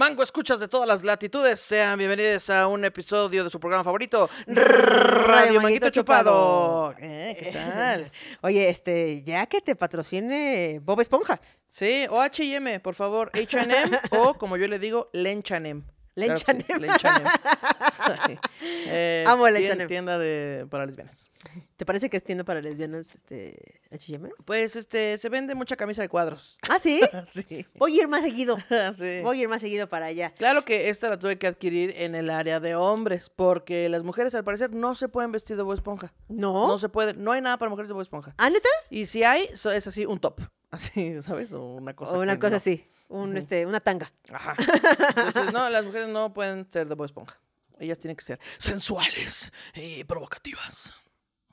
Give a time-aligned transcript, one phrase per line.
[0.00, 1.60] Mango, escuchas de todas las latitudes.
[1.60, 6.94] Sean bienvenidos a un episodio de su programa favorito, Radio Manguito Chupado.
[6.98, 8.10] Eh, ¿Qué tal?
[8.40, 11.38] Oye, este, ya que te patrocine Bob Esponja.
[11.68, 15.84] Sí, o H&M, por favor, H&M o, como yo le digo, Lenchanem.
[16.28, 17.24] Lenchanem.
[18.62, 19.88] Eh, Amo el tien- Lenchanem.
[19.88, 21.30] Tienda de, para lesbianas.
[21.76, 24.30] ¿Te parece que es tienda para lesbianas, este, H&M?
[24.44, 26.58] Pues, este, se vende mucha camisa de cuadros.
[26.68, 27.00] Ah, ¿sí?
[27.30, 27.66] sí.
[27.76, 28.56] Voy a ir más seguido.
[28.98, 29.20] sí.
[29.22, 30.32] Voy a ir más seguido para allá.
[30.36, 34.34] Claro que esta la tuve que adquirir en el área de hombres, porque las mujeres
[34.34, 36.12] al parecer no se pueden vestir de Bob Esponja.
[36.28, 36.66] ¿No?
[36.66, 38.34] No se pueden, no hay nada para mujeres de Bob Esponja.
[38.38, 38.68] ¿Ah, neta?
[38.90, 40.40] Y si hay, es así un top.
[40.70, 41.52] Así, ¿sabes?
[41.52, 42.12] O una cosa.
[42.16, 42.56] o una cosa no.
[42.58, 42.86] así.
[43.10, 44.10] Un, este, una tanga.
[44.32, 44.54] Ajá.
[45.16, 47.38] Entonces, no, las mujeres no pueden ser de Bob Esponja.
[47.78, 50.92] Ellas tienen que ser sensuales y provocativas.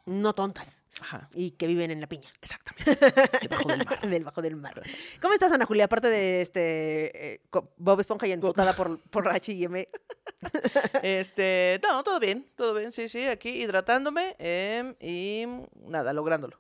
[0.06, 0.86] No tontas.
[1.02, 1.30] Ajá.
[1.34, 2.30] Y que viven en la piña.
[2.42, 2.96] Exactamente.
[3.42, 4.02] Debajo del mar.
[4.02, 4.82] del bajo del mar.
[5.22, 5.86] ¿Cómo estás, Ana Julia?
[5.86, 7.42] Aparte de este eh,
[7.76, 9.88] Bob Esponja y emputada por, por H&M.
[11.02, 15.46] Este, no, todo bien, todo bien, sí, sí, aquí hidratándome em, y
[15.88, 16.60] nada, lográndolo.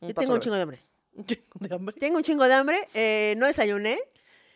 [0.00, 0.78] Un Yo tengo un chingo de hambre.
[1.14, 1.94] Un chingo de hambre.
[1.98, 2.88] Tengo un chingo de hambre.
[2.92, 3.98] eh, no desayuné.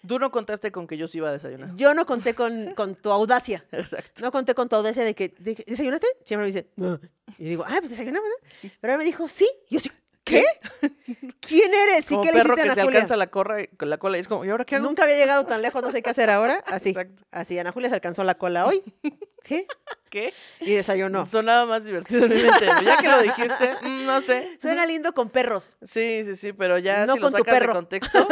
[0.09, 1.75] Tú no contaste con que yo sí iba a desayunar.
[1.77, 3.65] Yo no conté con, con tu audacia.
[3.73, 4.23] Exacto.
[4.23, 6.07] No conté con tu audacia de que, de que, ¿desayunaste?
[6.25, 6.99] Siempre me dice, no.
[7.39, 8.71] Y digo, ah, pues desayunamos, ¿no?
[8.81, 9.49] Pero él me dijo, sí.
[9.69, 9.91] Y yo sí,
[10.25, 10.45] ¿qué?
[11.41, 12.05] ¿Quién eres?
[12.07, 12.99] ¿Sí Como qué le perro hiciste a que Ana se Julia?
[12.99, 14.87] alcanza la, corra, la cola y es como, ¿y ahora qué hago?
[14.87, 16.63] Nunca había llegado tan lejos, no sé qué hacer ahora.
[16.67, 17.23] Así, Exacto.
[17.31, 18.83] así, Ana Julia se alcanzó la cola hoy.
[19.45, 19.67] ¿Qué?
[20.11, 20.35] ¿Qué?
[20.61, 21.27] Y desayunó.
[21.27, 22.67] Sonaba más divertido en mi mente.
[22.85, 24.59] Ya que lo dijiste, mm, no sé.
[24.61, 25.79] Suena lindo con perros.
[25.83, 27.73] Sí, sí, sí, pero ya No si lo con tu sacas de perro.
[27.75, 28.29] contexto.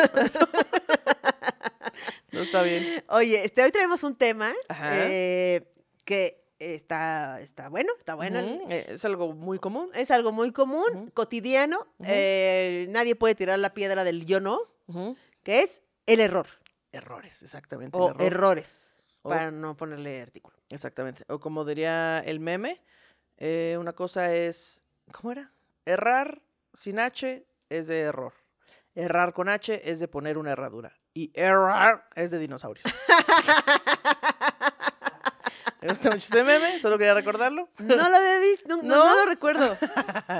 [2.36, 3.04] No está bien.
[3.08, 4.52] Oye, este, hoy traemos un tema
[5.02, 5.72] eh,
[6.04, 8.40] que está, está bueno, está bueno.
[8.70, 9.90] Eh, Es algo muy común.
[9.94, 11.86] Es algo muy común, cotidiano.
[12.04, 14.60] Eh, nadie puede tirar la piedra del yo no,
[15.42, 16.46] que es el error.
[16.92, 17.96] Errores, exactamente.
[17.98, 18.22] O error.
[18.22, 20.56] errores, O- para no ponerle artículo.
[20.70, 21.24] Exactamente.
[21.28, 22.80] O como diría el meme,
[23.36, 24.82] eh, una cosa es,
[25.12, 25.52] ¿cómo era?
[25.84, 26.40] Errar
[26.72, 28.32] sin H es de error.
[28.94, 30.96] Errar con H es de poner una herradura.
[31.16, 32.84] Y errar es de dinosaurios.
[35.80, 37.70] Me gusta mucho ese meme, solo quería recordarlo.
[37.78, 39.04] No lo había visto, no, no- ¿No?
[39.06, 39.72] no lo recuerdo.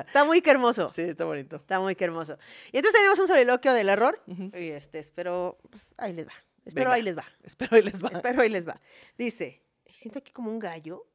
[0.07, 0.91] Está muy que hermoso.
[0.91, 1.57] Sí, está bonito.
[1.57, 2.37] Está muy que hermoso.
[2.73, 4.21] Y entonces tenemos un soliloquio del error.
[4.27, 6.33] Y este, espero, pues, ahí les va.
[6.67, 6.95] Espero Venga.
[6.97, 7.25] ahí les va.
[7.43, 8.09] Espero ahí les va.
[8.13, 8.79] Espero ahí les va.
[9.17, 11.07] Dice, siento aquí como un gallo.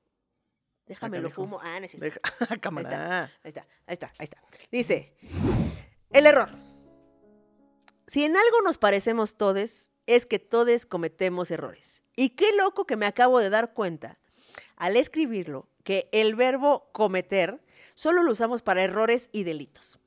[0.88, 1.60] Déjame lo fumo.
[1.62, 2.00] Ah, no es.
[2.00, 2.20] Deja-
[2.62, 3.26] Cámara.
[3.44, 4.42] Ahí está, ahí está, ahí está.
[4.72, 5.14] Dice,
[6.12, 6.50] el error.
[8.12, 12.04] Si en algo nos parecemos todes, es que todes cometemos errores.
[12.18, 14.20] Y qué loco que me acabo de dar cuenta
[14.76, 17.64] al escribirlo que el verbo cometer
[17.96, 19.98] solo lo usamos para errores y delitos.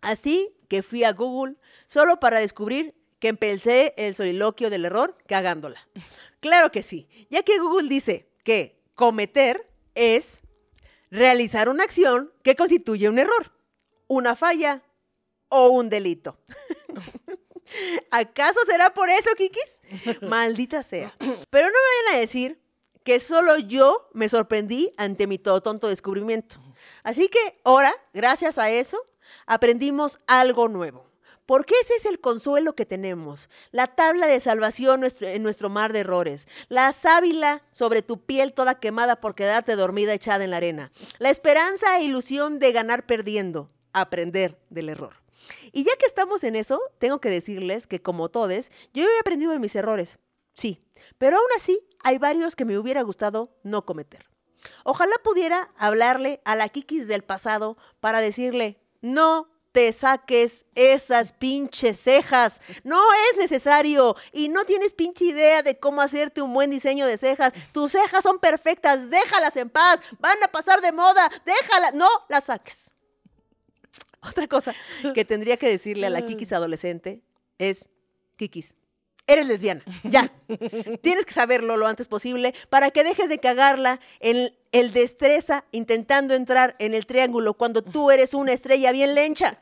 [0.00, 1.56] Así que fui a Google
[1.86, 5.86] solo para descubrir que empecé el soliloquio del error cagándola.
[6.40, 10.40] Claro que sí, ya que Google dice que cometer es
[11.10, 13.52] realizar una acción que constituye un error,
[14.08, 14.82] una falla
[15.54, 16.36] o un delito.
[18.10, 19.82] ¿Acaso será por eso, Kikis?
[20.22, 21.12] Maldita sea.
[21.50, 22.60] Pero no me vayan a decir
[23.02, 26.56] que solo yo me sorprendí ante mi todo tonto descubrimiento.
[27.02, 28.98] Así que ahora, gracias a eso,
[29.46, 31.04] aprendimos algo nuevo.
[31.46, 35.92] Porque ese es el consuelo que tenemos, la tabla de salvación nuestro- en nuestro mar
[35.92, 40.56] de errores, la sábila sobre tu piel toda quemada por quedarte dormida echada en la
[40.56, 45.16] arena, la esperanza e ilusión de ganar perdiendo, aprender del error.
[45.72, 49.52] Y ya que estamos en eso, tengo que decirles que como todes, yo he aprendido
[49.52, 50.18] de mis errores,
[50.54, 50.84] sí,
[51.18, 54.26] pero aún así hay varios que me hubiera gustado no cometer.
[54.84, 61.98] Ojalá pudiera hablarle a la Kikis del pasado para decirle, no te saques esas pinches
[61.98, 67.06] cejas, no es necesario y no tienes pinche idea de cómo hacerte un buen diseño
[67.06, 67.52] de cejas.
[67.72, 72.44] Tus cejas son perfectas, déjalas en paz, van a pasar de moda, déjalas, no las
[72.44, 72.93] saques.
[74.28, 74.74] Otra cosa
[75.14, 77.20] que tendría que decirle a la Kikis adolescente
[77.58, 77.90] es,
[78.36, 78.74] Kikis,
[79.26, 80.32] eres lesbiana, ya.
[81.02, 86.34] Tienes que saberlo lo antes posible para que dejes de cagarla en el destreza intentando
[86.34, 89.58] entrar en el triángulo cuando tú eres una estrella bien lencha.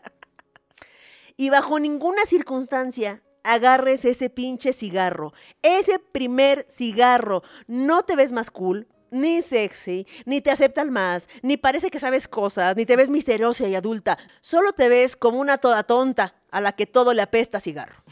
[1.37, 5.33] Y bajo ninguna circunstancia agarres ese pinche cigarro,
[5.63, 7.43] ese primer cigarro.
[7.67, 12.27] No te ves más cool, ni sexy, ni te aceptan más, ni parece que sabes
[12.27, 14.19] cosas, ni te ves misteriosa y adulta.
[14.41, 18.03] Solo te ves como una toda tonta a la que todo le apesta cigarro.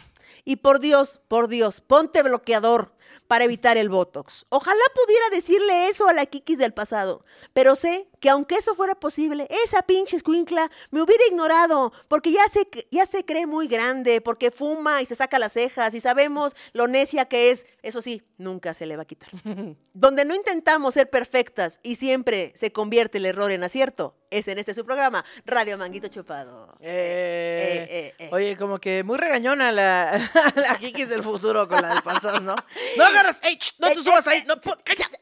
[0.44, 2.94] Y por Dios, por Dios, ponte bloqueador.
[3.26, 4.46] Para evitar el Botox.
[4.48, 8.94] Ojalá pudiera decirle eso a la Kikis del pasado, pero sé que aunque eso fuera
[8.94, 14.20] posible, esa pinche escuincla me hubiera ignorado, porque ya se, ya se cree muy grande,
[14.20, 17.66] porque fuma y se saca las cejas y sabemos lo necia que es.
[17.82, 19.30] Eso sí, nunca se le va a quitar.
[19.94, 24.58] Donde no intentamos ser perfectas y siempre se convierte el error en acierto, es en
[24.58, 26.76] este su programa, Radio Manguito Chupado.
[26.80, 28.30] Eh, eh, eh.
[28.32, 30.20] Oye, como que muy regañona la,
[30.54, 32.54] la Kikis del futuro con la del pasado, ¿no?
[33.00, 33.40] ¡No agarras!
[33.78, 34.42] ¡No te subas ahí!
[34.46, 34.56] ¡No!
[34.60, 35.20] pu- ¡Cállate!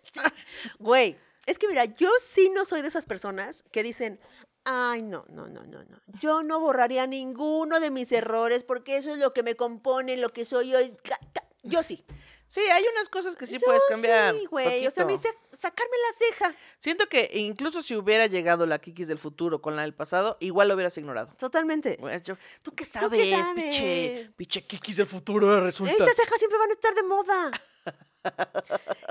[0.78, 1.16] Güey,
[1.46, 4.20] es que mira, yo sí no soy de esas personas que dicen,
[4.64, 6.00] ay, no, no, no, no, no.
[6.20, 10.30] Yo no borraría ninguno de mis errores porque eso es lo que me compone, lo
[10.30, 10.96] que soy hoy.
[11.62, 12.04] Yo sí.
[12.50, 14.34] Sí, hay unas cosas que sí Yo puedes cambiar.
[14.34, 14.86] Sí, güey.
[14.86, 15.28] O sea, poquito.
[15.50, 16.54] sa- sacarme la ceja.
[16.78, 20.68] Siento que incluso si hubiera llegado la Kikis del futuro con la del pasado, igual
[20.68, 21.28] lo hubieras ignorado.
[21.38, 21.98] Totalmente.
[22.00, 23.64] Pues yo- ¿Tú qué qué sabes, sabes?
[23.64, 24.30] piche?
[24.34, 25.92] Piche Kikis del futuro resulta.
[25.92, 27.50] Estas cejas siempre van a estar de moda.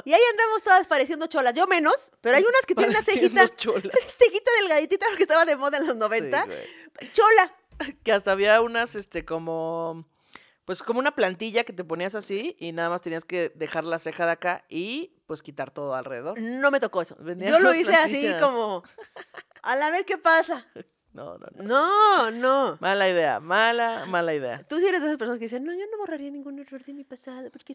[0.03, 1.53] Y ahí andamos todas pareciendo cholas.
[1.53, 3.55] Yo menos, pero hay unas que tienen una cejita.
[3.55, 3.93] cholas.
[4.17, 6.41] Cejita delgaditita porque estaba de moda en los 90.
[6.43, 7.13] Sí, güey.
[7.13, 7.55] Chola.
[8.03, 10.05] que hasta había unas, este, como,
[10.67, 13.99] pues como una plantilla que te ponías así y nada más tenías que dejar la
[13.99, 16.37] ceja de acá y pues quitar todo alrededor.
[16.41, 17.15] No me tocó eso.
[17.21, 18.83] Vendían Yo lo hice así como,
[19.61, 20.67] a la ver qué pasa.
[21.13, 21.63] No, no, no.
[21.63, 22.77] No, no.
[22.81, 24.61] Mala idea, mala, mala idea.
[24.67, 26.93] Tú sí eres de esas personas que dicen, no, yo no borraría ningún error de
[26.93, 27.73] mi pasado porque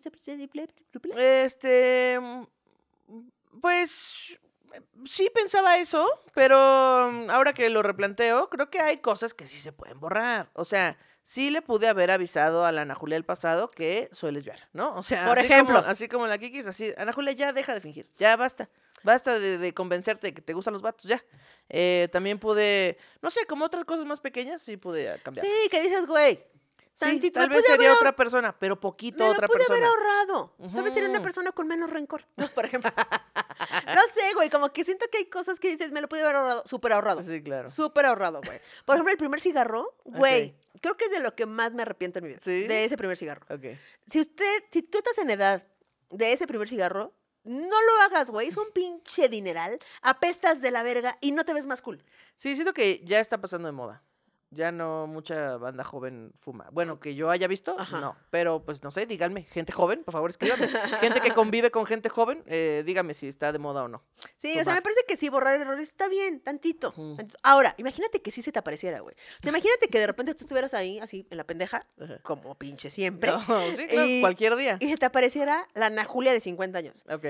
[1.00, 1.14] bla".
[1.16, 2.20] Este,
[3.62, 4.38] pues
[5.06, 9.72] sí pensaba eso, pero ahora que lo replanteo, creo que hay cosas que sí se
[9.72, 10.50] pueden borrar.
[10.52, 14.32] O sea, sí le pude haber avisado a la Ana Julia del pasado que soy
[14.32, 14.94] lesbiana, ¿no?
[14.94, 15.76] O sea, Por así ejemplo.
[15.76, 18.68] como, así como la Kikis, así, Ana Julia, ya deja de fingir, ya basta.
[19.04, 21.22] Basta de, de convencerte de que te gustan los vatos, ya.
[21.68, 25.44] Eh, también pude, no sé, como otras cosas más pequeñas, sí pude cambiar.
[25.44, 26.44] Sí, que dices, güey,
[26.94, 29.78] Sí, tantito, tal vez sería haber otra persona, pero poquito Me lo otra pude persona.
[29.78, 30.54] haber ahorrado.
[30.74, 32.46] Tal vez sería una persona con menos rencor, ¿no?
[32.48, 32.90] Por ejemplo.
[33.86, 36.36] no sé, güey, como que siento que hay cosas que dices, me lo pude haber
[36.36, 37.22] ahorrado, súper ahorrado.
[37.22, 37.70] Sí, claro.
[37.70, 38.60] Súper ahorrado, güey.
[38.84, 42.18] Por ejemplo, el primer cigarro, güey, creo que es de lo que más me arrepiento
[42.18, 42.40] en mi vida.
[42.42, 42.66] ¿Sí?
[42.66, 43.46] De ese primer cigarro.
[43.48, 43.78] Ok.
[44.06, 45.66] Si usted, si tú estás en edad
[46.10, 47.14] de ese primer cigarro,
[47.44, 48.48] no lo hagas, güey.
[48.48, 49.78] Es un pinche dineral.
[50.02, 52.04] Apestas de la verga y no te ves más cool.
[52.36, 54.02] Sí, siento que ya está pasando de moda.
[54.54, 56.68] Ya no mucha banda joven fuma.
[56.72, 58.00] Bueno, que yo haya visto, Ajá.
[58.00, 58.16] no.
[58.30, 60.68] Pero pues no sé, díganme, gente joven, por favor, escríbanme.
[61.00, 64.02] gente que convive con gente joven, eh, dígame si está de moda o no.
[64.36, 64.74] Sí, o sea, Fumar.
[64.76, 66.92] me parece que sí, borrar errores está bien, tantito.
[67.42, 69.16] Ahora, imagínate que sí se te apareciera, güey.
[69.38, 72.18] O sea, imagínate que de repente tú estuvieras ahí, así, en la pendeja, Ajá.
[72.22, 74.76] como pinche siempre, No, sí, claro, Y- cualquier día.
[74.80, 77.04] y se te apareciera la Ana Julia de 50 años.
[77.10, 77.24] Ok.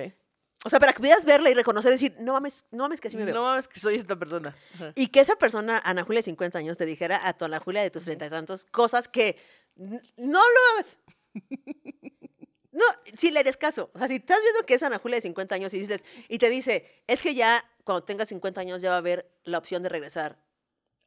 [0.64, 3.16] O sea, para que pudieras verla y reconocer, decir, no mames, no mames que así
[3.16, 3.34] me veo.
[3.34, 4.54] No mames que soy esta persona.
[4.76, 4.92] Ajá.
[4.94, 7.82] Y que esa persona, Ana Julia de 50 años, te dijera a tu Ana Julia
[7.82, 9.36] de tus treinta y tantos cosas que
[9.76, 10.98] no lo hagas.
[12.74, 12.84] No,
[13.18, 13.90] si le eres caso.
[13.92, 16.38] O sea, si estás viendo que es Ana Julia de 50 años y dices, y
[16.38, 19.82] te dice, es que ya cuando tengas 50 años ya va a haber la opción
[19.82, 20.38] de regresar.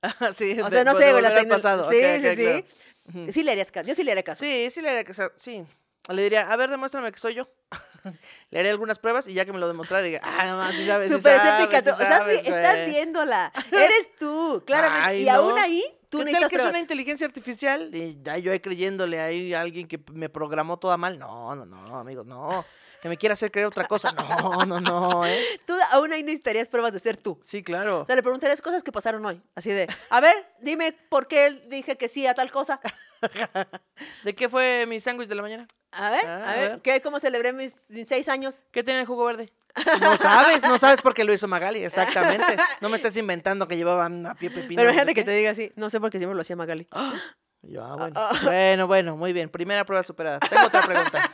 [0.03, 1.89] Ajá, sí, O sea, no sé, la pasado.
[1.89, 2.65] Sí, Ok, sí, ok, sí.
[3.11, 3.31] claro.
[3.33, 3.87] Sí le harías caso.
[3.87, 4.45] Yo sí le haría caso.
[4.45, 5.65] Sí, sí le haría sa- sí.
[6.09, 7.49] Le diría, a ver, demuéstrame que soy yo.
[8.51, 11.11] le haré algunas pruebas y ya que me lo demostrara, diga, ah, no, sí sabes,
[11.11, 11.81] Súper sabes, escéptica.
[11.83, 12.89] sí estás, vi- sabes, estás güey".
[12.89, 13.51] viéndola.
[13.71, 15.07] Eres tú, claramente.
[15.07, 15.33] Ay, y no.
[15.33, 17.89] aún ahí, tú ¿Qué tal que es una inteligencia artificial?
[17.93, 21.17] Y ya yo ahí creyéndole ahí a alguien que me programó toda mal.
[21.19, 22.63] No, no, no, amigos, no.
[23.05, 24.11] Que me quiera hacer creer otra cosa.
[24.13, 25.37] No, no, no, ¿eh?
[25.67, 27.39] Tú aún ahí necesitarías pruebas de ser tú.
[27.43, 28.01] Sí, claro.
[28.01, 29.39] O sea, le preguntarías cosas que pasaron hoy.
[29.53, 32.79] Así de, a ver, dime por qué dije que sí a tal cosa.
[34.23, 35.67] ¿De qué fue mi sándwich de la mañana?
[35.91, 36.81] A ver, Ah, a a ver.
[36.81, 37.75] ¿qué, ¿cómo celebré mis,
[38.07, 38.63] seis años?
[38.71, 39.53] ¿Qué tiene el jugo verde?
[40.01, 42.57] No sabes, no sabes porque lo hizo Magali, exactamente.
[42.81, 44.81] No me estás inventando que llevaban a pie pepino.
[44.81, 45.25] Pero no sé imagínate que qué.
[45.25, 46.87] te diga así, no sé por qué siempre lo hacía Magali.
[47.61, 48.29] Yo, ah, bueno.
[48.43, 49.49] bueno, bueno, muy bien.
[49.49, 50.39] Primera prueba superada.
[50.39, 51.31] Tengo otra pregunta.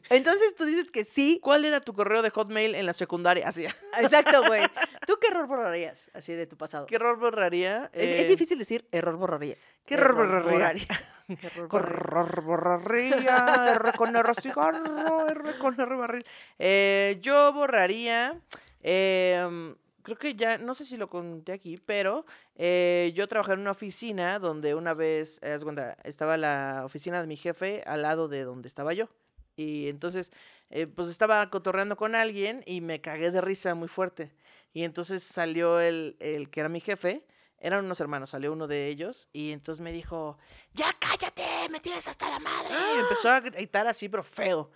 [0.10, 1.38] Entonces tú dices que sí.
[1.42, 3.48] ¿Cuál era tu correo de Hotmail en la secundaria?
[3.48, 3.64] Así.
[4.00, 4.62] Exacto, güey.
[5.06, 6.86] ¿Tú qué error borrarías así de tu pasado?
[6.86, 7.90] ¿Qué error borraría?
[7.92, 9.56] Es, es Eh, difícil decir error borraría.
[9.84, 10.86] ¿Qué error borraría?
[11.28, 11.96] Error ¿Qué borraría.
[11.98, 13.72] error borraría?
[13.74, 16.24] R con R cigarro, R con R barril.
[16.58, 18.38] Eh, yo borraría.
[18.82, 23.60] eh, creo que ya, no sé si lo conté aquí, pero eh, yo trabajaba en
[23.60, 25.56] una oficina donde una vez, eh,
[26.04, 29.08] estaba la oficina de mi jefe al lado de donde estaba yo.
[29.56, 30.32] Y entonces,
[30.70, 34.32] eh, pues estaba cotorreando con alguien y me cagué de risa muy fuerte.
[34.72, 37.26] Y entonces salió el, el que era mi jefe,
[37.58, 40.38] eran unos hermanos, salió uno de ellos y entonces me dijo,
[40.72, 42.74] ya cállate, me tienes hasta la madre.
[42.96, 44.70] Y empezó a gritar así, pero feo.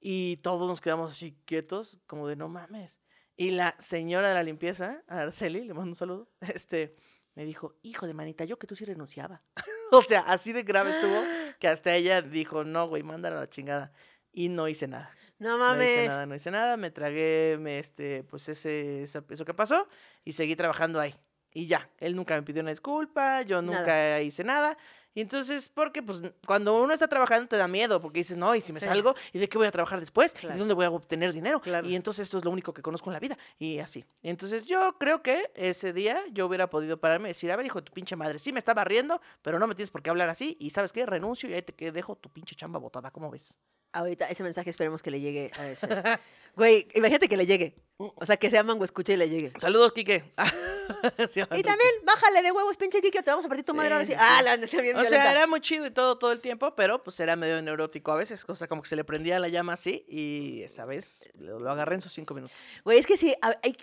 [0.00, 3.00] Y todos nos quedamos así quietos, como de no mames.
[3.36, 6.92] Y la señora de la limpieza, Araceli, le mando un saludo, este,
[7.36, 9.42] me dijo, hijo de manita, yo que tú sí renunciaba.
[9.92, 11.22] o sea, así de grave estuvo
[11.60, 13.92] que hasta ella dijo, no, güey, mándala a la chingada.
[14.32, 15.10] Y no hice nada.
[15.38, 16.08] No No hice mames.
[16.08, 16.76] nada, no hice nada.
[16.76, 19.88] Me tragué, me, este, pues ese, esa- eso que pasó
[20.24, 21.14] y seguí trabajando ahí.
[21.52, 23.78] Y ya, él nunca me pidió una disculpa, yo Nada.
[23.78, 24.78] nunca hice nada.
[25.14, 28.60] Y entonces, porque pues cuando uno está trabajando te da miedo, porque dices, no, ¿y
[28.60, 28.86] si me Sí.
[28.86, 29.14] salgo?
[29.32, 30.34] ¿Y de qué voy a trabajar después?
[30.42, 31.60] ¿Y de dónde voy a obtener dinero?
[31.60, 31.86] Claro.
[31.88, 33.36] Y entonces esto es lo único que conozco en la vida.
[33.58, 34.04] Y así.
[34.22, 37.80] Entonces yo creo que ese día yo hubiera podido pararme y decir, a ver, hijo
[37.80, 40.28] de tu pinche madre, sí me estaba riendo, pero no me tienes por qué hablar
[40.30, 40.56] así.
[40.60, 41.04] Y ¿sabes qué?
[41.04, 43.58] Renuncio y ahí te que- dejo tu pinche chamba botada, ¿cómo ves?
[43.92, 45.86] Ahorita ese mensaje esperemos que le llegue a ese.
[46.54, 47.74] Güey, imagínate que le llegue.
[47.98, 49.52] O sea, que sea mango escuche y le llegue.
[49.60, 50.24] Saludos, Quique.
[51.30, 51.62] Sí, Y Quique.
[51.62, 54.12] también, bájale de huevos, pinche o te vamos a partir tu madre Sí, ahora sí.
[54.12, 55.30] sí, Ah, la anda bien O sea, violenta.
[55.30, 58.44] era muy chido y todo, todo el tiempo, pero pues era medio neurótico a veces,
[58.44, 61.94] cosa como que se le prendía la llama así y esa vez lo, lo agarré
[61.94, 62.56] en sus cinco minutos.
[62.84, 63.76] Güey, es que sí, hay,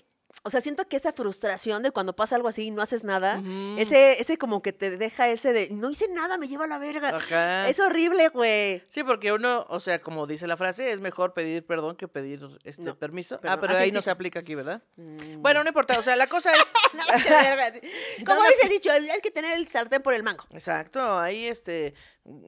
[0.44, 3.42] o sea, siento que esa frustración de cuando pasa algo así y no haces nada,
[3.78, 6.78] ese, ese como que te deja ese de, no hice nada, me lleva a la
[6.78, 7.10] verga.
[7.10, 7.68] Ajá.
[7.68, 8.82] Es horrible, güey.
[8.88, 12.42] Sí, porque uno, o sea, como dice la frase, es mejor pedir perdón que pedir
[12.64, 13.40] este No, permiso.
[13.40, 13.58] perdón.
[13.58, 14.06] Ah, pero Ah, sí, ahí no sí.
[14.06, 14.82] se aplica aquí, ¿verdad?
[14.96, 15.42] Mm.
[15.42, 16.64] Bueno, no importa, o sea, la cosa es...
[16.94, 17.04] No.
[18.26, 20.46] Como dice el dicho, hay que tener el sartén por el mango.
[20.52, 21.94] Exacto, ahí este,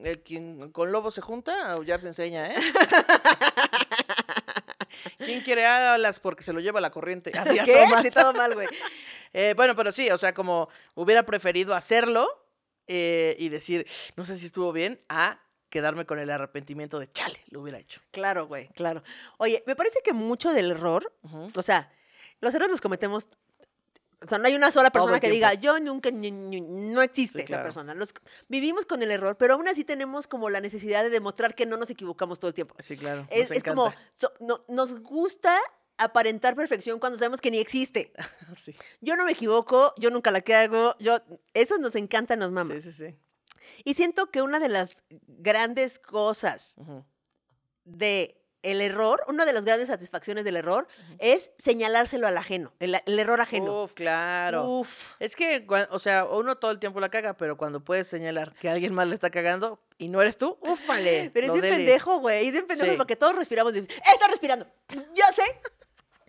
[0.04, 2.56] el quien con lobo se junta, aullar se enseña, ¿eh?
[5.32, 7.32] ¿Quién quiere alas porque se lo lleva la corriente?
[7.38, 7.86] Así ¿Qué?
[8.02, 8.68] Sí, todo mal, güey.
[9.32, 12.28] Eh, bueno, pero sí, o sea, como hubiera preferido hacerlo
[12.86, 13.86] eh, y decir,
[14.16, 18.02] no sé si estuvo bien, a quedarme con el arrepentimiento de chale, lo hubiera hecho.
[18.10, 19.02] Claro, güey, claro.
[19.38, 21.14] Oye, me parece que mucho del error,
[21.54, 21.90] o sea,
[22.40, 23.28] los errores los cometemos.
[24.24, 27.48] O sea, no hay una sola persona que diga, yo nunca, no existe Sí, esa
[27.48, 27.64] claro.
[27.64, 27.94] persona.
[27.94, 28.14] Los,
[28.48, 31.76] vivimos con el error, pero aún así tenemos como la necesidad de demostrar que no
[31.76, 32.74] nos equivocamos todo el tiempo.
[32.78, 33.26] Sí, claro.
[33.30, 35.58] Es, como, so- no- nos gusta
[35.98, 38.12] aparentar perfección cuando sabemos que ni existe.
[38.62, 41.18] Sí, Yo no me equivoco, yo nunca la cago, yo,
[41.54, 42.74] eso nos encanta, nos mama.
[42.74, 42.92] sí, sí.
[42.92, 43.16] sí.
[43.84, 46.76] Y siento que una de las grandes cosas
[47.84, 50.86] de el error, una de las grandes satisfacciones del error
[51.18, 53.82] es señalárselo al ajeno, el, el error ajeno.
[53.84, 54.64] Uf, claro.
[54.64, 55.14] Uf.
[55.18, 58.68] Es que, o sea, uno todo el tiempo la caga, pero cuando puedes señalar que
[58.68, 61.30] alguien más le está cagando y no eres tú, ufale.
[61.34, 61.76] Pero es bien dele.
[61.76, 62.46] pendejo, güey.
[62.46, 62.96] Es bien pendejo Sí.
[62.96, 63.74] porque todos respiramos.
[63.74, 64.66] y "Eh, está respirando.
[64.90, 65.42] Yo sé.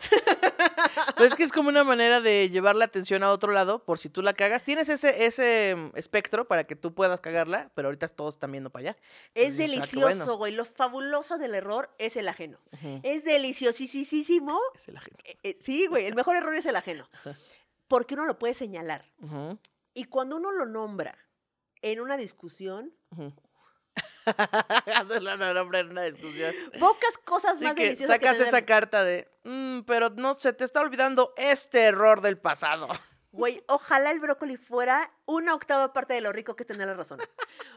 [1.16, 4.00] Pero es que es como una manera de llevar la atención a otro lado, por
[4.00, 4.64] si tú la cagas.
[4.64, 8.70] Tienes ese, ese mm, espectro para que tú puedas cagarla, pero ahorita todos están viendo
[8.70, 8.98] para allá.
[9.34, 10.38] Es Entonces, ah, delicioso, bueno.
[10.38, 10.52] güey.
[10.54, 12.60] Lo fabuloso del error es el ajeno.
[13.04, 14.60] Es deliciosísimo.
[14.76, 15.18] Es el ajeno.
[15.24, 16.06] Eh, eh, sí, güey.
[16.06, 17.10] El mejor error es el ajeno.
[17.88, 19.06] Porque uno lo puede señalar.
[19.94, 21.18] Y cuando uno lo nombra
[21.82, 22.94] en una discusión,
[25.38, 26.54] no nombre en una discusión.
[26.80, 30.54] pocas cosas más que deliciosas que sacas tener- esa carta de, "Mm, pero no se
[30.54, 32.88] te está olvidando este error del pasado.
[33.34, 36.94] Güey, ojalá el brócoli fuera una octava parte de lo rico que es tener la
[36.94, 37.20] razón.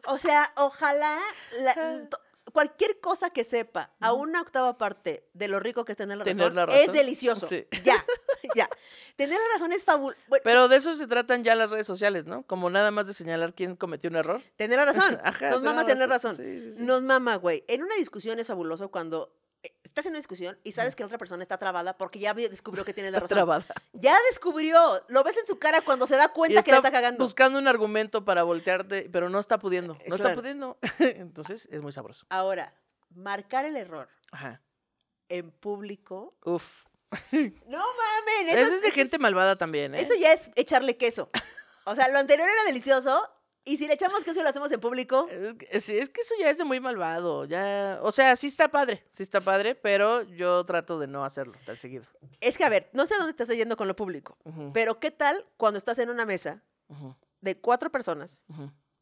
[0.07, 1.19] O sea, ojalá
[1.61, 2.21] la- to-
[2.53, 6.25] cualquier cosa que sepa a una octava parte de lo rico que es tener la,
[6.25, 7.47] Tener razón, la es delicioso.
[7.47, 7.67] sí.
[7.85, 8.05] Ya,
[8.55, 8.69] ya.
[9.17, 10.21] Tener la razón es fabuloso.
[10.45, 12.43] Pero de eso se tratan ya las redes sociales, ¿no?
[12.45, 14.43] Como nada más de señalar quién cometió un error.
[14.57, 15.19] Tener la razón.
[15.25, 16.37] Ajá, Nos mama tener razón.
[16.37, 16.83] Sí, sí, sí.
[16.83, 17.65] Nos mama, güey.
[17.69, 19.33] En una discusión es fabuloso cuando
[19.85, 22.85] estás en una discusión y sabes que la otra persona está trabada porque ya descubrió
[22.85, 23.35] que tienes la razón.
[23.35, 23.65] trabada.
[23.93, 25.03] Ya descubrió.
[25.09, 27.25] Lo ves en su cara cuando se da cuenta que la está cagando.
[27.25, 29.95] buscando un argumento para voltearte, pero no está pudiendo.
[30.01, 30.79] Eh, No está pudiendo.
[30.99, 32.27] Entonces es muy sabroso.
[32.29, 32.75] Ahora,
[33.11, 34.63] marcar el error Ajá.
[35.29, 36.37] en público.
[36.45, 36.85] Uf.
[37.33, 40.01] No mamen, eso, Eso es de gente malvada también, ¿eh?
[40.01, 41.31] Eso ya es echarle queso.
[41.85, 43.23] O sea, lo anterior era delicioso
[43.67, 45.29] y si le echamos queso y lo hacemos en público,
[45.71, 47.45] Es es que eso ya es de muy malvado.
[47.45, 51.55] Ya, o sea, sí está padre, sí está padre, pero yo trato de no hacerlo
[51.67, 52.05] tan seguido.
[52.41, 54.39] es que a ver, no sé a dónde estás yendo con lo público,
[54.73, 58.41] pero ¿qué tal cuando estás en una mesa ujú, de cuatro personas?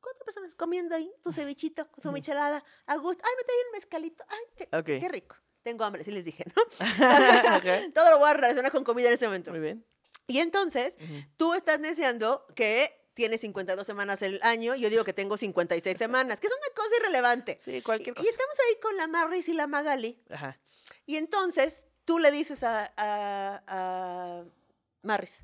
[0.01, 2.13] Cuatro personas comiendo ahí tu cevichito, Ujú.
[2.13, 3.23] michelada, a gusto.
[3.27, 4.25] Ay, me traí un mezcalito.
[4.29, 5.37] Ay, qué, qué rico.
[5.63, 6.63] Tengo hambre, sí les dije, ¿no?
[7.95, 9.51] Todo lo voy a relacionar con comida en ese momento.
[9.51, 9.87] Muy bien.
[10.27, 10.97] Y entonces,
[11.37, 15.97] tú estás deseando que tienes 52 semanas el año, y yo digo que tengo 56
[15.97, 17.59] semanas, que es una cosa irrelevante.
[17.61, 18.29] Sí, Y, cualquier y cosa.
[18.29, 20.59] estamos ahí con la Marris y la Magali, Ajá.
[21.07, 24.45] y entonces tú le dices a, a, a
[25.03, 25.43] Marris.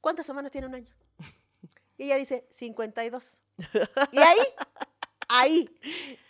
[0.00, 0.88] ¿cuántas semanas tiene un año?
[1.98, 3.40] Y ella dice, 52.
[4.12, 4.38] Y ahí,
[5.28, 5.78] ahí,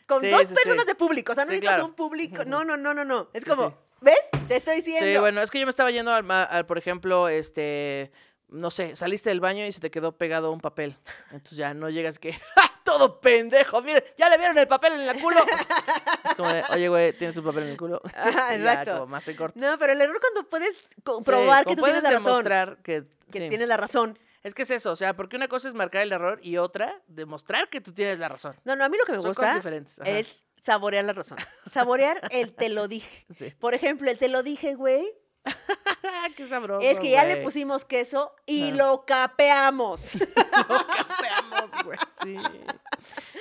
[0.07, 0.55] con Sí, dos sí, sí.
[0.55, 1.87] personas de público, o sea, no necesitas claro.
[1.87, 3.31] un público, no, no, no, no, no.
[3.33, 3.79] Es como.
[4.01, 4.19] ¿ves?
[4.49, 5.07] Te estoy diciendo.
[5.07, 8.11] Sí, bueno, es que yo me estaba yendo al, al, por ejemplo, este,
[8.53, 10.97] no sé, saliste del baño y se te quedó pegado un papel.
[11.31, 12.63] Entonces ya no llegas que, ¡ja!
[12.85, 15.39] Todo pendejo, miren, ya le vieron el papel en el culo.
[16.25, 18.01] Es como de, oye, güey, tienes un papel en el culo.
[18.15, 18.93] Ajá, Y ya, exacto.
[18.95, 19.59] como más en corto.
[19.61, 23.05] No, pero el error cuando puedes comprobar que tú puedes tienes la razón, demostrar que,
[23.31, 23.49] que sí.
[23.49, 24.19] tienes la razón.
[24.43, 27.01] Es que es eso, o sea, porque una cosa es marcar el error y otra,
[27.07, 28.57] demostrar que tú tienes la razón.
[28.65, 30.01] No, no, a mí lo que me Son gusta cosas diferentes.
[30.01, 30.11] ajá.
[30.11, 31.39] es saborear la razón.
[31.67, 33.27] Saborear el te lo dije.
[33.37, 33.53] Sí.
[33.59, 35.13] Por ejemplo, el te lo dije, güey,
[36.37, 36.81] Qué sabroso.
[36.87, 40.15] es que ya le pusimos queso y lo capeamos.
[40.69, 41.99] Lo capeamos, güey.
[42.23, 42.37] Sí.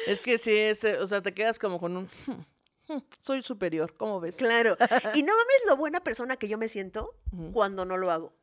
[0.07, 2.09] Es que sí, ese- o sea, te quedas como con un.
[2.25, 4.35] "Hmm, hmm, Soy superior, ¿cómo ves?
[4.37, 4.75] claro.
[5.15, 7.13] Y no mames lo buena persona que yo me siento
[7.53, 8.33] cuando no lo hago.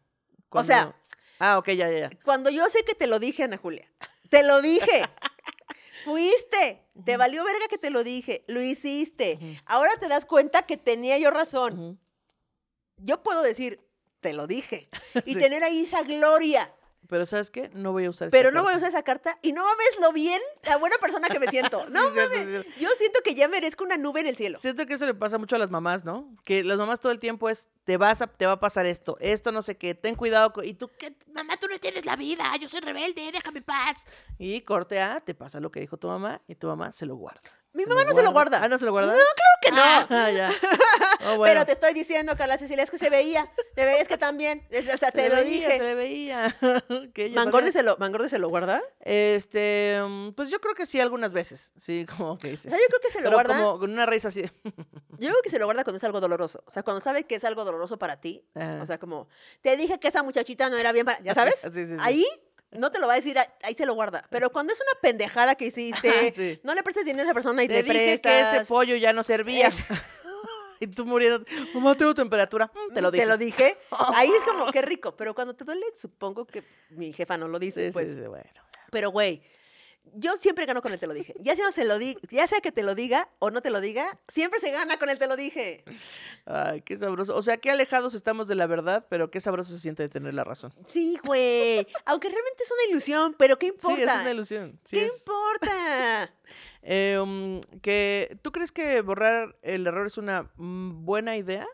[0.48, 0.94] Cuando- sea-
[1.40, 2.10] Ah, ok, ya, ya, ya.
[2.24, 3.88] Cuando yo sé que te lo dije, Ana Julia.
[4.30, 5.02] Te lo dije.
[6.04, 6.84] Fuiste.
[7.04, 8.44] Te valió verga que te lo dije.
[8.48, 9.38] Lo hiciste.
[9.66, 12.00] Ahora te das cuenta que tenía yo razón.
[12.98, 13.80] Yo puedo decir,
[14.20, 14.88] te lo dije.
[15.26, 15.38] Y Sí.
[15.40, 16.72] tener ahí esa gloria.
[17.08, 17.70] Pero ¿sabes qué?
[17.72, 19.98] No voy a usar esta Pero no voy a usar esa carta y no mames
[19.98, 21.80] lo bien, la buena persona que me siento.
[21.86, 22.48] Sí, No cierto, mames.
[22.50, 22.70] cierto.
[22.78, 24.58] Yo siento que ya merezco una nube en el cielo.
[24.58, 26.30] Siento que eso le pasa mucho a las mamás, ¿no?
[26.44, 29.16] Que las mamás todo el tiempo es, te vas a, te va a pasar esto,
[29.20, 30.52] esto no sé qué, ten cuidado.
[30.62, 31.16] Y tú, ¿qué?
[31.32, 34.04] Mamá, tú no tienes la vida, yo soy rebelde, déjame en paz.
[34.36, 37.16] Y corte A, te pasa lo que dijo tu mamá y tu mamá se lo
[37.16, 37.40] guarda.
[37.72, 38.60] Mi mamá no se lo guarda.
[38.62, 39.12] Ah, ¿no se lo guarda?
[39.12, 40.16] No, claro que no.
[40.16, 40.50] Ah, ya.
[41.30, 41.52] Oh, bueno.
[41.52, 43.50] Pero te estoy diciendo, Carla Cecilia, es que se veía.
[43.74, 44.66] Te veías que también.
[44.70, 45.78] O sea, Se te lo veía, Se dije.
[45.82, 46.56] le veía.
[47.12, 47.72] que ella ¿Mangordi sabía.
[47.72, 48.80] se, lo, ¿Mangordi se lo guarda?
[49.00, 51.72] Este, mm, pues yo creo que sí, algunas veces.
[51.76, 52.68] Sí, como que sí.
[52.68, 53.58] O sea, yo creo que se lo Pero guarda.
[53.58, 54.42] como con una risa así.
[55.18, 56.62] Yo creo que se lo guarda cuando es algo doloroso.
[56.66, 58.46] O sea, cuando sabe que es algo doloroso para ti.
[58.80, 59.28] O sea, como,
[59.60, 61.20] te dije que esa muchachita no era bien para.
[61.22, 61.58] ¿Ya sabes?
[61.60, 61.96] Sí, sí, sí.
[62.00, 62.24] Ahí
[62.72, 64.24] no te lo va a decir, ahí- se lo guarda.
[64.30, 66.60] Pero cuando es una pendejada que hiciste, Sí.
[66.62, 68.50] no le prestes dinero a esa persona y Te le dije prestas.
[68.52, 69.68] que ese pollo ya no servía.
[69.68, 69.76] Es-
[70.80, 71.44] y tú muriendo.
[71.74, 72.70] Mamá, tengo temperatura.
[72.74, 73.24] Mm, Te lo dije.
[73.24, 73.76] Te lo dije.
[74.14, 75.16] Ahí es como, qué rico.
[75.16, 78.08] Pero cuando te duele, supongo que mi jefa no lo dice, Sí, pues.
[78.10, 78.44] sí, bueno.
[78.90, 79.42] Pero, güey,
[80.14, 81.34] yo siempre gano con el te lo dije.
[81.40, 83.80] Ya sea, se lo di- ya sea que te lo diga o no te lo
[83.80, 85.84] diga, siempre se gana con el te lo dije.
[86.46, 87.36] Ay, qué sabroso.
[87.36, 90.34] O sea, qué alejados estamos de la verdad, pero qué sabroso se siente de tener
[90.34, 90.72] la razón.
[90.84, 91.86] Sí, güey.
[92.06, 93.96] Aunque realmente es una ilusión, pero ¿qué importa?
[93.96, 94.80] Sí, es una ilusión.
[94.84, 95.18] Sí ¿Qué es.
[95.20, 96.34] importa?
[96.82, 101.66] Eh, um, que, ¿Tú crees que borrar el error es una buena idea?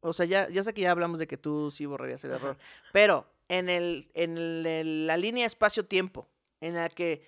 [0.00, 2.56] O sea, ya, ya sé que ya hablamos de que tú sí borrarías el error,
[2.92, 6.26] pero en, el, en el- la línea espacio-tiempo,
[6.60, 7.22] en la que,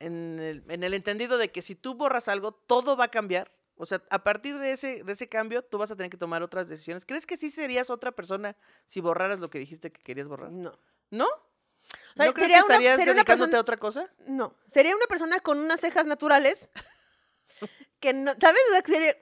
[0.00, 3.50] en el, en el entendido de que si tú borras algo, todo va a cambiar.
[3.76, 6.42] O sea, a partir de ese, de ese cambio, tú vas a tener que tomar
[6.42, 7.06] otras decisiones.
[7.06, 8.56] ¿Crees que sí serías otra persona
[8.86, 10.50] si borraras lo que dijiste que querías borrar?
[10.50, 10.76] No.
[11.10, 11.26] ¿No?
[12.16, 14.12] sea, ¿No crees que una- estarías una dedicándote persona- a otra cosa?
[14.26, 14.54] No.
[14.66, 16.70] Sería una persona con unas cejas naturales.
[18.00, 18.60] Que no, ¿sabes?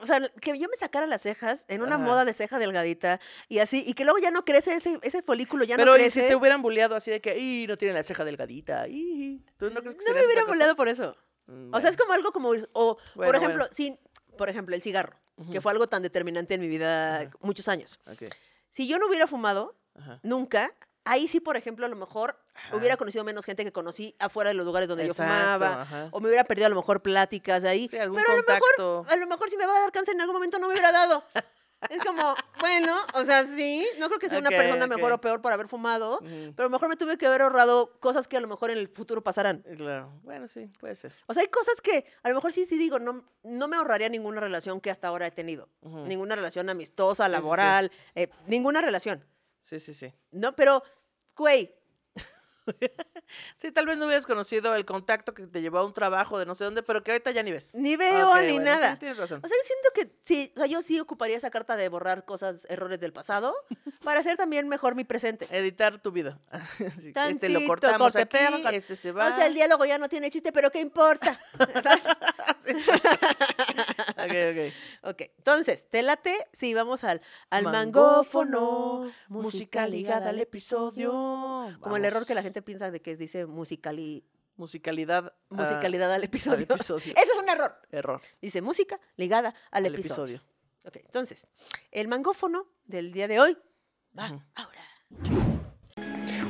[0.00, 2.04] O sea, que, yo me sacara las cejas en una Ajá.
[2.04, 5.64] moda de ceja delgadita y así, y que luego ya no crece ese, ese folículo,
[5.64, 6.20] ya Pero no ¿y crece.
[6.22, 8.86] si te hubieran bulleado así de que, ¡y no tiene la ceja delgadita!
[8.88, 9.42] ¡y!
[9.56, 10.52] ¿Tú no crees que no me serías otra hubiera cosa?
[10.54, 11.16] molado por eso.
[11.46, 13.72] Mm, O sea, es como algo como, o, Bueno, por ejemplo, bueno.
[13.72, 13.98] sin,
[14.36, 15.16] por ejemplo, el cigarro,
[15.50, 17.98] que fue algo tan determinante en mi vida muchos años.
[18.06, 18.24] Ok,
[18.68, 20.20] Si yo no hubiera fumado, ajá.
[20.22, 20.74] nunca,
[21.06, 22.76] ahí sí, por ejemplo, a lo mejor Ajá.
[22.76, 26.08] hubiera conocido menos gente que conocí afuera de los lugares donde Exacto, yo fumaba, ajá.
[26.10, 27.88] o me hubiera perdido a lo mejor pláticas ahí.
[27.88, 30.14] Sí, algún pero a lo mejor, a lo mejor si me va a dar cáncer
[30.14, 31.24] en algún momento no me hubiera dado.
[31.90, 35.42] Es como, bueno, o sea, sí, no creo que sea una persona mejor o peor
[35.42, 38.40] por haber fumado, pero a lo mejor me tuve que haber ahorrado cosas que a
[38.40, 39.62] lo mejor en el futuro pasarán.
[39.66, 41.14] Eh, Claro, bueno, sí, puede ser.
[41.26, 44.08] O sea, hay cosas que a lo mejor sí, sí digo, no, no me ahorraría
[44.08, 45.68] ninguna relación que hasta ahora he tenido.
[45.82, 47.42] Ninguna relación amistosa, Sí, sí, sí.
[47.42, 49.22] laboral, eh, ninguna relación.
[49.66, 50.14] Sí, sí, sí.
[50.30, 50.80] No, pero,
[51.34, 51.74] güey,
[53.56, 56.46] Sí, tal vez no hubieras conocido el contacto que te llevó a un trabajo de
[56.46, 57.74] no sé dónde, pero que ahorita ya ni ves.
[57.74, 58.92] ni veo ni bueno, nada.
[58.92, 59.40] Sí, tienes razón.
[59.42, 62.24] O sea, yo siento que sí, o sea, yo sí ocuparía esa carta de borrar
[62.24, 63.54] cosas, errores del pasado,
[64.04, 65.48] para hacer también mejor mi presente.
[65.50, 66.38] Editar tu vida.
[67.00, 69.28] Sí, este lo cortamos corte, aquí, pega, este se va.
[69.28, 71.38] O sea, el diálogo ya no tiene chiste, pero ¿qué importa?
[74.26, 74.72] Ok, ok.
[75.10, 76.36] ok, entonces, ¿te late?
[76.52, 78.60] Sí, vamos al, al Mangófono,
[79.04, 81.10] mangófono, música ligada al episodio.
[81.80, 84.24] Como el error que la gente piensa de que dice musicali,
[84.56, 85.34] Musicalidad.
[85.50, 86.64] a- musicalidad al episodio.
[86.64, 87.12] episodio.
[87.16, 87.74] Eso es un error.
[87.90, 88.20] Error.
[88.40, 90.36] Dice música ligada al, Al episodio.
[90.36, 90.56] episodio.
[90.84, 91.46] Ok, entonces,
[91.90, 93.58] el mangófono del día de hoy
[94.18, 94.82] va ahora.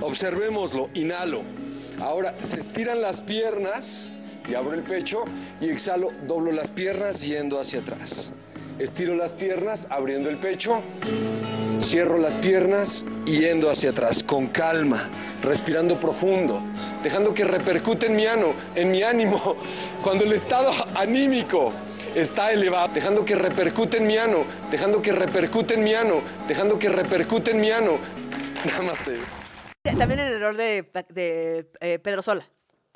[0.02, 1.42] Observémoslo, inhalo.
[2.00, 3.84] Ahora se estiran las piernas
[4.48, 5.24] y abro el pecho
[5.61, 8.32] y exhalo, doblo las piernas yendo hacia atrás.
[8.78, 10.82] Estiro las piernas abriendo el pecho,
[11.80, 16.61] cierro las piernas yendo hacia atrás con calma, respirando profundo,
[17.02, 19.56] dejando que repercute en mi ano, en mi ánimo,
[20.02, 21.72] cuando el estado anímico
[22.14, 26.78] está elevado, dejando que repercute en mi ano, dejando que repercute en mi ano, dejando
[26.78, 27.98] que repercute en mi ano.
[28.64, 29.18] Namaste.
[29.98, 30.85] También el error de
[31.80, 32.44] eh, Pedro Sola.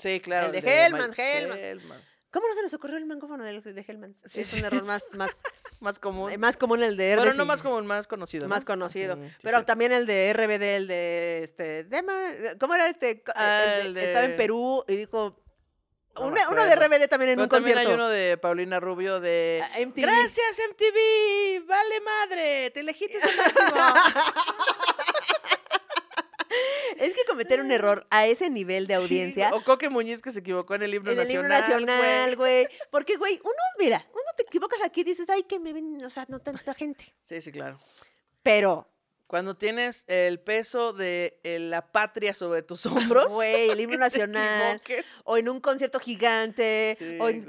[0.00, 0.46] Sí, claro.
[0.46, 1.60] El de Ma- Hellmans, Hellmans.
[1.60, 2.04] Hellmans.
[2.32, 4.22] ¿Cómo no se les ocurrió el mangófono de, de Hellmans?
[4.26, 5.42] Sí, es un error más, más.
[5.80, 6.30] Más común.
[6.30, 8.46] Eh, Más común el de Bueno, Herdes no más común, más conocido.
[8.48, 8.66] Más ¿no?
[8.66, 9.16] conocido.
[9.16, 9.64] Sí, pero sí.
[9.64, 11.88] también el de RBD, el de este.
[11.88, 13.22] Dema- ¿Cómo era este?
[13.34, 15.42] Ah, el de- el Estaba en de- Perú y dijo.
[16.16, 16.74] No una- uno de.
[16.76, 17.88] RBD también en Pero un también concierto.
[17.88, 20.02] hay uno de Paulina Rubio de Ah, MTV.
[20.02, 23.80] Gracias MTV, vale madre, te elegiste al máximo.
[27.40, 29.50] Cometer un error a ese nivel de Sí, audiencia.
[29.54, 31.86] o Coque Muñiz que se equivocó en el himno en el himno nacional.
[31.86, 32.66] nacional, güey.
[32.90, 36.10] Porque, güey, uno, mira, uno te equivocas aquí y dices, ay, que me ven, o
[36.10, 37.14] sea, no tanta gente.
[37.22, 37.80] Sí, sí, claro.
[38.42, 38.88] Pero,
[39.30, 42.84] Cuando tienes el peso de eh, la patria sobre tus
[43.22, 43.28] hombros.
[43.28, 44.82] güey, el himno nacional,
[45.22, 47.48] o en un concierto gigante, Sí, o en,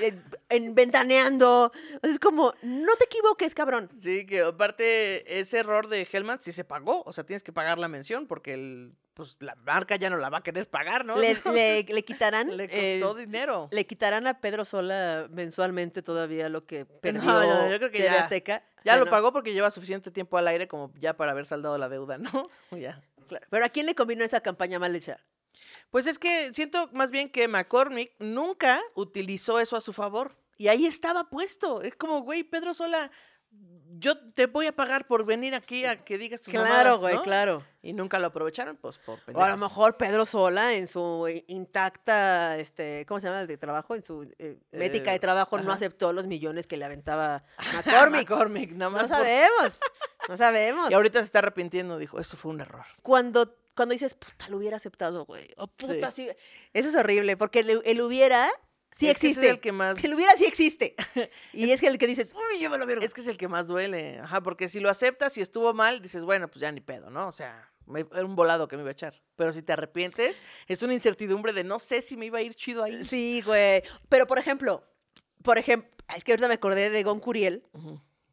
[0.00, 1.72] en- en ventaneando.
[1.72, 3.90] O sea, es como, no te equivoques, cabrón.
[4.00, 7.02] Sí, que aparte ese error de Hellman sí se pagó.
[7.04, 10.30] O sea, tienes que pagar la mención porque el, pues, la marca ya no la
[10.30, 11.16] va a querer pagar, ¿no?
[11.16, 12.56] Le, le, Entonces, le quitarán.
[12.56, 13.68] le eh, costó dinero.
[13.72, 17.98] le quitarán a Pedro Sola mensualmente todavía lo que perdió No, no, yo creo que
[17.98, 18.62] TV ya- Azteca.
[18.86, 21.88] Ya lo pagó porque lleva suficiente tiempo al aire como ya para haber saldado la
[21.88, 22.48] deuda, ¿no?
[22.70, 23.02] ya.
[23.28, 23.46] Claro.
[23.50, 25.18] Pero ¿a quién le convino esa campaña mal hecha?
[25.90, 30.36] Pues es que siento más bien que McCormick nunca utilizó eso a su favor.
[30.58, 31.82] Y ahí estaba puesto.
[31.82, 33.10] Es como, güey, Pedro Sola,
[33.98, 37.22] yo te voy a pagar por venir aquí a que digas tus Claro, güey, ¿no?
[37.22, 37.64] claro.
[37.82, 39.58] Y nunca lo aprovecharon, pues por O a lo pendejos.
[39.60, 43.94] mejor Pedro Sola en su eh, intacta, este, ¿cómo se llama el de trabajo?
[43.94, 47.42] En su eh, ética de Eh, trabajo no aceptó los millones que le aventaba
[47.74, 47.86] McCormick.
[47.86, 48.28] McCormick.
[48.30, 49.02] McCormick, nada más.
[49.02, 49.78] No por- sabemos,
[50.28, 50.90] no sabemos.
[50.90, 52.84] Y ahorita se está arrepintiendo, dijo, eso fue un error.
[53.02, 55.48] Cuando, cuando dices, puta, lo hubiera aceptado, güey.
[55.56, 56.26] O puta, Sí.
[56.28, 56.36] sí.
[56.74, 58.50] Eso es horrible, porque el, el hubiera
[58.92, 59.48] sí Es que ese es existe.
[59.50, 60.94] el que más- el hubiera sí existe.
[61.52, 63.48] Y es que el que dices, uy, yo me lo Es que es el que
[63.48, 64.18] más duele.
[64.20, 67.26] Ajá, porque si lo aceptas y estuvo mal, dices, bueno, pues ya ni pedo, ¿no?
[67.28, 69.20] O sea, me- era un volado que me iba a echar.
[69.36, 72.54] Pero si te arrepientes, es una incertidumbre de no sé si me iba a ir
[72.54, 73.04] chido ahí.
[73.04, 73.82] Sí, güey.
[74.08, 74.82] Pero, por ejemplo,
[75.42, 77.64] por ejemplo, es que ahorita me acordé de Gon Curiel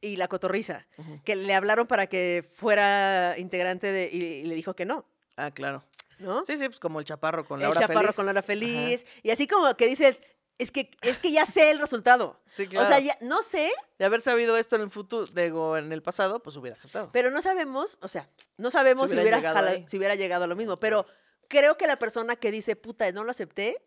[0.02, 0.88] y La Cotorriza,
[1.24, 5.50] que le hablaron para que fuera integrante de, y, y le dijo que no, Ah,
[5.52, 5.84] claro.
[6.20, 6.46] ¿no?
[6.46, 8.16] Sí, sí, pues como el chaparro con el Laura chaparro Feliz.
[8.16, 8.46] con Laura Ajá.
[8.48, 9.06] Feliz.
[9.24, 10.22] Y así como que dices,
[10.58, 12.40] es que, es que ya sé el resultado.
[12.54, 13.04] Sí, O sea, claro.
[13.04, 16.56] ya, no sé, De haber sabido esto en el futuro, digo, en el pasado, pues
[16.56, 17.10] hubiera aceptado.
[17.12, 20.56] pero no sabemos, o sea, no sabemos si, hubiera, llegado si hubiera llegado a lo
[20.56, 20.78] mismo.
[20.78, 21.08] Pero
[21.48, 23.82] creo que la persona que dice, puta, no lo acepté,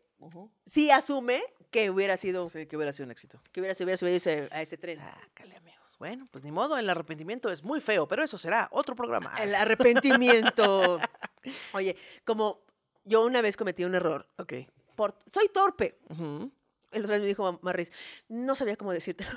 [0.65, 3.41] sí asume que hubiera sido, Sí, que hubiera sido un éxito.
[3.53, 4.99] que hubiera, hubiera subido ese- a ese tren.
[4.99, 5.97] Sácale, amigos.
[6.01, 9.33] Bueno, pues ni modo, el arrepentimiento es muy feo, pero eso será otro programa.
[9.41, 10.99] El arrepentimiento.
[11.73, 12.61] Oye, como
[13.05, 14.27] yo una vez cometí un error.
[14.39, 14.55] Ok.
[14.97, 15.99] Por, soy torpe.
[16.11, 16.51] Ujú.
[16.97, 17.93] El otro día me dijo Marris,
[18.29, 19.25] no sabía cómo decirte.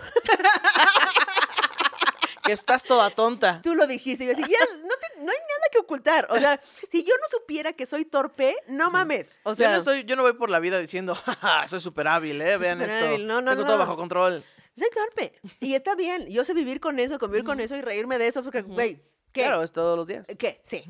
[2.44, 3.62] Que estás toda tonta.
[3.62, 4.24] Tú lo dijiste.
[4.24, 6.26] Y yo así, ya, no, te- no hay nada que ocultar.
[6.32, 9.40] O sea, si yo no supiera que soy torpe, no mames.
[9.44, 11.80] O sea, yo, no estoy, yo no voy por la vida diciendo, "Ja, ja, soy
[11.80, 12.54] súper hábil, ¿eh?
[12.54, 13.06] Soy Vean esto.
[13.06, 13.28] hábil".
[13.28, 13.68] No, no, Tengo no.
[13.68, 14.44] todo bajo control.
[14.76, 15.40] soy torpe.
[15.60, 16.28] Y está bien.
[16.28, 18.42] Yo sé vivir con eso, convivir con eso y reírme de eso.
[18.42, 18.96] Porque, güey,
[19.32, 19.44] ¿qué?
[19.44, 20.26] Claro, es todos los días.
[20.40, 20.60] ¿Qué?
[20.64, 20.84] Sí.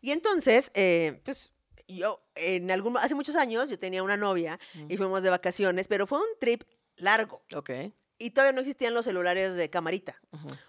[0.00, 1.52] Y entonces, eh, pues
[1.88, 6.06] yo, en algún, hace muchos años, yo tenía una novia y fuimos de vacaciones, pero
[6.06, 6.62] fue un trip
[6.96, 7.42] largo.
[7.54, 7.70] Ok.
[8.16, 10.20] Y todavía no existían los celulares de camarita.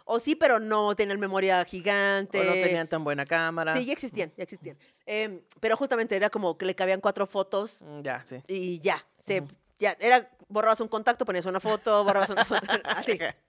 [0.04, 2.42] O sí, pero no tenían memoria gigante.
[2.42, 3.74] O no tenían tan buena cámara.
[3.78, 4.78] Sí, ya existían, ya existían.
[5.06, 8.42] Em, pero justamente era como que le cabían cuatro fotos Mm, Ya, sí.
[8.48, 9.06] y ya.
[9.18, 9.44] Se,
[9.78, 13.20] ya era, borrabas un contacto, ponías una foto, borrabas una foto, así.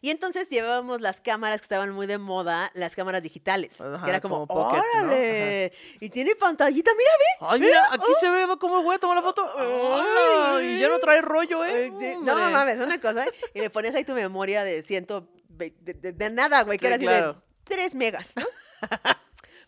[0.00, 3.80] Y entonces llevábamos las cámaras que estaban muy de moda, las cámaras digitales.
[3.80, 5.02] Ajá, que era como, como pocket, ¿no?
[5.04, 5.72] ¡órale!
[6.00, 7.46] Y tiene pantallita, mira, ve.
[7.48, 9.46] Ay, mira, aquí se ve cómo voy a tomar la foto.
[9.56, 11.86] Ay, y ya no trae rollo, ¿eh?
[11.86, 13.26] Eh, sí, No mames, una cosa.
[13.54, 16.86] Y le ponías ahí tu memoria de ciento, de, de- de nada, güey, que Sí,
[16.86, 17.32] era así claro.
[17.34, 18.46] de 3 megas, ¿no?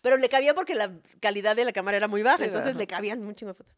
[0.01, 2.79] Pero le cabía porque la calidad de la cámara era muy baja, Sí, entonces ajá.
[2.79, 3.77] le cabían un chingo de fotos.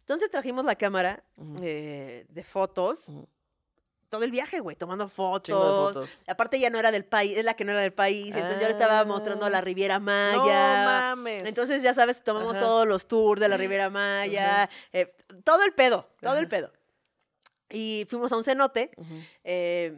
[0.00, 1.24] Entonces trajimos la cámara
[1.62, 3.06] eh, de fotos.
[4.12, 6.06] Todo el viaje, güey, tomando fotos.
[6.26, 8.66] Aparte ya no era del país, es la que no era del país, entonces yo
[8.66, 9.60] le estaba mostrando la Ah.
[9.62, 10.84] Riviera No Maya.
[10.84, 11.44] mames.
[11.44, 12.60] Entonces, ya sabes, tomamos Ajá.
[12.60, 16.70] todos los tours de la Riviera Maya, eh, todo el pedo, todo el pedo.
[17.70, 18.90] Y fuimos a un cenote,
[19.44, 19.96] eh,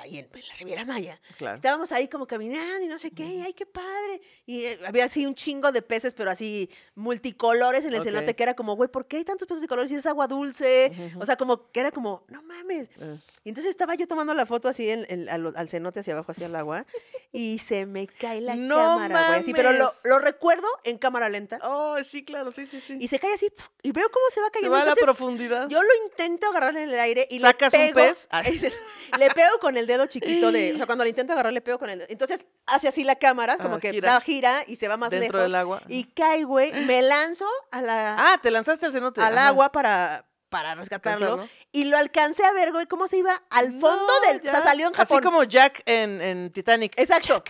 [0.00, 1.20] ahí en, en la Riviera Maya.
[1.36, 1.54] Claro.
[1.56, 4.20] Estábamos ahí como caminando y no sé qué, y ay, qué padre.
[4.46, 8.42] Y eh, había así un chingo de peces, pero así multicolores en el cenote, que
[8.42, 10.92] era como, güey, ¿por qué hay tantos peces de colores si es agua dulce?
[11.20, 12.88] O sea, como que era como, no mames.
[13.00, 16.12] Eh, Y entonces estaba yo tomando la foto así en, en- al, al cenote hacia
[16.14, 16.84] abajo, hacia el agua,
[17.32, 19.40] y se me cae la ¡No cámara, güey.
[19.40, 21.58] así, pero lo, recuerdo en cámara lenta.
[21.62, 22.96] Oh, sí, claro, sí, sí, sí.
[23.00, 23.48] Y se cae así,
[23.82, 24.72] y veo cómo se va Se cayendo.
[24.72, 25.68] va a la Entonces, profundidad.
[25.68, 28.06] yo lo intento agarrar en el aire y ¿Sacas un le pego.
[28.08, 28.28] pez?
[28.30, 28.42] Ah.
[28.42, 28.74] dices,
[29.18, 30.72] le pego con el dedo chiquito de.
[30.74, 32.08] O sea, cuando lo intento agarrar, le pego con el dedo.
[32.10, 34.12] Entonces hace así la cámara, como Ah, que gira.
[34.12, 35.42] da gira y se va más Dentro lejos.
[35.42, 35.82] del agua.
[35.88, 36.70] Y cae, güey.
[36.84, 39.20] Me lanzo a la, Ah, te lanzaste al cenote.
[39.20, 39.48] al ajá.
[39.48, 41.48] agua para, para rescatarlo.
[41.72, 44.40] Y lo alcancé a ver, güey, cómo se iba al fondo No, del...
[44.40, 44.52] O ya.
[44.52, 45.16] sea, salió en Japón.
[45.18, 46.92] Así como Jack en, en Titanic.
[46.96, 47.42] Exacto.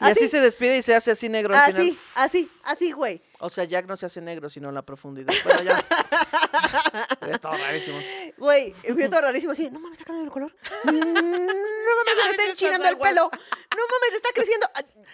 [0.00, 0.28] Y así Así.
[0.28, 1.82] se despide y se hace así negro al final.
[1.82, 3.22] Así, así, así, güey.
[3.38, 5.32] O sea, Jack no se hace negro, sino en la profundidad.
[5.44, 5.84] Bueno, ya.
[7.30, 7.98] es todo rarísimo.
[8.36, 9.70] Güey, fue todo rarísimo así.
[9.70, 10.56] No mames, está cambiando el color.
[10.84, 13.30] No mames, se me está enchinando el pelo.
[13.32, 14.70] No mames, le está creciendo.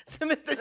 [0.07, 0.53] Se me está.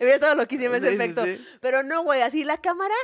[0.00, 1.24] Hubiera estado loquísimo ese Sí, sí, efecto.
[1.24, 1.46] sí.
[1.60, 2.94] Pero no, güey, así la cámara,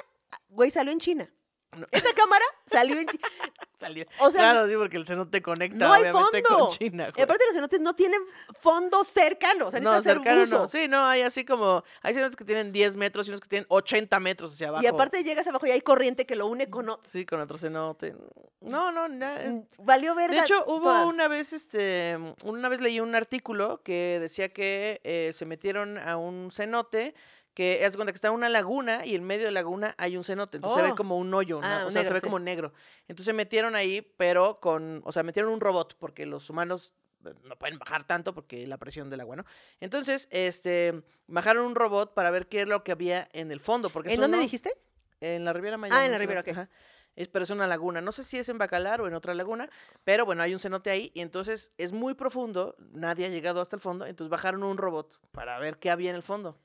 [0.49, 1.31] güey, salió en China.
[1.77, 1.87] No.
[1.91, 3.29] Esta cámara salió en China.
[3.79, 4.07] Salió.
[4.19, 6.67] O sea, claro, sí, porque el cenote conecta No hay obviamente fondo.
[6.67, 7.13] con China.
[7.17, 8.21] Y aparte los cenotes no tienen
[8.59, 9.69] fondo cercano.
[9.69, 10.59] O sea, no, cercano buzo.
[10.63, 10.67] no.
[10.69, 11.85] Sí, no, hay así como.
[12.03, 14.83] Hay cenotes que tienen 10 metros y unos que tienen 80 metros hacia abajo.
[14.83, 16.89] Y aparte llegas abajo y hay corriente que lo une con...
[16.89, 18.17] o- Sí, con otro cenote.
[18.61, 19.29] No, no, no.
[19.37, 20.35] es- Mm, Valió verga.
[20.35, 21.07] De hecho, hubo toda.
[21.07, 26.17] una vez, este, una vez leí un artículo que decía que eh, se metieron a
[26.17, 27.15] un cenote
[27.59, 30.23] que de cuenta que está una laguna y en medio de la laguna hay un
[30.23, 30.94] cenote, entonces se ve Oh.
[30.94, 31.66] como un hoyo, ¿no?
[31.66, 32.25] Ah, o sea, se ve sí.
[32.25, 32.73] como negro.
[33.09, 36.94] Entonces se metieron ahí, pero con, o sea, metieron un robot porque los humanos
[37.25, 39.44] eh, no pueden bajar tanto porque la presión del agua, ¿no?
[39.81, 43.90] Entonces, este, bajaron un robot para ver qué es lo que había en el fondo,
[43.90, 44.73] porque ¿En dónde no- dijiste?
[45.21, 45.97] en la Riviera Maya.
[45.97, 46.49] Ah, en la Riviera, ok.
[46.51, 46.68] ajá.
[47.16, 48.01] Es, pero es una laguna.
[48.01, 49.68] No sé si es en Bacalar o en otra laguna,
[50.05, 52.77] pero bueno, hay un cenote ahí y entonces es muy profundo.
[52.92, 56.14] Nadie ha llegado hasta el fondo, entonces bajaron un robot para ver qué había en
[56.16, 56.57] el fondo.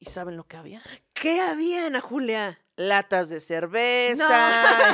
[0.00, 0.80] ¿Y saben lo que había?
[1.12, 2.60] ¿Qué había, Ana Julia?
[2.76, 4.28] Latas de cerveza,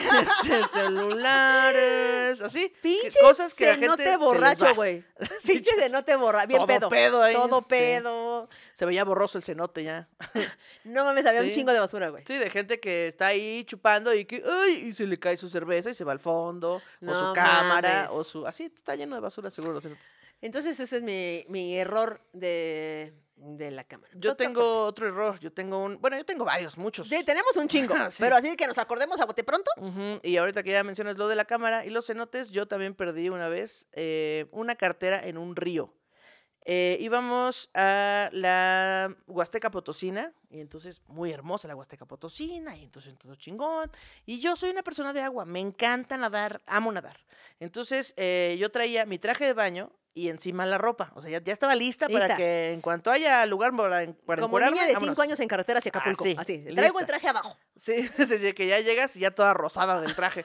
[0.23, 2.73] este, celulares, así.
[2.81, 5.05] Pinche cosas que la gente se les borracho, güey.
[5.47, 6.49] Pinche chas- cenote borracho.
[6.49, 6.89] Bien todo pedo.
[6.89, 7.67] pedo ahí, Todo sí.
[7.69, 8.49] pedo.
[8.73, 10.09] Se veía borroso el cenote ya.
[10.85, 12.25] No mames, había un chingo de basura, güey.
[12.27, 15.51] Sí, de gente que está ahí chupando y que, ay, y se le cae su
[15.51, 19.15] cerveza y se va al fondo, o No su cámara, o su, así, está lleno
[19.15, 20.17] de basura seguro los cenotes.
[20.41, 24.13] Entonces ese es mi, mi error de, de la cámara.
[24.17, 27.09] Yo tengo otro error, yo tengo un, bueno, yo tengo varios, muchos.
[27.09, 28.17] Sí, tenemos un chingo, Sí.
[28.21, 29.71] pero así que nos acordemos a bote pronto.
[29.79, 32.95] Ujú, Y ahorita que ya mencionas lo de la cámara y los cenotes, yo también
[32.95, 35.93] perdí una vez eh, una cartera en un río.
[36.67, 43.15] Eh, íbamos a la Huasteca Potosina, y entonces muy hermosa la Huasteca Potosina, y entonces
[43.19, 43.91] todo chingón.
[44.25, 47.17] Y yo soy una persona de agua, me encanta nadar, amo nadar.
[47.61, 51.13] Entonces eh, yo traía mi traje de baño y encima la ropa.
[51.15, 54.59] O sea, ya, ya estaba lista, para que en cuanto haya lugar para, para Como
[54.61, 55.03] niña de vámonos.
[55.03, 56.25] cinco años en carretera hacia Acapulco.
[56.25, 57.57] Así, Así, traigo el traje abajo.
[57.77, 60.45] Sí, sí, sí, que ya llegas y ya toda rosada del traje.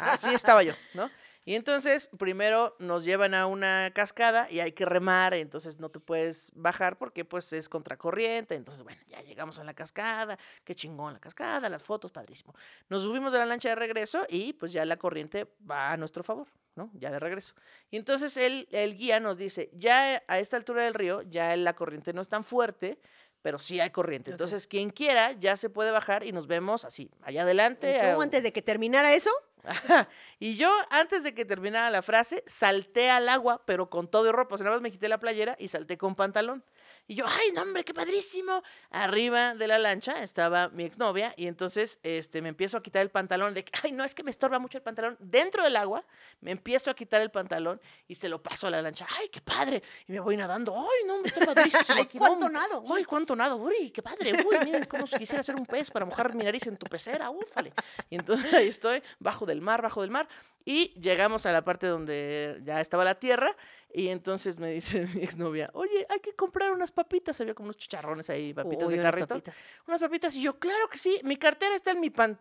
[0.00, 1.10] Así estaba yo, ¿no?
[1.46, 6.00] Y entonces, primero nos llevan a una cascada y hay que remar, entonces no te
[6.00, 8.54] puedes bajar porque pues es contracorriente.
[8.54, 12.54] Entonces, bueno, ya llegamos a la cascada, qué chingón la cascada, las fotos, padrísimo.
[12.88, 16.22] Nos subimos de la lancha de regreso y pues ya la corriente va a nuestro
[16.22, 16.90] favor, ¿no?
[16.94, 17.54] Ya de regreso.
[17.90, 21.74] Y entonces el, el guía nos dice, ya a esta altura del río, ya la
[21.74, 22.98] corriente no es tan fuerte,
[23.42, 24.30] pero sí hay corriente.
[24.30, 27.90] Entonces, quien quiera ya se puede bajar y nos vemos así, allá adelante.
[27.90, 29.30] Y tú, a- antes de que terminara eso,
[30.38, 34.32] Y yo, antes de que terminara la frase, salté al agua, pero con todo y
[34.32, 34.54] ropa.
[34.54, 36.64] O sea, nada más me quité la playera y salté con pantalón.
[37.06, 38.62] Y yo, ay, no, hombre, qué padrísimo.
[38.90, 43.10] Arriba de la lancha estaba mi exnovia y entonces este, me empiezo a quitar el
[43.10, 45.16] pantalón de ay, no, es que me estorba mucho el pantalón.
[45.20, 46.04] Dentro del agua,
[46.40, 49.06] me empiezo a quitar el pantalón y se lo paso a la lancha.
[49.18, 49.82] Ay, qué padre.
[50.08, 50.74] Y me voy nadando.
[50.74, 51.82] Ay, no, hombre, está padrísimo.
[51.88, 52.84] Ay, cuánto nado.
[52.94, 53.56] Ay, cuánto nado.
[53.56, 54.32] Uy, qué padre.
[54.42, 57.28] Uy, miren cómo si quisiera ser un pez para mojar mi nariz en tu pecera.
[57.28, 57.74] Úfale.
[58.08, 60.26] Y entonces ahí estoy, bajo del mar, bajo del mar.
[60.64, 63.54] Y llegamos a la parte donde ya estaba la tierra.
[63.96, 67.40] Y entonces me dice mi exnovia, oye, hay que comprar unas papitas.
[67.40, 69.28] Había como unos chicharrones ahí, papitas Uy, de unas carrito.
[69.28, 69.56] papitas.
[69.86, 70.34] Unas papitas.
[70.34, 71.20] Y yo, claro que sí.
[71.22, 72.38] Mi cartera está en mi, pan,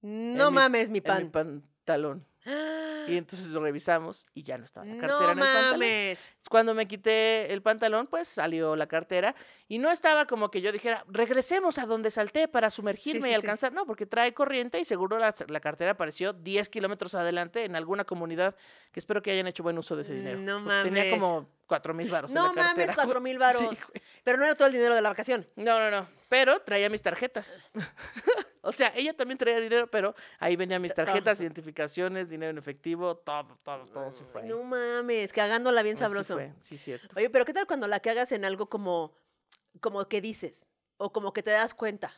[0.00, 1.22] No mi- mames, mi en pan.
[1.24, 2.24] mi pantalón.
[2.44, 5.70] Y entonces lo revisamos y ya no estaba la cartera No en el pantalón.
[5.72, 6.32] mames.
[6.48, 9.34] Cuando me quité el pantalón, pues salió la cartera
[9.68, 13.30] y no estaba como que yo dijera, regresemos a donde salté para sumergirme sí, y
[13.30, 13.34] sí.
[13.36, 13.72] alcanzar.
[13.72, 18.04] No, porque trae corriente y seguro la, la cartera apareció 10 kilómetros adelante en alguna
[18.04, 18.56] comunidad
[18.90, 20.38] que espero que hayan hecho buen uso de ese dinero.
[20.40, 21.18] No porque Tenía mames.
[21.20, 22.30] como 4 mil baros.
[22.30, 22.94] No en la mames, cartera.
[22.94, 23.62] cuatro mil varos.
[23.70, 24.00] Sí.
[24.24, 25.46] Pero no era todo el dinero de la vacación.
[25.56, 26.08] no, no, no.
[26.28, 27.70] Pero traía mis tarjetas.
[28.62, 33.16] o sea, ella también traía dinero, pero ahí venían mis tarjetas, identificaciones, dinero en efectivo,
[33.16, 34.42] todo, todo, todo se fue.
[34.42, 34.48] ahí.
[34.48, 36.34] No mames, cagándola bien Así sabroso.
[36.34, 37.08] fue, Sí, cierto.
[37.16, 39.14] Oye, pero ¿qué tal cuando la cagas en algo como,
[39.80, 40.70] como que dices?
[40.98, 42.12] O como que te das cuenta.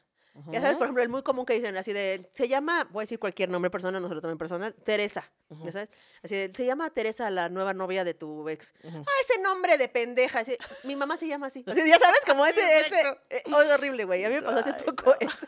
[0.47, 3.05] Ya sabes, por ejemplo, el muy común que dicen así de, se llama, voy a
[3.05, 5.31] decir cualquier nombre persona, no se lo tomen personal, Teresa.
[5.51, 5.67] Ujú.
[5.67, 5.91] ¿Ya sabes?
[6.23, 8.73] Así de, se llama Teresa, la nueva novia de tu ex.
[8.83, 9.05] Ujú.
[9.07, 10.41] Ah, ese nombre de pendeja.
[10.41, 11.63] así, mi mamá se llama así.
[11.67, 13.01] Así, ya sabes, como ese, ese.
[13.29, 14.25] Eh, es horrible, güey.
[14.25, 15.17] A mí me pasó hace Ay, poco no.
[15.21, 15.47] eso.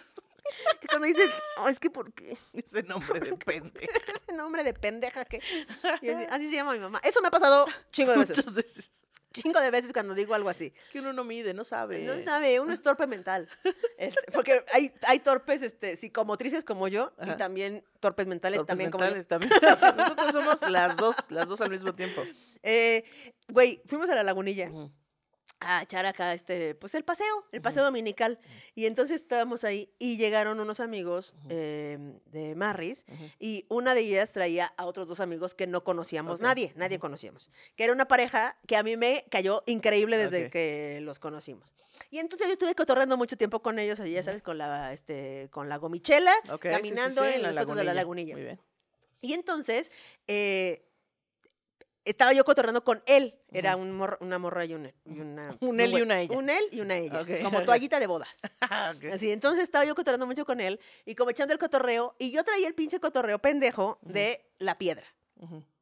[0.80, 2.36] Que cuando dices, "Oh, es que ¿por qué?
[2.52, 3.92] Ese nombre de pendejo.
[4.14, 5.38] Ese nombre de pendeja que...
[5.82, 7.00] así, así se llama mi mamá.
[7.02, 8.36] Eso me ha pasado chingo de veces.
[8.44, 9.06] Muchas veces.
[9.32, 10.72] Chingo de veces cuando digo algo así.
[10.76, 12.04] Es que uno no mide, no sabe.
[12.04, 13.48] No sabe, uno es torpe mental.
[13.98, 18.90] Este, porque hay, hay torpes este, psicomotrices como yo y también torpes mentales Torpes también
[18.92, 19.24] como yo.
[19.26, 19.50] también.
[19.60, 22.22] Nosotros somos las dos, las dos al mismo tiempo.
[22.62, 23.04] Eh,
[23.48, 24.92] Güey, fuimos a la lagunilla Ujú.
[25.66, 28.38] A echar acá este, pues el paseo, el paseo dominical.
[28.74, 33.04] Y entonces estábamos ahí y llegaron unos amigos eh, de Marris
[33.38, 36.46] y una de ellas traía a otros dos amigos que no conocíamos Ok.
[36.46, 37.50] nadie, nadie conocíamos.
[37.76, 40.52] Que era una pareja que a mí me cayó increíble desde Ok.
[40.52, 41.74] que los conocimos.
[42.10, 45.48] Y entonces yo estuve cotorreando mucho tiempo con ellos, allí, ya sabes, con la, este,
[45.50, 48.34] con la gomichela, Ok, sí, sí, caminando sí, en, los puestos de la lagunilla.
[48.34, 48.60] Muy bien.
[49.20, 49.90] Y entonces,
[50.26, 50.84] eh,
[52.04, 53.34] estaba yo cotorreando con él.
[53.52, 55.56] Era un mor- una morra y, un, y una...
[55.60, 56.36] Un él y una ella.
[56.36, 57.20] Un él y una ella.
[57.20, 58.42] Ok, Como toallita de bodas.
[58.96, 59.04] Ok.
[59.12, 62.14] Así, entonces estaba yo cotorreando mucho con él y como echando el cotorreo.
[62.18, 65.04] Y yo traía el pinche cotorreo pendejo de la piedra.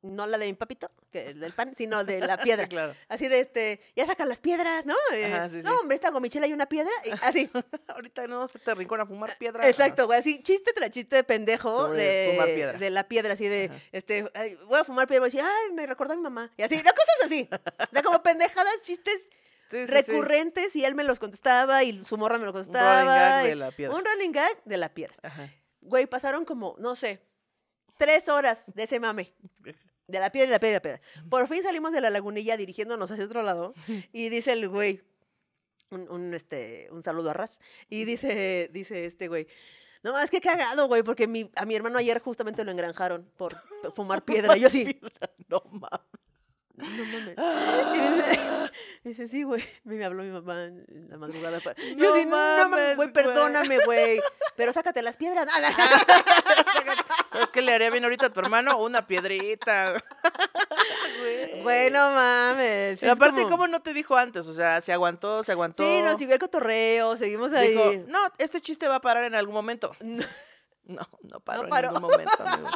[0.02, 2.64] No la de mi papito, que es del pan, sino de la piedra.
[2.64, 2.94] Sí, claro.
[3.08, 4.96] Así de este, ya sacan las piedras, ¿no?
[5.12, 5.76] Eh, Ajá, sí, no, sí.
[5.80, 6.90] hombre, esta gomichela y una piedra.
[7.04, 7.48] y así.
[7.88, 9.68] Ahorita no se te rincón a fumar piedra.
[9.68, 12.78] Exacto, güey, así chiste tras chiste de pendejo Sobre de, fumar piedra.
[12.78, 13.80] de la piedra, así de, Ajá.
[13.92, 16.50] este, ay, voy a fumar piedra, voy a decir, ay, me recordó a mi mamá.
[16.56, 17.48] Y así, no, cosas así.
[17.92, 19.14] De como pendejadas, chistes
[19.70, 19.90] Sí, sí, sí.
[19.92, 23.04] recurrentes y él me los contestaba y su morra me lo running contestaba.
[23.04, 23.96] gag y- de la piedra.
[23.96, 25.14] Un running gag de la piedra.
[25.22, 25.48] Ajá.
[25.80, 27.22] Güey, pasaron como, no sé,
[27.96, 29.32] tres horas de ese mame.
[30.06, 31.00] De la piedra y la piedra y la piedra.
[31.30, 33.72] Por fin salimos de la lagunilla dirigiéndonos hacia otro lado
[34.12, 35.00] y dice el güey,
[35.90, 39.46] un, un, este, un saludo a Ras, y dice, dice este güey,
[40.02, 43.56] no, es que cagado, güey, porque mi, a mi hermano ayer justamente lo engranjaron por
[43.94, 44.56] fumar piedra.
[44.56, 45.00] Y yo sí,
[45.48, 46.68] No mames.
[46.76, 47.36] no mames.
[47.94, 48.40] Y dice,
[49.10, 51.60] dice, sí, güey, me habló mi mamá en la madrugada.
[51.60, 54.20] para- Yo No sí, no mames, mames, güey, perdóname, güey,
[54.56, 55.48] pero sácate las piedras.
[57.32, 58.76] ¿Sabes qué le haría bien ahorita a tu hermano?
[58.78, 59.94] Una piedrita.
[61.20, 61.62] Güey.
[61.62, 62.98] Güey, no mames.
[63.00, 64.46] Pero aparte, como- ¿cómo no te dijo antes?
[64.46, 65.82] O sea, se aguantó, se aguantó.
[65.82, 67.70] Sí, nos siguió el cotorreo, seguimos ahí.
[67.70, 69.94] Dijo, no, este chiste va a parar en algún momento.
[70.00, 70.24] No.
[70.84, 71.88] No, no paró, No paró.
[71.88, 72.74] en ningún momento, amigos.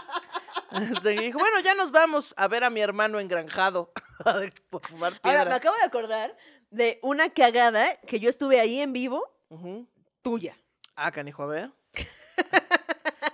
[0.93, 3.93] Este, y dijo, bueno, ya nos vamos a ver a mi hermano engranjado
[4.71, 5.41] por fumar piedra.
[5.41, 6.37] Ahora, me acabo de acordar
[6.71, 9.23] de una cagada que yo estuve ahí en vivo,
[10.23, 10.57] tuya.
[10.95, 11.71] Ah, canijo, a ver.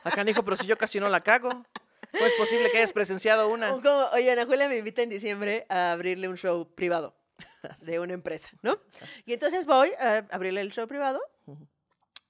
[0.04, 1.64] Ah, canijo, pero si yo casi no la cago.
[2.12, 3.70] ¿Cómo es posible que hayas presenciado una?
[3.70, 7.16] Como, oye, Ana Julia me invita en diciembre a abrirle un show privado
[7.80, 8.78] de una empresa, ¿no?
[9.24, 11.20] Y entonces voy a abrirle el show privado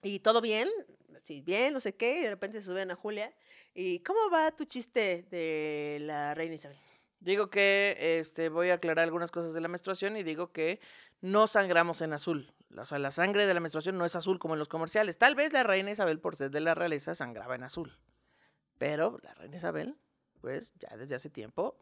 [0.03, 0.69] y todo bien,
[1.25, 3.33] sí, bien, no sé qué, y de repente se sube Ana Julia.
[3.75, 6.79] ¿Y cómo va tu chiste de la reina Isabel?
[7.21, 10.81] Digo que este, voy a aclarar algunas cosas de la menstruación y digo que
[11.21, 12.53] no sangramos en azul.
[12.77, 15.19] O sea, la sangre de la menstruación no es azul como en los comerciales.
[15.19, 17.97] Tal vez la reina Isabel, por ser de la realeza, sangraba en azul.
[18.79, 19.97] Pero la reina Isabel,
[20.41, 21.77] pues ya desde hace tiempo,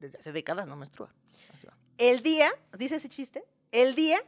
[0.00, 1.14] desde hace décadas no menstrua.
[1.96, 4.22] El día, dice ese chiste, el día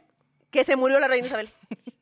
[0.49, 1.49] que se murió la reina Isabel.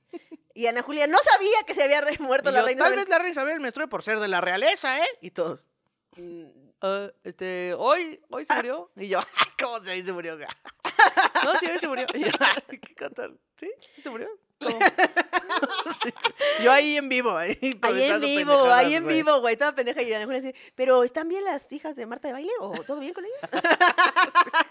[0.53, 3.05] Y Ana Julia no sabía que se había muerto Y la yo, reina Tal Isabel.
[3.05, 5.07] vez la reina Isabel menstrue por ser de la realeza, ¿eh?
[5.21, 5.69] Y todos.
[6.15, 6.45] Mm,
[6.81, 8.91] "Ah, este, hoy, hoy se murió.
[8.95, 10.37] Y yo, "Ay, ¿cómo se hoy se murió?
[11.43, 12.05] no, sí, hoy se murió.
[12.13, 13.31] Y yo, "Ay, ¿qué contar?
[13.57, 13.71] ¿Sí?
[13.95, 14.29] ¿Sí se murió?
[14.59, 14.77] ¿Cómo?"
[16.03, 16.13] Sí.
[16.63, 17.57] Yo ahí en vivo, ahí.
[17.81, 20.01] Ahí en vivo, ahí en vivo, güey, toda pendeja.
[20.01, 22.99] Y Ana Julia así, pero ¿están bien las hijas de Marta de baile o todo
[22.99, 23.39] bien con ellas?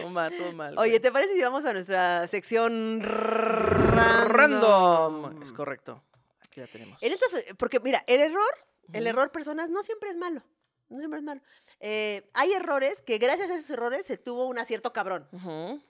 [0.00, 0.78] Todo mal, todo mal.
[0.78, 1.00] Oye.
[1.00, 4.28] ¿te parece si vamos a nuestra sección random?
[4.32, 5.42] Random.
[5.42, 6.02] Es correcto.
[6.44, 6.98] Aquí la tenemos.
[7.00, 8.54] Esta porque mira, el error,
[8.92, 10.42] el error personas no siempre es malo.
[10.88, 11.40] No siempre es malo.
[11.80, 15.26] Eh, hay errores que gracias a esos errores se tuvo un acierto cabrón.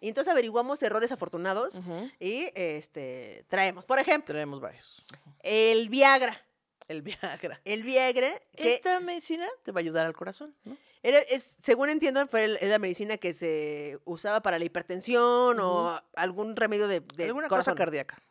[0.00, 1.80] Y entonces averiguamos errores afortunados
[2.20, 3.84] y este traemos.
[3.84, 5.04] Por ejemplo, Tenemos varios.
[5.40, 6.40] el Viagra.
[6.88, 7.60] El Viagra.
[7.64, 10.76] El Viagra, que Esta medicina te va a ayudar al corazón, ¿no?
[11.02, 15.58] Era, es, según entiendo, fue el- es la medicina que se usaba para la hipertensión
[15.60, 17.74] o algún remedio de, de Alguna corazón.
[17.74, 18.22] cosa cardíaca.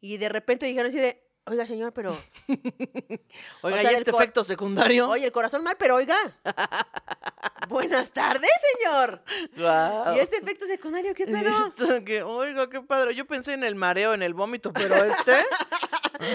[0.00, 2.16] Y de repente dijeron así de, oiga señor, pero,
[3.62, 5.08] Oiga, sea, ¿y este efecto secundario?
[5.08, 6.16] oye, el corazón mal, pero oiga.
[7.68, 9.22] Buenas tardes, señor.
[9.56, 10.14] Guau.
[10.16, 12.04] ¿Y este efecto secundario qué pedo?
[12.04, 13.14] Que, oiga, qué padre.
[13.14, 15.32] Yo pensé en el mareo, en el vómito, pero este.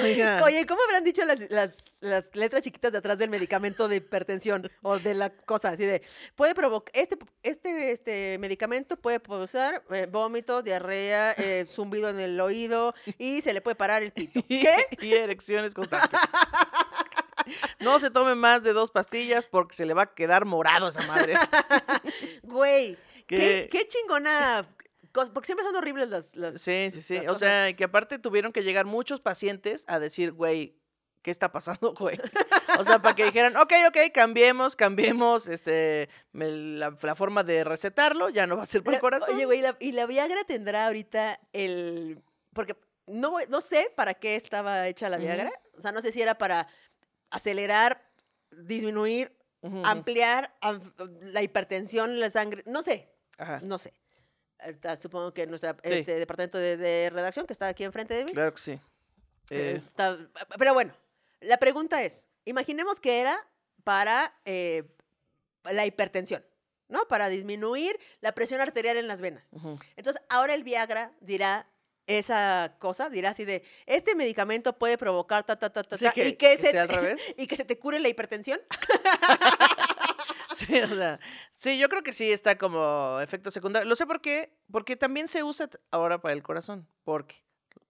[0.03, 0.41] Oiga.
[0.43, 4.69] Oye, ¿cómo habrán dicho las, las- las letras chiquitas de atrás del medicamento de hipertensión
[4.81, 5.69] o de la cosa?
[5.69, 6.01] Así de,
[6.35, 12.39] puede provocar, este, este, este medicamento puede causar eh, vómito, diarrea, eh, zumbido en el
[12.39, 14.41] oído y se le puede parar el pito.
[14.47, 14.75] ¿Qué?
[15.01, 16.19] y erecciones constantes.
[17.79, 21.01] No se tome más de dos pastillas porque se le va a quedar morado esa
[21.07, 21.33] madre.
[22.43, 22.97] Güey,
[23.27, 23.69] ¿qué, ¿Qué?
[23.71, 24.67] qué chingona
[25.33, 26.35] porque siempre son horribles las...
[26.35, 27.17] las Sí, sí, sí.
[27.27, 30.75] O sea, que aparte tuvieron que llegar muchos pacientes a decir, güey,
[31.21, 32.19] ¿qué está pasando, güey?
[32.79, 37.63] O sea, para que dijeran, ok, ok, cambiemos, cambiemos este, me- la, la forma de
[37.63, 39.33] recetarlo, ya no va a ser por el corazón.
[39.35, 42.21] Oye, güey, la- ¿y la Viagra tendrá ahorita el...?
[42.53, 45.17] Porque no, no sé para qué estaba hecha la.
[45.17, 45.51] Viagra.
[45.77, 46.67] O sea, no sé si era para
[47.31, 48.03] acelerar,
[48.51, 49.35] disminuir,
[49.83, 52.63] ampliar am- la hipertensión en la sangre.
[52.65, 53.93] No sé, Ajá, no sé.
[55.01, 56.03] Supongo que nuestro Sí.
[56.03, 58.71] departamento de, de redacción, que está aquí enfrente de mí, claro que sí.
[58.73, 58.79] eh,
[59.49, 60.17] Eh, está-
[60.57, 60.93] pero bueno,
[61.41, 63.47] la pregunta es, imaginemos que era
[63.83, 64.83] para eh,
[65.63, 66.45] la hipertensión,
[66.87, 67.07] ¿no?
[67.07, 69.49] Para disminuir la presión arterial en las venas.
[69.95, 71.67] Entonces, ahora el Viagra dirá
[72.07, 76.11] esa cosa, dirá así de, este medicamento puede provocar ta, ta, ta, ta, Sí, ta",
[76.13, 77.21] que- y, que que se te- revés.
[77.37, 78.59] y que se te cure la hipertensión.
[80.55, 81.19] Sí, o sea,
[81.55, 83.87] sí, yo creo que sí está como efecto secundario.
[83.87, 86.85] Lo sé por qué, porque también se usa ahora para el corazón.
[87.05, 87.41] ¿Por qué?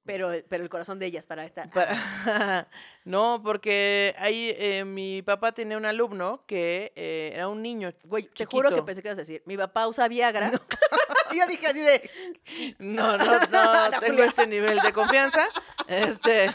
[0.10, 1.70] Pero, pero el corazón de ellas para esta...
[1.70, 2.68] Pa-
[3.06, 7.94] no, porque ahí eh, mi papá tenía un alumno que eh, era un niño.
[8.06, 10.52] Güey, te juro que pensé que ibas a decir, mi papá usa Viagra.
[11.32, 12.10] y yo dije así de,
[12.80, 15.48] No, no, no, No, tengo ese nivel de confianza.
[15.88, 16.50] Este,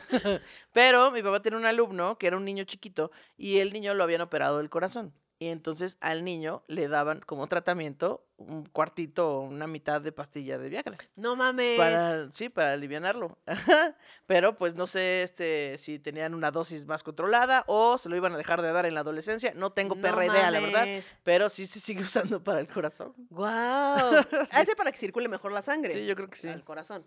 [0.73, 4.03] pero mi papá tenía un alumno que era un niño chiquito y el niño lo
[4.05, 5.15] habían operado del corazón.
[5.45, 10.57] Y entonces al niño le daban como tratamiento un cuartito o una mitad de pastilla
[10.57, 10.97] de Viagra.
[11.17, 11.77] no mames.
[11.77, 13.37] Para, sí, para alivianarlo.
[14.27, 18.33] Pero pues no sé este, si tenían una dosis más controlada o se lo iban
[18.33, 19.53] a dejar de dar en la adolescencia.
[19.55, 20.87] No tengo No perra idea, la verdad.
[21.25, 23.13] Pero sí se sigue usando para el corazón.
[23.29, 24.25] Guau.
[24.51, 25.93] Hace para que circule mejor la sangre.
[25.93, 26.49] Sí, yo creo que sí.
[26.49, 27.05] Al corazón.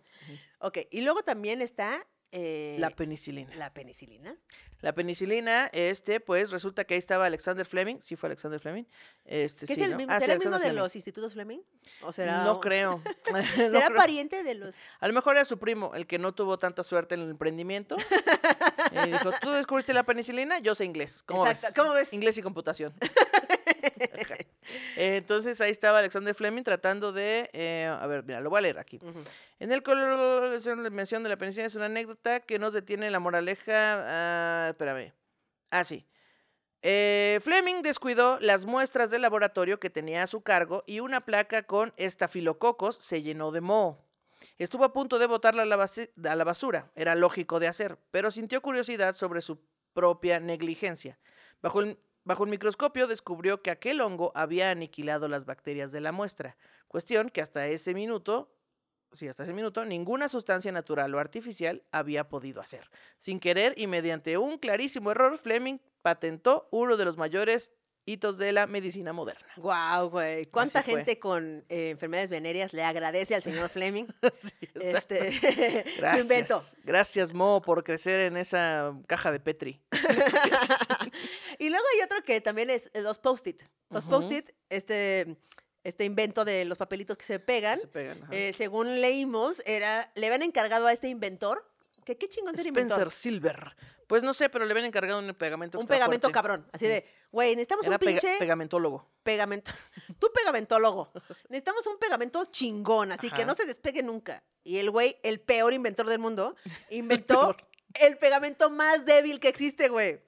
[0.60, 3.54] Ok, y luego también está eh, La penicilina.
[3.56, 4.36] la penicilina.
[4.82, 7.98] La penicilina, este, pues resulta que ahí estaba Alexander Fleming.
[8.00, 8.84] Sí fue Alexander Fleming.
[9.26, 9.98] Este, ¿Qué sí, es el ¿no?
[9.98, 10.78] mismo, Ah, sí, ¿Será el mismo de Fleming.
[10.78, 11.60] los institutos Fleming?
[12.04, 13.02] ¿O será No un- creo.
[13.34, 13.96] No ¿Será creo.
[13.98, 14.76] pariente de los...?
[15.00, 17.96] A lo mejor era su primo, el que no tuvo tanta suerte en el emprendimiento.
[18.92, 20.60] y dijo, ¿tú descubriste la penicilina?
[20.60, 21.24] Yo sé inglés.
[21.26, 21.84] ¿Cómo Exacto, ves?
[21.84, 22.14] ¿cómo ves?
[22.14, 22.94] Inglés y computación.
[24.96, 27.50] Entonces ahí estaba Alexander Fleming tratando de...
[27.54, 29.00] eh, a ver, mira, lo voy a leer aquí.
[29.60, 33.12] En el color la mención de la penicilina es una anécdota que nos detiene en
[33.12, 33.66] la moraleja.
[33.76, 35.14] ah, espérame.
[35.72, 36.06] Ah, sí.
[36.82, 41.64] Eh, Fleming descuidó las muestras del laboratorio que tenía a su cargo y una placa
[41.64, 44.06] con estafilococos se llenó de moho.
[44.60, 47.98] Estuvo a punto de botarla a la, basi- a la basura, era lógico de hacer,
[48.12, 49.60] pero sintió curiosidad sobre su
[49.94, 51.18] propia negligencia.
[51.62, 51.98] Bajo el,
[52.28, 56.58] bajo el microscopio descubrió que aquel hongo había aniquilado las bacterias de la muestra,
[56.90, 58.54] cuestión que hasta ese minuto,
[59.14, 62.92] sí, hasta ese minuto, ninguna sustancia natural o artificial había podido hacer.
[63.18, 67.72] Sin querer y mediante un clarísimo error, Fleming patentó uno de los mayores
[68.08, 69.46] hitos de la medicina moderna.
[69.58, 70.46] Guau, güey.
[70.46, 71.00] ¿Cuánta Así fue.
[71.00, 75.32] gente con eh, enfermedades venéreas le agradece al señor Fleming Sí, este,
[75.96, 76.20] su Gracias.
[76.22, 76.62] invento?
[76.84, 79.82] Gracias, Mo, por crecer en esa caja de Petri.
[81.60, 83.62] y luego hay otro que también es eh, los post-it.
[83.90, 85.38] Los post-it, este,
[85.84, 90.28] este invento de los papelitos que se pegan, Se pegan, eh, según leímos, era, le
[90.28, 91.70] habían encargado a este inventor,
[92.08, 92.98] que qué chingón ser inventor.
[93.00, 93.76] Spencer Silver.
[94.08, 96.34] Pues no sé, pero le habían encargado un pegamento Un extra pegamento fuerte.
[96.34, 96.68] cabrón.
[96.72, 99.06] Así de, güey, necesitamos Era un pega- pinche pegamentólogo.
[99.24, 99.72] pegamento.
[100.20, 101.12] Tú pegamentólogo.
[101.50, 104.44] Necesitamos un pegamento chingón, así que no se despegue nunca.
[104.64, 106.56] Y el güey, el peor inventor del mundo,
[106.90, 107.56] inventó
[107.96, 110.22] el pegamento más débil que existe, güey.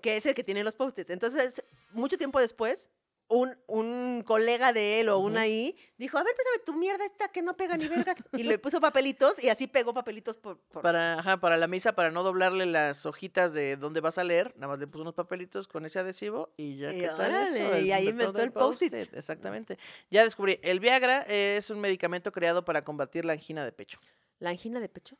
[0.00, 1.10] Que es el que tiene los post-its.
[1.10, 1.62] Entonces,
[1.92, 2.88] mucho tiempo después,
[3.28, 7.28] un, un colega de él o una ahí dijo, a ver, pésame tu mierda esta
[7.28, 8.18] que no pega ni vergas.
[8.32, 10.58] Y le puso papelitos y así pegó papelitos por...
[10.58, 14.24] por- Para, ajá, para la misa, para no doblarle las hojitas de donde vas a
[14.24, 17.34] leer, nada más le puso unos papelitos con ese adhesivo y ya Y ¿qué tal
[17.34, 17.78] eso?
[17.78, 18.92] y ahí inventó el post-it.
[19.12, 19.78] Exactamente.
[20.10, 23.98] Ya descubrí, el Viagra es un medicamento creado para combatir la angina de pecho.
[24.38, 25.16] ¿La angina de pecho?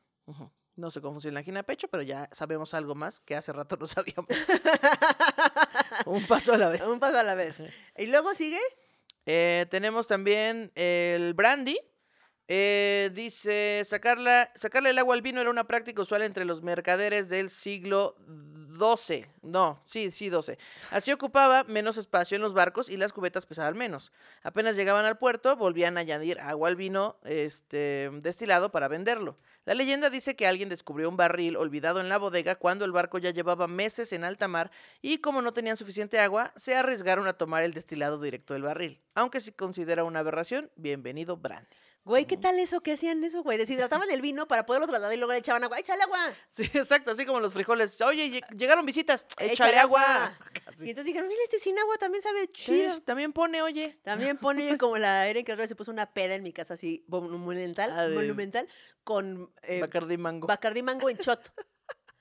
[0.77, 3.51] No sé cómo funciona la angina de pecho, pero ya sabemos algo más que hace
[3.53, 4.27] rato no sabíamos.
[6.11, 6.83] un paso a la vez.
[6.83, 7.63] Un paso a la vez.
[7.97, 8.61] Y luego sigue...
[9.29, 11.77] Eh, tenemos también el brandy.
[12.49, 17.29] Eh, dice, sacarla, sacarle el agua al vino era una práctica usual entre los mercaderes
[17.29, 18.15] del siglo
[18.77, 19.27] XII.
[19.43, 20.57] No, sí, sí, XII.
[20.91, 24.13] Así ocupaba menos espacio en los barcos y las cubetas pesaban menos.
[24.43, 29.37] Apenas llegaban al puerto, volvían a añadir agua al vino este, destilado para venderlo.
[29.65, 33.19] La leyenda dice que alguien descubrió un barril olvidado en la bodega cuando el barco
[33.19, 34.71] ya llevaba meses en alta mar
[35.03, 39.01] y como no tenían suficiente agua, se arriesgaron a tomar el destilado directo del barril.
[39.15, 41.67] Aunque se considera una aberración, bienvenido brandy.
[42.07, 42.81] Güey, ¿qué tal eso?
[42.83, 43.59] ¿Qué hacían eso, güey?
[43.59, 45.81] Deshidrataban el vino para poderlo trasladar y luego le echaban agua.
[45.81, 46.19] ¡Échale agua!
[46.51, 48.01] Sí, exacto, así como los frijoles.
[48.01, 50.33] Oye, lle- llegaron visitas, échale agua.
[50.77, 50.91] Y Sí.
[50.91, 53.01] entonces dijeron, mira, este sin agua también sabe Sí, chido.
[53.01, 53.99] también pone, oye.
[54.05, 58.13] También pone como la Erin que se puso una peda en mi casa así monumental,
[58.15, 58.69] monumental
[59.03, 60.47] con eh, Bacardi mango.
[60.47, 61.41] Bacardí mango en shot.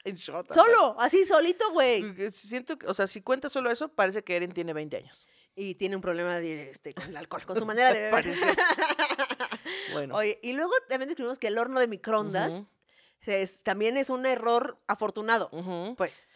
[0.05, 0.53] En shot.
[0.53, 2.29] Solo, así solito, güey.
[2.31, 5.27] Siento, que- o sea, si cuenta solo eso, parece que Erin tiene 20 años.
[5.55, 8.35] Y tiene un problema de, este, con el alcohol, con su manera de beber.
[9.93, 10.15] Bueno.
[10.15, 12.65] Oye, y luego también descubrimos que el horno de microondas
[13.25, 15.49] es- también es un error afortunado.
[15.97, 16.27] Pues,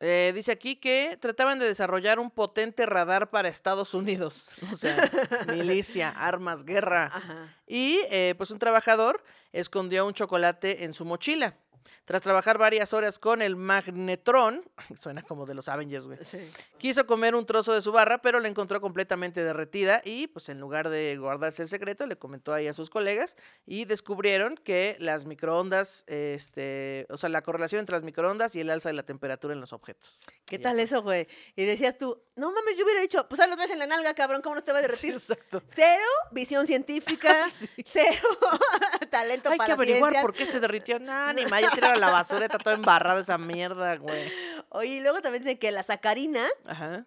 [0.00, 4.50] Eh, dice aquí que trataban de desarrollar un potente radar para Estados Unidos.
[4.72, 5.10] O sea,
[5.48, 7.10] milicia, armas, guerra.
[7.12, 7.56] ajá.
[7.66, 11.56] Y eh, pues un trabajador escondió un chocolate en su mochila.
[12.04, 14.62] Tras trabajar varias horas con el magnetrón,
[14.96, 16.18] suena como de los Avengers, güey.
[16.24, 16.38] Sí.
[16.78, 20.60] Quiso comer un trozo de su barra, pero la encontró completamente derretida y pues en
[20.60, 23.36] lugar de guardarse el secreto, le comentó ahí a sus colegas
[23.66, 28.70] y descubrieron que las microondas, este, o sea, la correlación entre las microondas y el
[28.70, 30.18] alza de la temperatura en los objetos.
[30.46, 31.26] ¿Qué tal eso, güey?
[31.56, 34.42] Y decías tú, no mames, yo hubiera dicho, pues lo traes en la nalga, cabrón,
[34.42, 35.14] ¿cómo no te va a Sí, derretir?
[35.14, 35.62] exacto.
[35.66, 37.48] Cero visión científica,
[37.84, 38.28] cero
[39.10, 40.98] talento Hay para que la averiguar por qué se derritió.
[40.98, 44.30] Nah, ni más, ya tira la basura, está toda embarrada esa mierda, güey.
[44.70, 46.46] Oye, y luego también dicen que la sacarina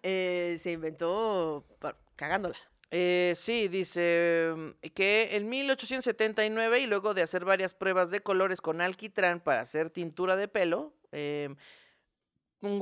[0.02, 1.64] eh, se inventó
[2.16, 2.56] cagándola.
[2.90, 8.60] Eh, sí, dice mm, que en 1879 y luego de hacer varias pruebas de colores
[8.60, 11.56] con alquitrán para hacer tintura de pelo, güe-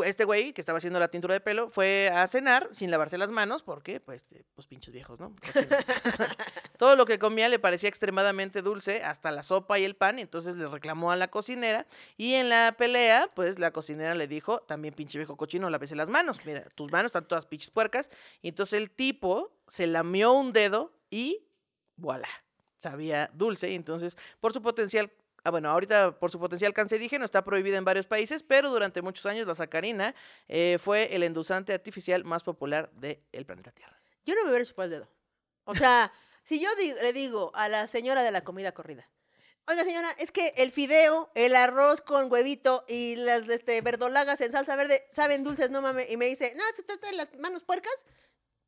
[0.05, 3.31] este güey que estaba haciendo la tintura de pelo fue a cenar sin lavarse las
[3.31, 5.35] manos porque, pues, eh, pues pinches viejos, ¿no?
[6.79, 10.23] Todo lo que comía le parecía extremadamente dulce, hasta la sopa y el pan, y
[10.23, 14.61] entonces le reclamó a la cocinera y en la pelea, pues la cocinera le dijo,
[14.61, 18.11] también pinche viejo cochino, lávese las manos, mira, tus manos están todas pinches puercas,
[18.43, 21.47] y entonces el tipo se lamió un dedo y
[21.97, 22.29] voilà,
[22.77, 23.71] sabía dulce.
[23.71, 25.11] Y entonces, por su potencial,
[25.45, 29.27] ah, bueno, ahorita por su potencial cancerígeno está prohibida en varios países, pero durante muchos
[29.27, 30.15] años la sacarina
[30.49, 33.99] eh, fue el endulzante artificial más popular del planeta Tierra.
[34.25, 35.09] Yo no me hubiera chupado el dedo.
[35.65, 36.13] O sea,
[36.45, 39.09] si yo di- le digo a la señora de la comida corrida,
[39.67, 44.51] oiga señora, es que el fideo, el arroz con huevito y las este, verdolagas en
[44.53, 47.33] salsa verde saben dulces, no mames, y me dice, no, es que usted trae las
[47.39, 48.05] manos puercas.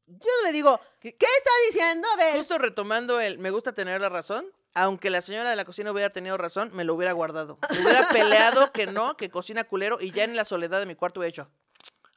[0.07, 2.09] Yo le digo, ¿qué, ¿Qué- está diciendo?
[2.13, 5.65] A ver, Justo retomando el me gusta tener la razón, aunque la señora de la
[5.65, 7.59] cocina hubiera tenido razón, me lo hubiera guardado.
[7.71, 10.95] Me hubiera peleado que no, que cocina culero, y ya en la soledad de mi
[10.95, 11.51] cuarto hubiera dicho,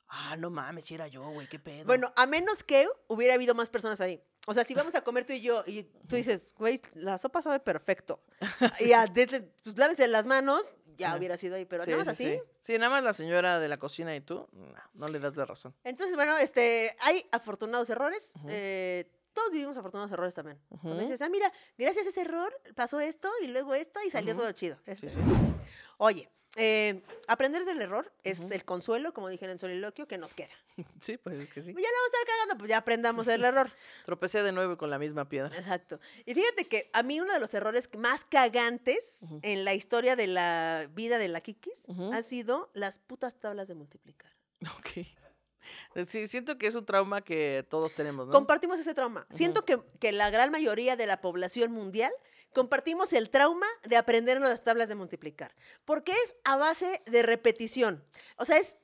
[0.08, 1.86] ah, no mames, si era yo, güey, qué pedo.
[1.86, 4.22] Bueno, a menos que hubiera habido más personas ahí.
[4.47, 7.41] O sea, si vamos a comer tú y yo y tú dices, güey, la sopa
[7.41, 8.24] sabe perfecto.
[8.80, 12.18] Y ya, desde, pues lávese las manos, ya hubiera sido ahí, pero Sí, nada más
[12.18, 12.41] sí, así.
[12.62, 12.78] Sí.
[12.78, 15.76] Nada más la señora de la cocina y tú, no, no le das la razón.
[15.84, 18.34] Entonces, bueno, este, hay afortunados errores.
[18.47, 20.57] Eh, todos vivimos afortunados errores también.
[20.69, 21.01] Cuando Ujú.
[21.01, 24.51] dices, ah, mira, gracias a ese error pasó esto y luego esto y salió todo
[24.53, 24.77] chido.
[24.88, 25.13] Eso Sí, es.
[25.13, 25.19] sí.
[25.97, 30.49] Oye, eh, aprender del error es el consuelo, como dije en soliloquio, que nos queda.
[31.01, 31.73] Sí, pues es que sí.
[31.73, 33.69] Ya la vamos a estar cagando, pues ya aprendamos del error.
[34.05, 35.55] Tropecé de nuevo con la misma piedra.
[35.57, 35.99] Exacto.
[36.25, 39.39] Y fíjate que a mí uno de los errores más cagantes Ujú.
[39.43, 42.11] en la historia de la vida de la Kikis Ujú.
[42.13, 44.31] han sido las putas tablas de multiplicar.
[44.79, 45.05] Ok.
[46.07, 48.34] Sí, siento que es un trauma que todos tenemos, ¿no?
[48.34, 49.28] Compartimos ese trauma.
[49.32, 52.11] Siento que, que la gran mayoría de la población mundial
[52.53, 55.53] compartimos el trauma de aprendernos las tablas de multiplicar.
[55.84, 58.03] Porque es a base de repetición.
[58.38, 58.78] O sea, es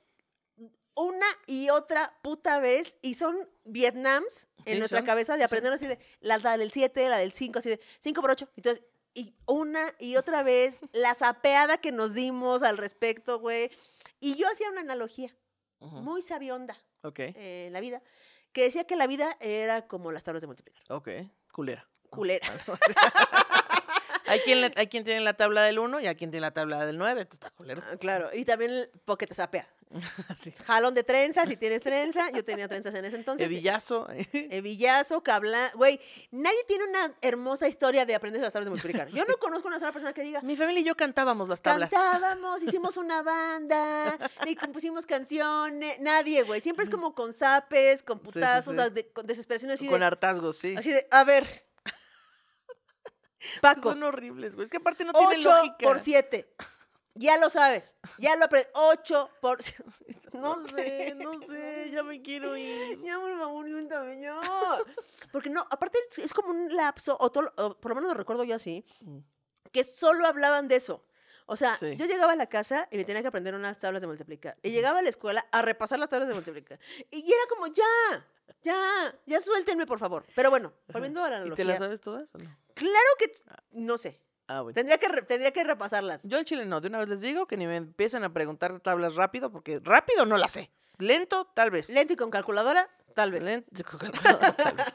[0.94, 5.44] una y otra puta vez y son Vietnams en Sí, nuestra son, cabeza de sí,
[5.44, 5.46] son.
[5.58, 8.50] aprender así de la, la del 7, la del 5, así de 5 por 8.
[8.58, 13.72] Entonces, y una y otra vez la sapeada que nos dimos al respecto, güey.
[14.20, 15.36] Y yo hacía una analogía
[15.82, 18.02] Muy sabionda Ok, eh, en la vida,
[18.54, 20.84] que decía que la vida era como las tablas de multiplicar.
[20.90, 21.10] ok.
[21.52, 21.88] Culera.
[22.10, 22.48] Culera.
[24.28, 26.52] Hay quien, le- hay quien tiene la tabla del 1 y hay quien tiene la
[26.54, 27.28] tabla del 9.
[27.30, 27.82] Está culero.
[27.92, 29.68] Ah, claro, y también porque te sapea.
[30.66, 32.30] Jalón de trenza, si tienes trenza.
[32.32, 33.46] Yo tenía trenzas en ese entonces.
[33.46, 34.08] Hebillazo.
[34.32, 35.72] Hebillazo, cabla.
[35.76, 36.00] Güey,
[36.32, 39.08] nadie tiene una hermosa historia de aprender las tablas de multiplicar.
[39.10, 41.90] Yo no conozco una sola persona que diga, Mi familia y yo cantábamos las tablas.
[41.92, 44.18] cantábamos, hicimos una banda,
[44.48, 46.00] y compusimos canciones.
[46.00, 46.62] Nadie, güey.
[46.62, 48.90] Siempre es como con zapes, con putazos, sí.
[48.94, 50.76] de- con desesperación así Con de, hartazgos, sí.
[50.78, 51.66] así de, a ver.
[53.62, 54.66] Paco, Son horribles, güey.
[54.66, 55.78] Es que aparte no tiene 8 lógica.
[55.82, 56.54] por 7.
[57.16, 57.98] Ya lo sabes.
[58.18, 58.72] Ya lo aprendes.
[58.74, 59.60] 8 por...
[60.34, 63.02] No sé, no sé, ya me quiero ir.
[63.02, 64.40] Ya, por favor, cuéntame, ya.
[65.34, 68.46] Porque no, aparte es- como un lapso, o, todo- o por lo menos lo recuerdo
[68.46, 69.18] yo así, Mm.
[69.74, 71.04] que solo hablaban de eso.
[71.48, 71.98] O sea, Sí.
[71.98, 74.58] yo llegaba a la casa y me tenía que aprender unas tablas de multiplicar.
[74.64, 76.80] Y llegaba a la escuela a repasar las tablas de multiplicar.
[77.10, 78.26] Y era como, ya,
[78.64, 78.78] Ya,
[79.26, 80.26] ya suéltenme, por favor.
[80.36, 81.56] Pero bueno, volviendo a la ¿Y analogía.
[81.56, 82.58] te las sabes todas o no?
[82.74, 83.34] Claro que
[83.72, 84.20] no sé.
[84.58, 84.74] Ah, bueno.
[84.76, 86.24] Tendría que, re- tendría que repasarlas.
[86.24, 88.80] Yo al chile no, de una vez les digo que ni me empiecen a preguntar
[88.82, 90.72] tablas rápido, porque rápido no las sé.
[90.98, 91.90] Lento, tal vez.
[91.90, 93.42] Lento y con calculadora, tal vez.
[93.44, 93.70] Lento,
[94.12, 94.86] tal vez.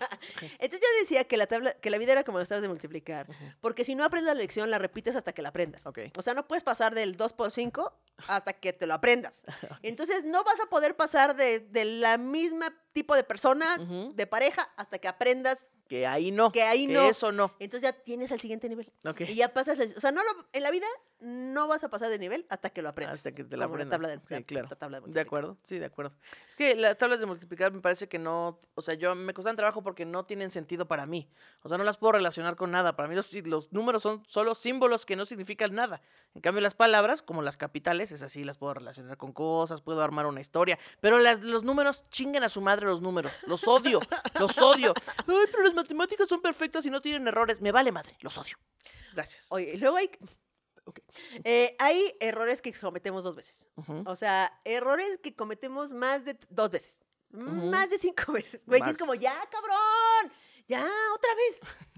[0.58, 3.26] Entonces yo decía que la tabla, que la vida era como las tablas de multiplicar,
[3.60, 5.86] porque si no aprendes la lección, la repites hasta que la aprendas.
[5.86, 5.98] Ok.
[6.16, 7.92] O sea, no puedes pasar del 2 por 5
[8.28, 9.44] hasta que te lo aprendas.
[9.82, 14.12] Entonces no vas a poder pasar de, de la misma tipo de persona, Ujú.
[14.14, 16.50] de pareja, hasta que aprendas Que ahí no.
[16.52, 17.08] que ahí no.
[17.08, 17.54] Eso no.
[17.60, 18.90] Entonces ya tienes el siguiente nivel.
[19.04, 19.20] Ok.
[19.22, 20.86] Y ya pasas, el- o sea, no lo- en la vida
[21.20, 23.16] no vas a pasar de nivel hasta que lo aprendas.
[23.18, 23.90] Hasta que te la aprendas.
[23.98, 24.68] tabla de, sí, la- claro.
[24.70, 26.12] la tabla de de acuerdo, sí, de acuerdo.
[26.48, 29.56] Es que las tablas de multiplicar me parece que no, o sea, yo me costan
[29.56, 31.28] trabajo porque no tienen sentido para mí.
[31.62, 32.96] O sea, no las puedo relacionar con nada.
[32.96, 36.02] Para mí los, los números son solo símbolos que no significan nada.
[36.34, 40.02] En cambio, las palabras, como las capitales, es así, las puedo relacionar con cosas, puedo
[40.02, 40.78] armar una historia.
[41.00, 43.32] Pero las, los números, chinguen a su madre los números.
[43.46, 44.00] Los odio,
[44.38, 44.92] los odio.
[45.26, 47.60] Ay, pero las matemáticas son perfectas y no tienen errores.
[47.62, 48.56] Me vale madre, los odio.
[49.14, 49.46] Gracias.
[49.48, 50.10] Oye, y luego hay...
[51.44, 53.68] Eh, hay errores que cometemos dos veces.
[54.06, 56.96] O sea, errores que cometemos más de dos veces.
[57.30, 58.60] Más de cinco veces.
[58.66, 60.32] Güey, es como, ya, cabrón.
[60.68, 61.60] Ya, otra vez.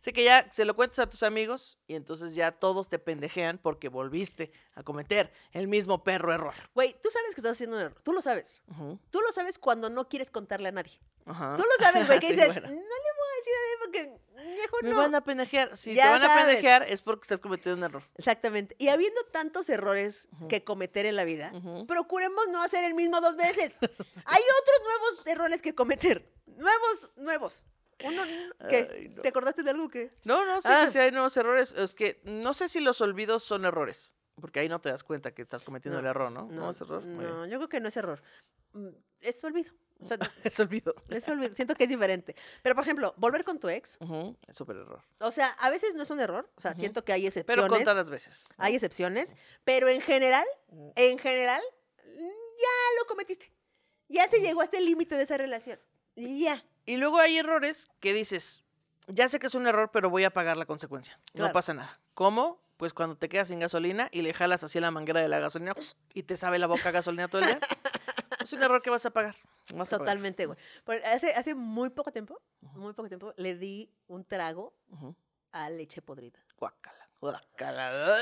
[0.00, 3.58] Sé que ya se lo cuentas a tus amigos y entonces ya todos te pendejean
[3.58, 6.54] porque volviste a cometer el mismo perro error.
[6.74, 8.00] Güey, tú sabes que estás haciendo un error.
[8.04, 8.62] Tú lo sabes.
[9.10, 11.00] Tú lo sabes cuando no quieres contarle a nadie.
[11.26, 11.56] ajá.
[11.56, 12.68] Tú lo sabes, güey, que Sí, dices, bueno.
[12.68, 13.09] no le
[13.40, 14.96] voy a decir a nadie porque mejor Me no.
[14.98, 15.76] van a pendejear.
[15.76, 16.44] Si Ya te van a sabes.
[16.44, 18.02] pendejear es porque estás cometiendo un error.
[18.16, 18.74] Exactamente.
[18.78, 21.86] Y habiendo tantos errores que cometer en la vida, Ujú.
[21.86, 23.76] procuremos no hacer el mismo dos veces.
[24.26, 26.30] Hay otros nuevos errores que cometer.
[26.46, 27.64] Nuevos, nuevos.
[28.02, 28.22] Uno,
[28.70, 28.88] ¿qué?
[28.90, 29.20] Ay, no.
[29.22, 30.10] ¿Te acordaste de algo que?
[30.24, 30.86] No, no, sí, Ah.
[30.86, 31.72] sí, sí, hay nuevos errores.
[31.72, 34.14] Es que no sé si los olvidos son errores.
[34.40, 36.46] Porque ahí no te das cuenta que estás cometiendo el error, ¿no?
[36.50, 37.04] No, es error.
[37.04, 38.22] No, yo creo que no es error.
[38.72, 38.88] Mm,
[39.20, 39.70] Es olvido.
[40.02, 40.30] O sea, bien.
[40.44, 40.94] Es olvido.
[41.08, 41.54] es olvido.
[41.54, 42.34] Siento que es diferente.
[42.62, 43.98] Pero, por ejemplo, volver con tu ex.
[44.46, 45.02] Es súper error.
[45.18, 46.50] O sea, a veces no es un error.
[46.56, 47.62] O sea, siento que hay excepciones.
[47.64, 48.46] Pero contadas veces.
[48.50, 48.64] ¿no?
[48.64, 49.34] Hay excepciones.
[49.64, 50.46] Pero en general,
[50.96, 51.62] en general,
[52.06, 53.52] ya lo cometiste.
[54.08, 55.78] Ya se llegó hasta el límite de esa relación.
[56.16, 56.64] Y ya.
[56.86, 58.64] Y luego hay errores que dices,
[59.06, 61.20] ya sé que es un error, pero voy a pagar la consecuencia.
[61.32, 61.48] Claro.
[61.48, 62.00] No pasa nada.
[62.14, 62.60] ¿Cómo?
[62.76, 65.38] Pues cuando te quedas sin gasolina y le jalas así a la manguera de la
[65.38, 65.74] gasolina
[66.14, 67.60] y te sabe la boca a gasolina todo el día.
[68.42, 69.36] es un error que vas a pagar.
[69.98, 70.58] Totalmente, güey.
[71.04, 72.40] Hace, hace muy poco tiempo,
[72.74, 74.74] muy poco tiempo, le di un trago
[75.52, 76.38] a leche podrida.
[76.58, 78.16] Guácala, guácala.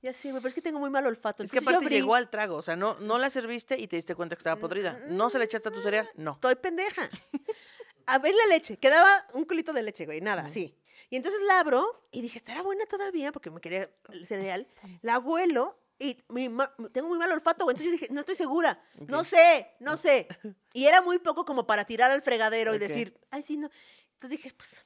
[0.00, 1.42] Ya sí, güey, pero es que tengo muy mal olfato.
[1.42, 3.96] Es que aparte abrí- llegó al trago, o sea, no, no la serviste y te
[3.96, 4.98] diste cuenta que estaba podrida.
[5.08, 6.08] ¿No se le echaste a tu cereal?
[6.14, 6.32] No.
[6.34, 7.08] Estoy pendeja.
[8.06, 8.78] A ver la leche.
[8.78, 10.74] Quedaba un culito de leche, güey, nada, así.
[11.10, 14.66] Y entonces la abro y dije, estará buena todavía porque me quería el cereal.
[15.02, 17.74] La huelo y mi ma- tengo muy mal olfato, güey.
[17.74, 18.80] Entonces yo dije, no estoy segura.
[19.06, 20.28] No sé, no sé.
[20.72, 23.68] Y era muy poco como para tirar al fregadero y decir, ay, sí, no.
[24.12, 24.84] Entonces dije, pues,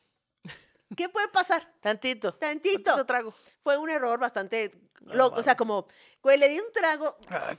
[0.97, 1.73] ¿qué puede pasar?
[1.81, 2.35] Tantito.
[2.35, 3.05] Tantito.
[3.07, 3.33] trago.
[3.61, 4.71] Fue un error bastante.
[5.03, 5.89] No lo- o sea, como,
[6.23, 7.17] güey, le di un trago.
[7.29, 7.51] Ah.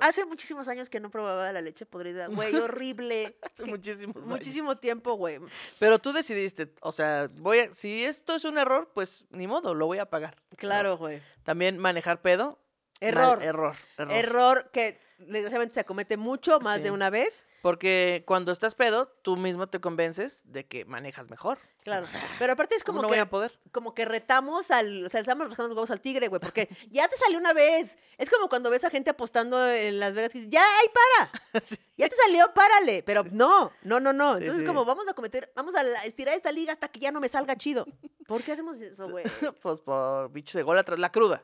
[0.00, 3.38] Hace muchísimos años que no probaba la leche podrida, güey, horrible.
[3.42, 4.28] Hace Que- muchísimos años.
[4.28, 5.40] Muchísimo tiempo, güey.
[5.78, 9.74] Pero tú decidiste, o sea, voy a, si esto es un error, pues ni modo,
[9.74, 10.36] lo voy a pagar.
[10.58, 11.22] Claro, güey.
[11.44, 12.58] También manejar pedo.
[13.02, 13.42] Mal, Error.
[13.42, 14.12] error, error.
[14.12, 16.84] Error que desgraciadamente se acomete mucho, más Sí.
[16.84, 17.46] de una vez.
[17.62, 21.58] Porque cuando estás pedo, tú mismo te convences de que manejas mejor.
[21.84, 22.06] Claro.
[22.38, 23.14] Pero aparte es ¿Cómo como no que.
[23.14, 23.58] voy a poder?
[23.72, 25.04] Como que retamos al.
[25.06, 26.40] O sea, estamos rascando los huevos al tigre, güey.
[26.40, 27.98] Porque ya te salió una vez.
[28.18, 31.62] Es como cuando ves a gente apostando en Las Vegas que dices, ya, ahí para.
[31.64, 31.76] Sí.
[31.96, 33.02] Ya te salió, párale.
[33.04, 34.32] Pero no, no, no, no.
[34.38, 34.66] Sí, Entonces, sí.
[34.66, 37.54] como vamos a cometer, vamos a estirar esta liga hasta que ya no me salga
[37.56, 37.86] chido.
[38.26, 39.24] ¿Por qué hacemos eso, güey?
[39.62, 40.98] pues por bichos de gol atrás.
[40.98, 41.42] La cruda.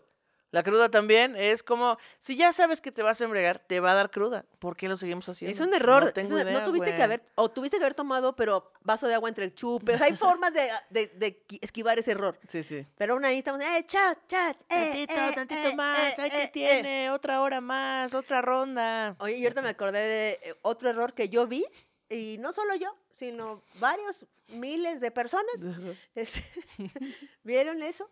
[0.51, 3.90] La cruda también es como, si ya sabes que te vas a embriagar, te va
[3.92, 4.46] a dar cruda.
[4.59, 5.53] ¿Por qué lo seguimos haciendo?
[5.55, 6.07] Es un error.
[6.07, 9.07] No tengo un- idea, no tuviste que haber, o tuviste que haber tomado, pero vaso
[9.07, 9.94] de agua entre el chupe.
[9.94, 12.38] O sea, hay formas de, de- de qui- esquivar ese error.
[12.49, 12.86] Sí, sí.
[12.96, 16.18] Pero aún ahí estamos, eh, chat, chat, eh, Tantito, eh, tantito eh, más.
[16.18, 17.11] Ay, que tiene?
[17.11, 19.16] Otra hora más, otra ronda.
[19.18, 21.66] Oye, y ahorita me acordé de otro error que yo vi,
[22.09, 25.57] y no solo yo, sino varios miles de personas
[26.14, 26.42] este,
[27.42, 28.11] vieron eso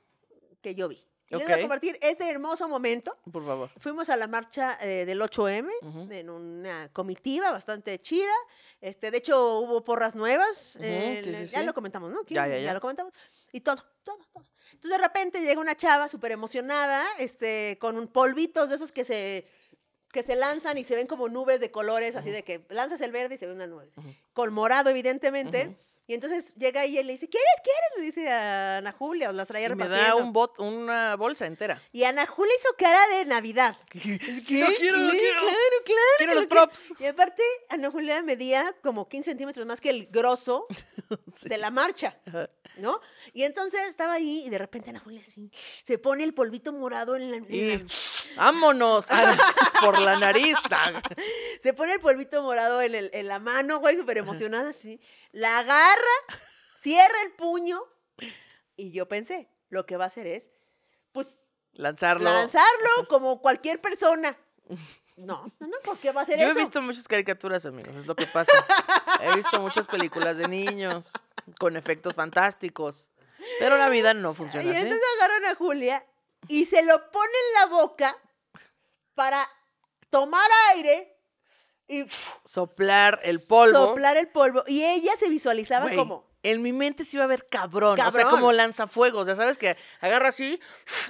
[0.61, 1.03] que yo vi.
[1.29, 1.59] Les voy Ok.
[1.59, 3.17] a compartir este hermoso momento.
[3.33, 3.71] Por favor.
[3.79, 6.09] Fuimos a la marcha eh, del 8M Ujú.
[6.13, 8.33] en una comitiva bastante chida.
[8.81, 10.79] Este, de hecho, hubo porras nuevas.
[10.81, 11.65] Sí, sí, ya sí.
[11.67, 12.25] lo comentamos, ¿no?
[12.29, 12.73] Ya, ya, ya.
[12.75, 13.13] lo comentamos.
[13.53, 14.45] Y todo, todo, todo.
[14.73, 19.05] Entonces, de repente llega una chava súper emocionada, este, con un polvitos de esos que
[19.05, 19.49] se
[20.13, 23.13] que se lanzan y se ven como nubes de colores, así de que lanzas el
[23.13, 23.91] verde y se ve una nube.
[24.33, 25.77] Con morado, evidentemente.
[26.09, 27.91] Y entonces llega ella y le dice, ¿quieres, quieres?
[27.99, 30.17] Le dice a Ana Julia, o las traía Y me repartiendo.
[30.19, 31.83] da un bot, una bolsa entera.
[31.93, 33.77] Y Ana Julia hizo cara de Navidad.
[33.91, 34.01] ¿Qué?
[34.45, 35.41] Sí, No quiero, no sí, quiero.
[35.41, 36.01] Claro, claro.
[36.19, 36.93] Quiero los props.
[37.01, 40.67] Y aparte, Ana Julia medía como 15 centímetros más que el grosso
[41.43, 42.49] de la marcha, Ajá.
[42.77, 43.01] ¿No?
[43.33, 45.51] Y entonces estaba ahí y de repente Ana Julia así,
[45.83, 47.37] se pone el polvito morado en la...
[47.39, 47.87] Y
[48.37, 49.07] vámonos
[49.81, 50.57] por la nariz.
[51.61, 55.01] se pone el polvito morado en, el- en la mano, güey, súper emocionada así.
[55.33, 56.17] La agarra,
[56.77, 57.81] cierra el puño
[58.77, 60.51] y yo pensé, lo que va a hacer es,
[61.13, 61.41] pues,
[61.73, 62.25] Lanzarlo.
[62.25, 64.37] lanzarlo como cualquier persona.
[65.19, 66.59] No, no, no, ¿por qué va a hacer Yo he eso?
[66.61, 68.53] visto muchas caricaturas, amigos, es lo que pasa.
[69.23, 71.11] he visto muchas películas de niños
[71.59, 73.11] con efectos fantásticos.
[73.59, 74.79] Pero la vida no funciona Y así.
[74.81, 76.05] entonces agarran a Julia
[76.49, 78.17] y se lo ponen en la boca
[79.15, 79.49] para
[80.11, 81.17] tomar aire
[81.89, 82.07] y
[82.45, 83.89] Soplar el polvo.
[83.89, 84.65] soplar el polvo.
[84.67, 86.27] Y ella se visualizaba como...
[86.51, 87.99] En mi mente se iba a ver cabrón.
[88.01, 89.27] O sea, como lanzafuegos.
[89.27, 90.61] Ya sabes que agarra así,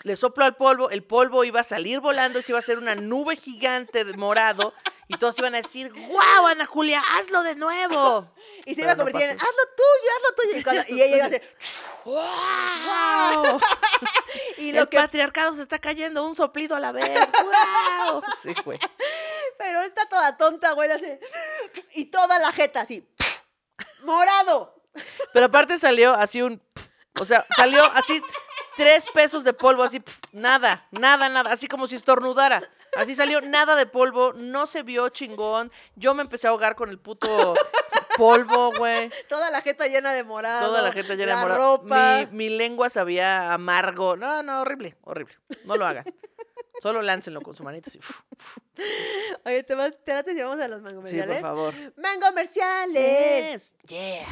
[0.03, 2.79] le soplo al polvo, el polvo iba a salir volando y se iba a hacer
[2.79, 4.73] una nube gigante de morado.
[5.09, 8.29] Y todos iban a decir, ¡Guau, Ana Julia, hazlo de nuevo!
[8.65, 9.49] Y se Pero iba a no convertir en, pasó.
[9.49, 10.59] haz lo tuyo, haz lo tuyo.
[10.59, 11.57] Y, cuando- y ella iba a hacer,
[12.05, 13.61] ¡Wow!
[14.59, 17.07] y El lo que, patriarcado se está cayendo un soplido a la vez.
[17.43, 18.23] ¡Wow!
[18.43, 18.79] Sí, güey.
[19.59, 21.07] pero está toda tonta, güey, así,
[21.95, 23.09] y toda la jeta así,
[24.03, 24.76] morado.
[25.33, 26.63] Pero aparte salió así un.
[27.19, 28.23] O sea, salió así
[28.77, 32.63] tres pesos de polvo, así, nada, nada, nada, así como si estornudara.
[32.97, 35.71] Así salió nada de polvo, no se vio chingón.
[35.97, 37.55] Yo me empecé a ahogar con el puto
[38.17, 39.11] polvo, güey.
[39.29, 40.69] Toda la jeta llena de morado.
[40.69, 41.77] Toda la gente llena de morado.
[41.79, 42.27] ropa.
[42.31, 44.17] Mi, mi lengua sabía amargo.
[44.17, 45.35] No, no, horrible, horrible.
[45.65, 46.05] No lo hagan.
[46.81, 48.01] Solo láncenlo con su manita así.
[49.45, 51.75] Oye, ¿te, vas, te si vamos a los mango Sí, por favor.
[51.97, 53.77] ¡Mango comerciales!
[53.87, 54.27] Yeah.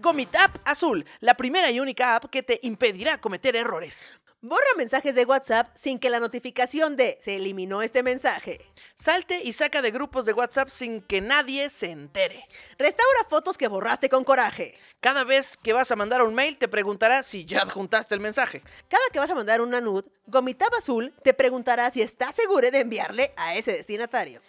[0.00, 4.18] Gomitap Azul, la primera y única app que te impedirá cometer errores.
[4.40, 8.64] Borra mensajes de WhatsApp sin que la notificación de se eliminó este mensaje.
[8.94, 12.46] Salte y saca de grupos de WhatsApp sin que nadie se entere.
[12.78, 14.74] Restaura fotos que borraste con coraje.
[15.00, 18.62] Cada vez que vas a mandar un mail te preguntará si ya adjuntaste el mensaje.
[18.88, 22.80] Cada que vas a mandar una nud, Gomitap Azul te preguntará si estás seguro de
[22.80, 24.40] enviarle a ese destinatario.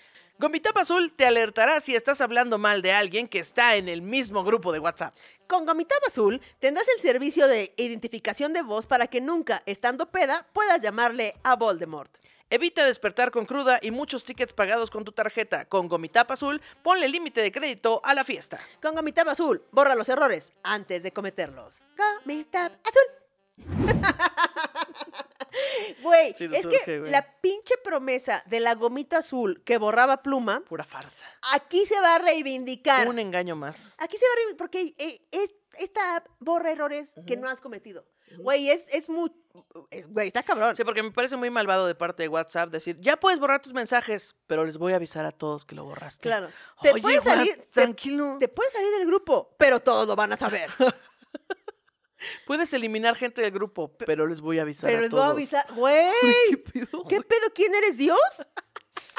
[0.41, 4.43] Gomitap Azul te alertará si estás hablando mal de alguien que está en el mismo
[4.43, 5.15] grupo de WhatsApp.
[5.45, 10.47] Con Gomitap Azul tendrás el servicio de identificación de voz para que nunca, estando peda,
[10.51, 12.11] puedas llamarle a Voldemort.
[12.49, 15.65] Evita despertar con cruda y muchos tickets pagados con tu tarjeta.
[15.65, 18.59] Con Gomitap Azul, ponle límite de crédito a la fiesta.
[18.81, 21.87] Con Gomitap Azul, borra los errores antes de cometerlos.
[22.25, 23.03] Gomitap Azul.
[26.01, 27.11] Güey, Sí es que urge, güey.
[27.11, 31.25] la pinche promesa de la gomita azul que borraba pluma, Pura farsa.
[31.53, 33.07] aquí se va a reivindicar.
[33.07, 33.95] Un engaño más.
[33.97, 37.61] Aquí se va a reivindicar porque eh, es- esta app borra errores que no has
[37.61, 38.05] cometido.
[38.37, 39.29] Güey, es, es muy...
[40.09, 40.73] Güey, está cabrón.
[40.75, 43.73] Sí, porque me parece muy malvado de parte de WhatsApp decir, ya puedes borrar tus
[43.73, 46.21] mensajes, pero les voy a avisar a todos que lo borraste.
[46.23, 46.49] Claro.
[46.81, 48.37] Te Oye, puedes What, salir- te- tranquilo.
[48.39, 50.69] Te puedes salir del grupo, pero todos lo van a saber.
[52.45, 55.23] Puedes eliminar gente del grupo, pero les voy a avisar pero a les todos.
[55.23, 55.65] voy a avisar.
[55.75, 56.11] Güey,
[56.49, 57.23] ¿Qué pedo, ¿qué güey?
[57.27, 57.53] pedo?
[57.53, 58.19] ¿Quién eres Dios?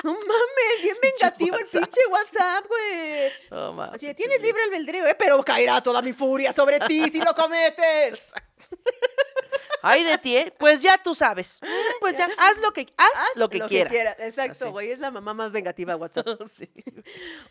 [0.04, 3.30] No mames, bien vengativo el pinche WhatsApp, güey.
[3.50, 5.14] No, mames, tienes libre albedrío, ¿eh?
[5.18, 8.32] Pero caerá toda mi furia sobre ti si lo cometes.
[9.82, 10.54] Ay, de ti, ¿eh?
[10.58, 11.58] Pues ya tú sabes.
[11.62, 11.66] Mm,
[12.00, 14.16] Pues ya, haz lo que, haz, Haz lo que quieras.
[14.20, 14.92] Exacto, güey.
[14.92, 16.26] Es la mamá más vengativa WhatsApp.
[16.48, 16.70] Sí.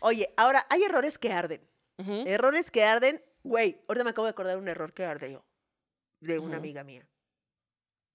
[0.00, 1.66] Oye, ahora, hay errores que arden.
[2.26, 3.22] Errores que arden.
[3.42, 5.44] Güey, ahorita me acabo de acordar un error que arde yo.
[6.20, 6.56] De una Ujú.
[6.58, 7.06] amiga mía.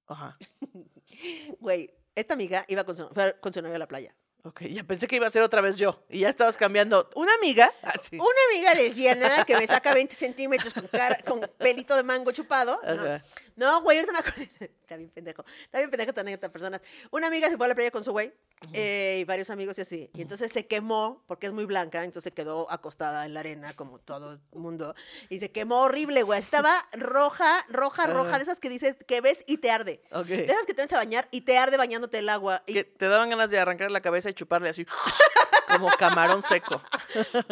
[0.08, 0.38] Ajá.
[1.60, 4.16] Güey, esta amiga iba con su, fue con su novio a la playa.
[4.44, 6.06] Ok, ya pensé que iba a ser otra vez yo.
[6.10, 7.10] Y ya estabas cambiando.
[7.16, 7.72] Una amiga.
[7.82, 8.16] Así.
[8.16, 12.80] Una amiga lesbiana que me saca 20 centímetros con, cara, con pelito de mango chupado.
[12.84, 12.90] ¿no?
[12.90, 13.22] Ajá.
[13.56, 14.42] No, güey, ahorita me acuerdo.
[14.60, 15.44] Está bien pendejo.
[15.66, 16.82] Está bien pendejo anécdota, personas.
[17.12, 18.32] Una amiga se fue a la playa con su güey
[18.74, 20.10] eh, y varios amigos y así.
[20.14, 23.74] Y entonces se quemó, porque es muy blanca, entonces se quedó acostada en la arena,
[23.74, 24.96] como todo el mundo.
[25.30, 26.40] Y se quemó horrible, güey.
[26.40, 30.02] Estaba roja, roja, roja, de esas que dices que ves y te arde.
[30.26, 32.64] De esas que te vas a bañar y te arde bañándote el agua.
[32.66, 34.86] Y, Que te daban ganas de arrancar la cabeza y chuparle así.
[35.68, 36.82] Como camarón seco.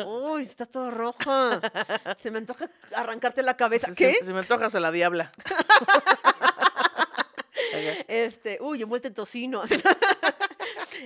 [0.06, 1.60] uy, está todo roja.
[2.16, 3.94] Se me antoja arrancarte la cabeza.
[3.96, 4.20] ¿Qué?
[4.24, 5.32] Si, me antojas a la diabla.
[8.08, 9.64] Este, uy, envuelta en tocino.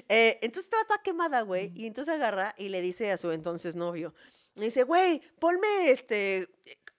[0.10, 1.72] Eh, entonces estaba toda quemada, güey.
[1.76, 4.14] Y entonces agarra y le dice a su entonces novio.
[4.56, 6.50] Le dice, güey, ponme este.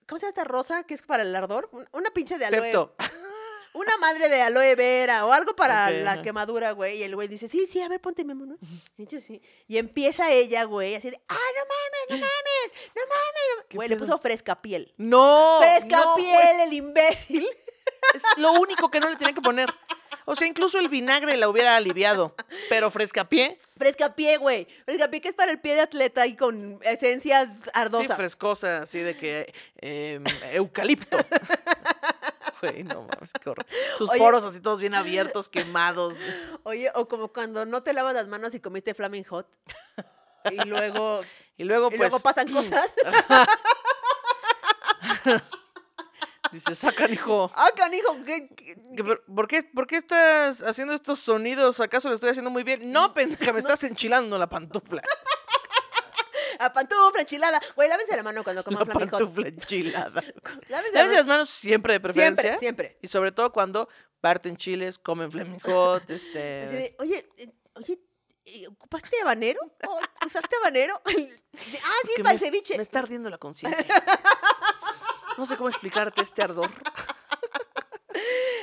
[0.08, 1.68] ¿Cómo se llama esta rosa que es para el ardor?
[1.72, 2.60] Un- Una pinche de aloe.
[2.62, 2.94] Pepto.
[3.74, 6.22] una madre de aloe vera o algo para la ajá.
[6.22, 6.98] quemadura, güey.
[6.98, 8.56] Y el güey dice, sí, sí, a ver, ponte Memo, ¿no?
[8.96, 9.40] Y dice, sí.
[9.68, 13.66] Y empieza ella, güey, así de, ah, no mames, no mames, no mames.
[13.68, 14.92] ¿Qué Güey, le puso fresca piel.
[14.96, 15.58] No.
[15.60, 16.24] Fresca no, güey.
[16.26, 17.46] piel, el imbécil.
[18.14, 19.68] Es lo único que no le tenían que poner.
[20.30, 22.36] O sea, incluso el vinagre la hubiera aliviado.
[22.68, 24.68] Pero frescapié, Fresca pie, güey.
[24.84, 28.16] Fresca pie que es para el pie de atleta y con esencias sí, ardosas.
[28.16, 30.20] frescosa, así de que eh,
[30.52, 31.18] eucalipto.
[32.60, 33.64] Güey, no mames, qué horror.
[33.96, 34.18] Sus Oye.
[34.18, 36.18] poros así todos bien abiertos, quemados.
[36.62, 39.48] Oye, o como cuando no te lavas las manos y comiste Flaming Hot.
[40.50, 41.22] Y luego,
[41.56, 42.94] Y luego, y pues, luego pasan cosas.
[46.52, 47.50] dice, sacan, hijo.
[47.54, 51.80] ah, canijo, ¿qué, qué- que por- ¿Por qué, ¿Por qué estás haciendo estos sonidos?
[51.80, 52.92] ¿Acaso lo estoy haciendo muy bien?
[52.92, 55.02] No, pendeja, me estás enchilando la pantufla.
[56.58, 57.58] A pantufla, enchilada.
[57.74, 60.22] Güey, lávense la mano cuando coman La pantufla enchilada.
[60.68, 62.42] Lávense la las manos siempre de preferencia.
[62.58, 62.98] Siempre, siempre.
[63.00, 63.88] Y sobre todo cuando
[64.20, 66.94] parten chiles, comen flaming hot, este...
[66.98, 67.98] oye, eh, oye,
[68.44, 69.58] eh, ¿ocupaste habanero?
[69.88, 71.00] ¿O ¿Usaste habanero?
[71.06, 71.10] Ah,
[72.14, 72.76] sí, para el ceviche.
[72.76, 73.86] me está ardiendo la conciencia.
[75.40, 76.68] No sé cómo explicarte este ardor.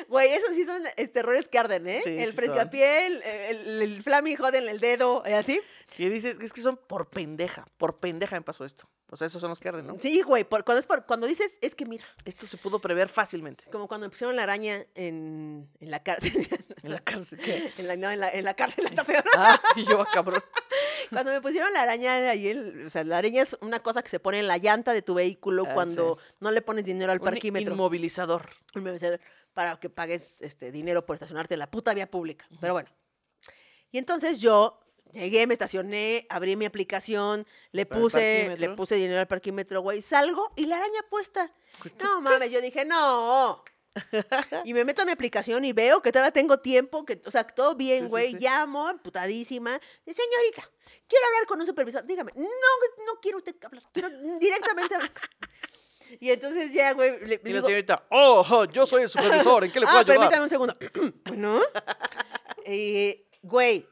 [0.09, 2.01] Güey, esos sí son este, errores que arden, ¿eh?
[2.03, 5.59] Sí, el sí frescapiel, el, el, el en el dedo, ¿eh, así.
[5.97, 8.87] Y dices, es que son por pendeja, por pendeja me pasó esto.
[9.09, 9.97] O sea, esos son los que arden, ¿no?
[9.99, 13.09] Sí, güey, por- cuando, es por- cuando dices, es que mira, Esto se pudo prever
[13.09, 13.63] fácilmente.
[13.71, 16.47] como cuando pusieron la araña en, en la cárcel.
[16.83, 17.39] En la cárcel.
[17.39, 17.73] ¿qué?
[17.79, 19.23] en, la, no, en, la, en la cárcel está peor.
[19.35, 20.43] Ah, y yo, ah, cabrón.
[21.09, 24.09] Cuando me pusieron la araña ahí, el- o sea, la araña es una cosa que
[24.09, 27.19] se pone en la llanta de tu vehículo Ah, cuando no le pones dinero al
[27.19, 27.73] Un parquímetro.
[27.73, 28.49] inmovilizador.
[28.75, 29.19] Un inmovilizador
[29.53, 32.47] para que pagues este dinero por estacionarte en la puta vía pública.
[32.61, 32.89] Pero bueno.
[33.91, 34.79] Y entonces yo
[35.13, 40.51] llegué, me estacioné, abrí mi aplicación, le puse, le puse dinero al parquímetro, güey, salgo
[40.55, 41.51] y la araña puesta.
[42.01, 43.63] No mames, yo dije, no.
[44.65, 47.45] Y me meto a mi aplicación y veo que todavía tengo tiempo, que, o sea,
[47.45, 48.31] todo Sí, bien, sí, güey.
[48.31, 48.37] sí.
[48.39, 49.79] Llamo, putadísima.
[50.05, 50.69] Y, Señorita,
[51.07, 52.05] quiero hablar con un supervisor.
[52.05, 55.11] Dígame, no, no quiero usted hablar, quiero directamente hablar.
[56.21, 59.71] Y entonces ya, güey, le, Y la señorita, oh, oh, yo soy el supervisor, ¿en
[59.73, 60.15] qué le puedo ah, ayudar?
[60.17, 60.73] permítame un segundo.
[61.25, 61.59] bueno,
[62.63, 63.85] eh, güey,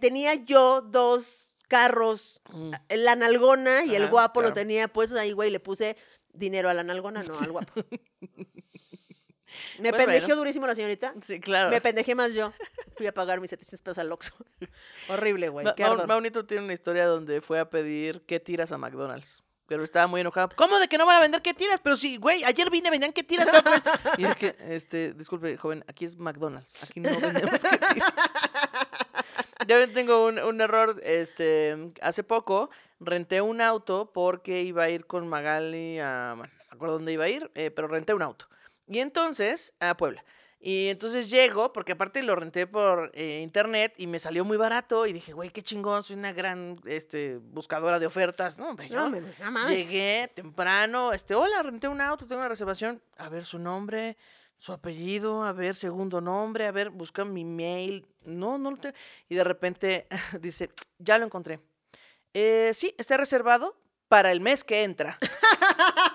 [0.00, 2.70] tenía yo dos carros, Mm.
[2.88, 5.98] la nalgona y el guapo lo tenía puestos ahí, güey, le puse
[6.32, 7.74] dinero a la nalgona, no al guapo.
[9.78, 10.36] Me Pues pendejeó bueno.
[10.42, 11.14] durísimo la señorita.
[11.24, 11.70] Sí, claro.
[11.70, 12.52] Me pendejé más yo.
[12.96, 14.34] Fui a pagar mis 700 pesos al Oxxo.
[15.08, 15.66] Horrible, güey.
[16.06, 19.42] Maunito tiene una historia donde fue a pedir qué tiras a McDonald's.
[19.66, 20.48] Pero estaba muy enojado.
[20.56, 21.78] ¿Cómo de que no van a vender qué tiras?
[21.82, 23.46] Pero sí, güey, ayer vine, vendían qué tiras.
[24.16, 26.82] Y es que, este, disculpe, joven, aquí es McDonald's.
[26.82, 28.12] Aquí no vendemos qué tiras.
[29.68, 35.06] Yo tengo un, un error, este, hace poco renté un auto porque iba a ir
[35.06, 38.22] con Magali a, bueno, no me acuerdo dónde iba a ir, eh, pero renté un
[38.22, 38.48] auto.
[38.88, 40.24] Y entonces, a Puebla.
[40.60, 45.06] Y entonces llego, porque aparte lo renté por eh, internet y me salió muy barato
[45.06, 48.58] y dije, güey, qué chingón, soy una gran este, buscadora de ofertas.
[48.58, 49.68] No, hombre, No, nada más.
[49.70, 54.16] llegué temprano, este, hola, renté un auto, tengo una reservación, a ver su nombre,
[54.56, 58.96] su apellido, a ver segundo nombre, a ver, busca mi mail, no, no lo tengo.
[59.28, 60.08] Y de repente
[60.40, 61.60] dice, ya lo encontré.
[62.34, 63.76] "Eh, sí, está reservado
[64.08, 65.18] para el mes que entra.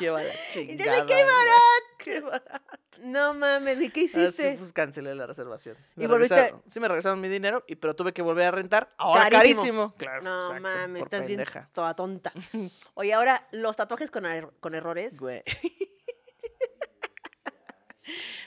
[0.00, 1.06] Lleva la chingada.
[1.06, 1.62] qué barato.
[1.98, 2.78] Qué barato.
[3.00, 4.54] No mames, ¿y qué Así, hiciste?
[4.58, 5.76] pues cancelé la reservación.
[5.96, 8.88] Me Y volviste- Sí me regresaron mi dinero, y, pero tuve que volver a rentar.
[8.96, 9.60] Ahora carísimo.
[9.62, 9.94] Carísimo.
[9.96, 11.68] Claro, no exacto, mames, estás bien pendeja.
[11.72, 12.32] toda tonta.
[12.94, 15.18] Oye, ahora, los tatuajes con, er- con errores.
[15.18, 15.42] Güey.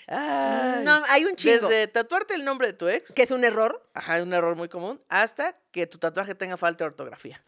[0.07, 0.83] Ay.
[0.83, 1.67] No, hay un chingo.
[1.67, 3.87] Desde tatuarte el nombre de tu ex, Que es un error.
[3.93, 7.43] ajá, un error muy común, hasta que tu tatuaje tenga falta de ortografía.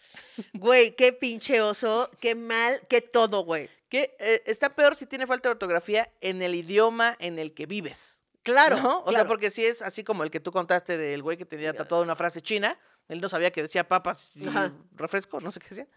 [0.54, 3.70] Güey, qué pinche oso, qué mal, qué todo, güey.
[3.92, 7.66] Que eh, está peor si tiene falta de ortografía en el idioma en el que
[7.66, 8.22] vives.
[8.42, 9.02] Claro, ¿no?
[9.04, 11.74] O sea, porque si es así como el que tú contaste del güey que tenía
[11.74, 12.80] tatuada una frase china,
[13.10, 14.72] él no sabía que decía papas y Ajá.
[14.94, 15.88] refresco, no sé qué decía.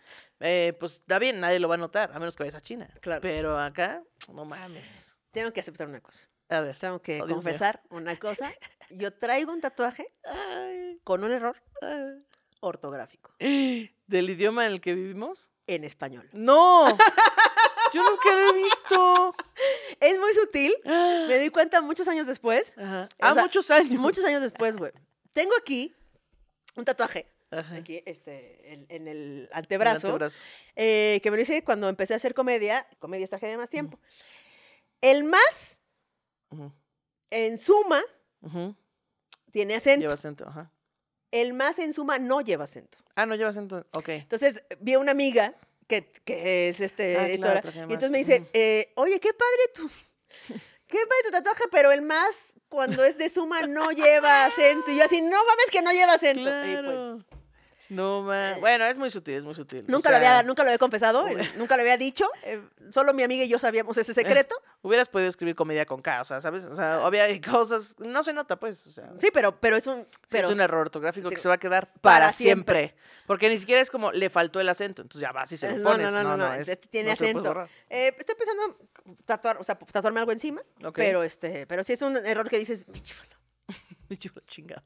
[0.41, 2.91] Eh, pues está bien, nadie lo va a notar, a menos que vayas a China.
[3.01, 3.21] Claro.
[3.23, 5.17] Pero acá, no mames.
[5.31, 6.29] Tengo que aceptar una cosa.
[6.49, 6.77] A ver.
[6.77, 8.53] Tengo que Oh, confesar una cosa.
[8.91, 12.27] Yo traigo un tatuaje Ay, con un error ay.
[12.61, 15.51] ortográfico ¿Del idioma en el que vivimos?
[15.67, 16.29] en español.
[16.33, 16.89] ¡No!
[17.95, 19.35] Yo nunca lo he visto.
[20.01, 20.75] Es muy sutil.
[20.85, 22.77] Me di cuenta muchos años después.
[22.77, 23.09] Ajá.
[23.13, 23.99] O Ah, sea, muchos años.
[24.01, 24.93] Muchos años después, güey.
[25.33, 25.95] Tengo aquí
[26.77, 27.27] un tatuaje.
[27.51, 27.77] Ajá.
[27.77, 30.09] Aquí, este, en, en el El antebrazo.
[30.09, 30.39] antebrazo.
[30.77, 32.87] eh, que me lo hice cuando empecé a hacer comedia.
[32.99, 33.99] Comedia es tragedia de más tiempo.
[35.01, 35.81] El más,
[37.31, 38.03] en suma,
[39.53, 40.01] tiene acento.
[40.03, 40.71] Lleva acento, ajá.
[41.31, 42.99] El más, en suma, no lleva acento.
[43.15, 43.87] Ah, no lleva acento.
[43.93, 44.09] Ok.
[44.11, 45.55] Entonces, vi a una amiga
[45.87, 47.63] que, que es este, Ah, editora.
[47.65, 49.89] y entonces me dice, eh, oye, qué padre tu,
[50.89, 54.91] qué padre tu tatuaje, pero el más, cuando es de suma, no lleva acento.
[54.91, 56.51] Y yo así, no mames que no lleva acento.
[56.67, 57.25] Y pues.
[57.91, 59.85] No, ma- Bueno, es muy sutil, es muy sutil.
[59.87, 62.27] O nunca, lo había, nunca lo había confesado, eh, nunca lo había dicho.
[62.43, 62.61] eh,
[62.91, 64.55] solo mi amiga y yo sabíamos ese secreto.
[64.83, 66.65] Hubieras podido escribir comedia con K, o sea, ¿sabes?
[66.65, 67.97] O sea, obvia hay cosas.
[67.99, 68.87] No se nota, pues.
[68.87, 70.07] O sea, Sí, pero, pero es un...
[70.27, 72.79] sí, es un error ortográfico que se va a quedar para para, siempre.
[72.79, 73.05] siempre.
[73.27, 75.03] Porque ni siquiera es como le faltó el acento.
[75.03, 76.11] Entonces ya vas y se lo No, pones.
[76.11, 77.67] no, no, no, no, es- tiene no puedes acento.
[77.91, 78.79] Eh, estoy pensando
[79.27, 80.63] tatuar, o sea, tatuarme algo encima,
[80.95, 82.87] pero este, pero sí es un error que dices.
[84.09, 84.83] Me llevo la chingada.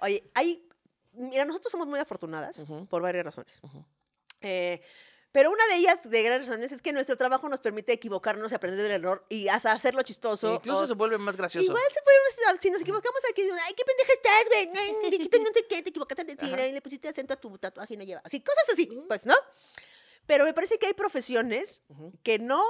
[0.00, 0.64] oye, hay,
[1.18, 3.60] mira, nosotros somos muy afortunadas por varias razones.
[4.40, 4.80] Eh,
[5.30, 8.54] pero una de ellas, de grandes razones, es que nuestro trabajo nos permite equivocarnos y
[8.54, 10.54] aprender del error y hasta hacerlo chistoso.
[10.54, 11.64] Incluso o- se vuelve más gracioso.
[11.66, 14.74] Igual se puede, si nos equivocamos aquí, ay, qué pendeja estás, güey, no
[15.52, 18.22] sé qué, te equivocaste de decir, le pusiste acento a tu tatuaje y no lleva,
[18.24, 19.34] así, cosas así, pues, ¿no?
[20.26, 21.82] Pero me parece que hay profesiones
[22.22, 22.62] que no,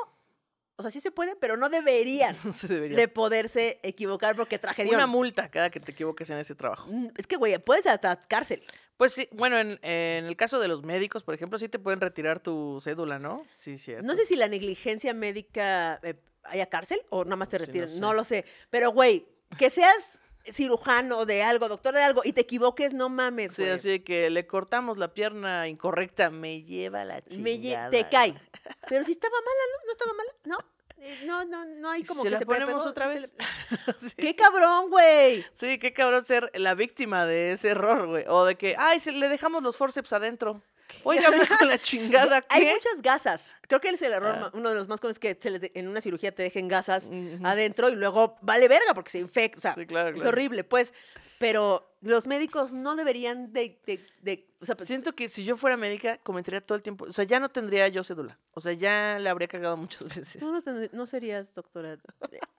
[0.79, 4.95] o sea, sí se puede, pero no deberían No se de poderse equivocar porque tragedia.
[4.95, 6.89] Una multa cada que te equivoques en ese trabajo.
[7.17, 8.63] Es que, güey, puedes hasta cárcel.
[8.97, 12.01] Pues sí, bueno, en, en el caso de los médicos, por ejemplo, sí te pueden
[12.01, 13.45] retirar tu cédula, ¿no?
[13.55, 14.07] Sí, cierto.
[14.07, 16.15] No sé si la negligencia médica eh,
[16.45, 18.01] haya cárcel o nada más te Sí, no retiran, sé.
[18.01, 18.45] no lo sé.
[18.71, 19.27] Pero, güey,
[19.59, 20.18] que seas
[20.53, 23.75] cirujano de algo, doctor de algo, y te equivoques, no mames, Sí, güey.
[23.75, 27.91] así que le cortamos la pierna incorrecta, me lleva la chingada.
[27.91, 28.35] Me te cae.
[28.89, 29.87] Pero si estaba mala, ¿no?
[29.87, 30.31] ¿No estaba mala?
[30.45, 30.59] No.
[31.01, 33.35] Eh, No, no, no hay ¿Y como si que la se ponemos pegó, otra vez?
[34.01, 34.13] sí.
[34.17, 35.45] ¡Qué cabrón, güey!
[35.53, 38.25] Sí, qué cabrón ser la víctima de ese error, güey.
[38.29, 40.61] O de que, ay, se le dejamos los forceps adentro.
[41.05, 42.73] Oiga, mijo, la chingada, Hay ¿qué?
[42.75, 43.57] muchas gasas.
[43.63, 44.51] Creo que es el error, Ah.
[44.55, 47.11] uno de los más comunes que se les de- en una cirugía te dejen gasas
[47.45, 49.59] adentro y luego vale verga porque se infecta.
[49.59, 50.29] O sea, Sí, claro, es claro.
[50.31, 50.93] horrible, pues.
[51.39, 53.81] Pero los médicos no deberían de...
[53.87, 57.05] de- de- o sea, pues, Siento que si yo fuera médica, comentaría todo el tiempo.
[57.09, 58.39] O sea, ya no tendría yo cédula.
[58.55, 60.39] O sea, ya le habría cagado muchas veces.
[60.41, 60.63] tú no,
[60.93, 61.97] no serías doctora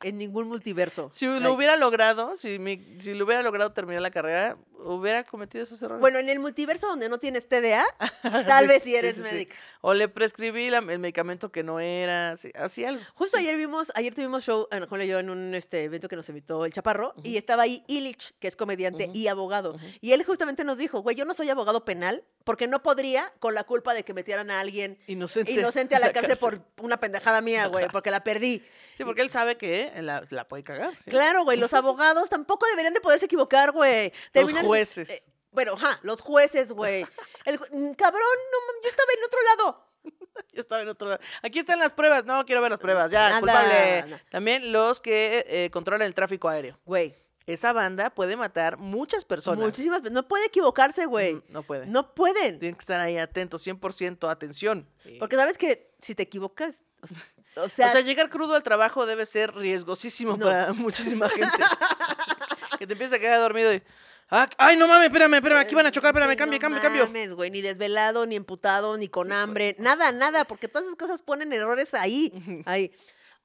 [0.02, 1.10] en ningún multiverso.
[1.14, 1.42] Si Ay.
[1.42, 5.82] lo hubiera logrado, si, mi- si lo hubiera logrado terminar la carrera, hubiera cometido esos
[5.82, 6.00] errores.
[6.00, 7.86] Bueno, en el multiverso donde no tienes TDA,
[8.48, 9.30] tal vez sí eres sí, sí.
[9.30, 9.56] médica.
[9.82, 13.02] O le prescribí la- el medicamento que no era, así, así algo.
[13.16, 16.16] Justo ayer vimos, ayer tuvimos show, Ana Julia y yo, en un este, evento que
[16.16, 19.18] nos invitó el Chaparro, y estaba ahí Illich, que es comediante Ujú.
[19.18, 19.76] y abogado.
[20.00, 23.56] Y él justamente nos dijo, güey, yo no soy abogado penal, porque no podría con
[23.56, 25.52] la culpa de que metieran a alguien Inocente.
[25.54, 28.64] inocente a la cárcel por una pendejada mía, güey, porque la perdí.
[28.94, 30.96] Sí, porque él sabe que la, la puede cagar.
[30.98, 31.10] ¿sí?
[31.10, 34.14] Claro, güey, los abogados tampoco deberían de poderse equivocar, güey.
[34.34, 35.10] Los jueces.
[35.10, 37.04] eh, bueno, ajá, los jueces, güey.
[37.46, 39.86] El mm, cabrón, no, yo estaba en otro lado.
[40.54, 41.22] Yo estaba en otro lado.
[41.42, 42.24] Aquí están las pruebas.
[42.24, 43.12] No, quiero ver las pruebas.
[43.12, 44.20] Ya, Nada, culpable.
[44.32, 46.80] También los que eh, controlan el tráfico aéreo.
[46.86, 47.14] Güey,
[47.50, 49.60] Esa banda puede matar muchas personas.
[49.66, 51.34] muchísimas, no puede equivocarse, güey.
[51.36, 51.86] Mm, No puede.
[51.88, 52.60] No pueden.
[52.60, 54.88] Tienen que estar ahí atentos, 100% atención.
[55.20, 57.16] Porque sabes que si te equivocas, o s-
[57.56, 60.46] o sea, sea, llegar crudo al trabajo debe ser riesgosísimo No.
[60.46, 61.58] para muchísima gente.
[62.80, 63.82] que te empieza a quedar dormido y...
[64.30, 65.08] "Ah, ¡Ay, no mames!
[65.08, 67.06] Espérame, espérame, aquí van a chocar, espérame, cambio, no cambio, cambio.
[67.08, 71.22] mames, güey, ni desvelado, ni emputado, ni con hambre, nada, nada, porque todas esas cosas
[71.24, 72.32] ponen errores ahí,
[72.66, 72.92] ahí.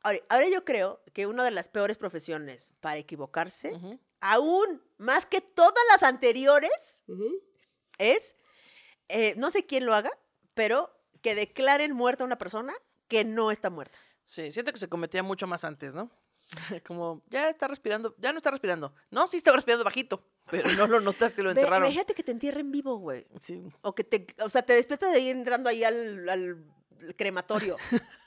[0.05, 3.73] Ahora, ahora yo creo que una de las peores profesiones para equivocarse,
[4.21, 7.05] aún más que todas las anteriores,
[7.97, 8.37] es,
[9.09, 10.11] eh, no sé quién lo haga,
[10.53, 12.75] pero que declaren muerta a una persona
[13.09, 13.99] que no está muerta.
[14.25, 16.11] Sí, siento que se cometía mucho más antes, ¿no?
[16.87, 18.95] Como, ya está respirando, ya no está respirando.
[19.11, 21.87] No, sí estaba respirando bajito, pero no lo notaste, lo enterraron.
[21.87, 23.27] Imagínate que te entierren vivo, güey.
[23.41, 23.63] Sí.
[23.81, 26.63] O que te, o sea, te despiertas de ahí entrando ahí al, al
[27.17, 27.79] crematorio.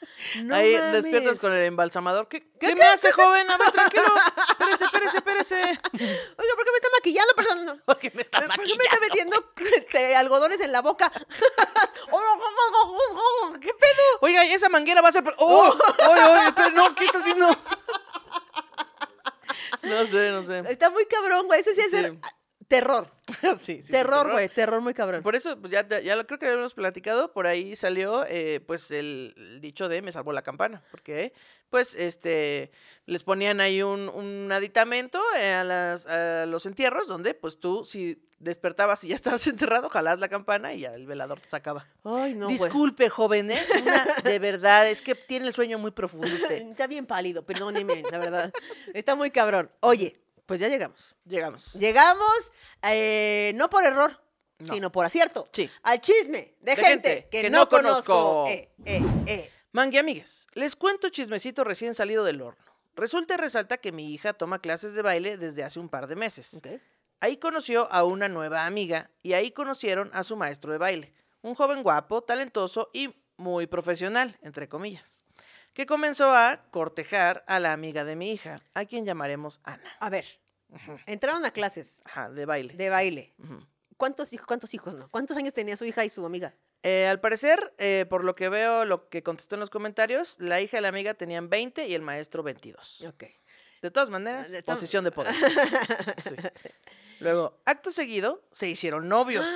[0.42, 0.92] No Ahí mames.
[1.02, 2.28] despiertas con el embalsamador.
[2.28, 3.50] ¿Qué, ¿Qué- ¿qué qué- me hace, joven?
[3.50, 4.04] A ver, tranquilo.
[4.50, 5.56] Espérese, espérese, espérese.
[5.56, 7.82] Oiga, ¿por qué me está maquillando, persona?
[7.86, 8.84] ¿Por qué me está ¿Por qué me maquillando?
[8.84, 9.44] está metiendo
[9.76, 11.10] este, algodones en la boca?
[13.60, 14.18] ¿Qué pedo?
[14.20, 15.24] Oiga, ¿y esa manguera va a ser...
[15.38, 15.68] ¡Oh!
[16.10, 16.52] ¡Oye, oye!
[16.54, 17.48] pero no, ¿qué está haciendo?
[19.82, 20.62] No sé, no sé.
[20.68, 21.60] Está muy cabrón, güey.
[21.60, 21.96] Ese sí es Sí.
[21.96, 22.20] el-
[22.68, 23.10] terror.
[23.58, 24.48] Sí, sí, sí, terror, güey.
[24.48, 25.22] Terror muy cabrón.
[25.22, 28.60] Por eso, pues ya, ya lo creo que lo hemos platicado, por ahí salió eh,
[28.66, 31.32] pues el, el dicho de me salvó la campana, porque
[31.68, 32.70] pues este
[33.06, 37.84] les ponían ahí un, un aditamento eh, a, las, a los entierros donde pues tú
[37.84, 41.86] si despertabas y ya estabas enterrado, jalás la campana y ya el velador te sacaba.
[42.04, 42.56] Ay, no, güey.
[42.58, 43.60] Disculpe, joven, ¿eh?
[43.82, 46.50] Una- de verdad, es que tiene el sueño muy profundo usted.
[46.70, 48.52] Está bien pálido, perdóneme, la verdad.
[48.94, 49.70] Está muy cabrón.
[49.80, 50.20] Oye,
[50.50, 51.14] pues ya llegamos.
[51.26, 51.74] Llegamos.
[51.74, 54.20] Llegamos, eh, no por error,
[54.58, 54.74] No.
[54.74, 55.46] sino por acierto.
[55.52, 55.70] Sí.
[55.84, 58.02] Al chisme de, De gente, gente que, que no, no conozco.
[58.12, 58.48] conozco.
[58.48, 59.50] Eh, eh, eh.
[59.70, 62.64] Mangue amigues, les cuento chismecito recién salido del horno.
[62.96, 66.16] Resulta y resalta que mi hija toma clases de baile desde hace un par de
[66.16, 66.60] meses.
[67.20, 71.54] Ahí conoció a una nueva amiga y ahí conocieron a su maestro de baile, un
[71.54, 75.19] joven guapo, talentoso y muy profesional, entre comillas,
[75.80, 79.90] que comenzó a cortejar a la amiga de mi hija, a quien llamaremos Ana.
[79.98, 80.26] A ver,
[81.06, 82.74] entraron a clases Ajá, de baile.
[82.74, 83.34] de baile.
[83.96, 85.08] ¿Cuántos hijos, cuántos hijos no?
[85.08, 86.54] ¿Cuántos años tenía su hija y su amiga?
[86.82, 90.60] Eh, al parecer, eh, por lo que veo, lo que contestó en los comentarios, la
[90.60, 93.06] hija y la amiga tenían 20 y el maestro 22.
[93.08, 93.24] Ok.
[93.80, 95.34] De todas maneras, De posición de poder.
[96.28, 96.36] Sí.
[97.20, 99.46] Luego, acto seguido, se hicieron novios.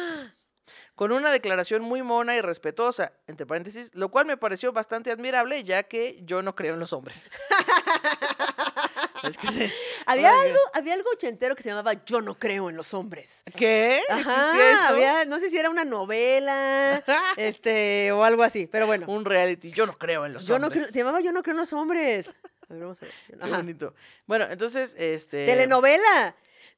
[0.94, 5.62] Con una declaración muy mona y respetuosa, entre paréntesis, lo cual me pareció bastante admirable,
[5.64, 7.30] ya que yo no creo en los hombres.
[9.28, 9.72] es que sí.
[10.06, 13.42] Había algo, había algo ochentero que se llamaba Yo no creo en los hombres.
[13.56, 13.98] ¿Qué?
[14.08, 14.94] ¿Existía Ajá, eso?
[14.94, 17.02] había, no sé si era una novela,
[17.36, 19.06] este, o algo así, pero bueno.
[19.08, 19.70] Un reality.
[19.72, 20.84] Yo no creo en los Yo no hombres.
[20.84, 22.34] creo, se llamaba Yo no creo en los hombres.
[22.68, 23.14] A ver, vamos a ver.
[23.28, 23.94] Qué bonito.
[24.26, 25.46] Bueno, entonces, este.
[25.46, 26.34] Telenovela.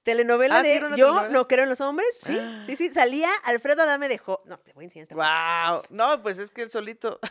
[0.07, 1.29] Telenovela Ah, ¿sí de Yo telenovela?
[1.29, 2.07] no creo en los hombres.
[2.23, 2.63] Sí, Ah.
[2.65, 2.91] sí, sí.
[2.93, 4.41] Salía Alfredo Adame de Jo.
[4.47, 5.15] No, te voy a enseñar esta.
[5.17, 5.83] ¡Wow!
[5.91, 7.19] No, pues es que él solito.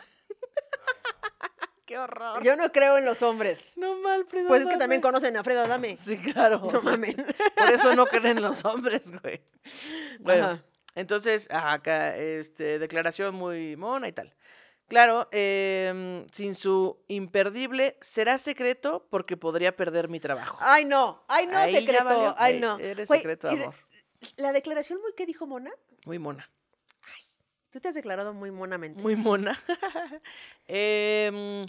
[1.86, 2.42] ¡Qué horror!
[2.42, 3.72] Yo no creo en los hombres.
[3.76, 5.96] No mal, Alfredo Pues es que también conocen a Alfredo Adame.
[6.04, 6.60] Sí, claro.
[6.70, 6.84] No sí.
[6.86, 7.16] mamen.
[7.56, 9.40] Por eso no creen los hombres, güey.
[10.20, 10.62] Bueno, Ajá.
[10.96, 14.34] entonces, acá, este, declaración muy mona y tal.
[14.88, 20.56] Claro, em, sin su imperdible, será secreto porque podría perder mi trabajo.
[20.60, 21.24] Ay, no.
[21.28, 22.04] Ay, no, Ahí secreto.
[22.04, 22.34] valió.
[22.38, 22.78] Ay, no.
[22.78, 23.74] eres secreto amor.
[24.36, 25.72] La declaración muy que dijo Mona.
[26.04, 26.48] Muy mona.
[27.70, 29.02] Tú te has declarado muy monamente.
[29.02, 29.60] Muy mona.
[30.66, 31.66] Em,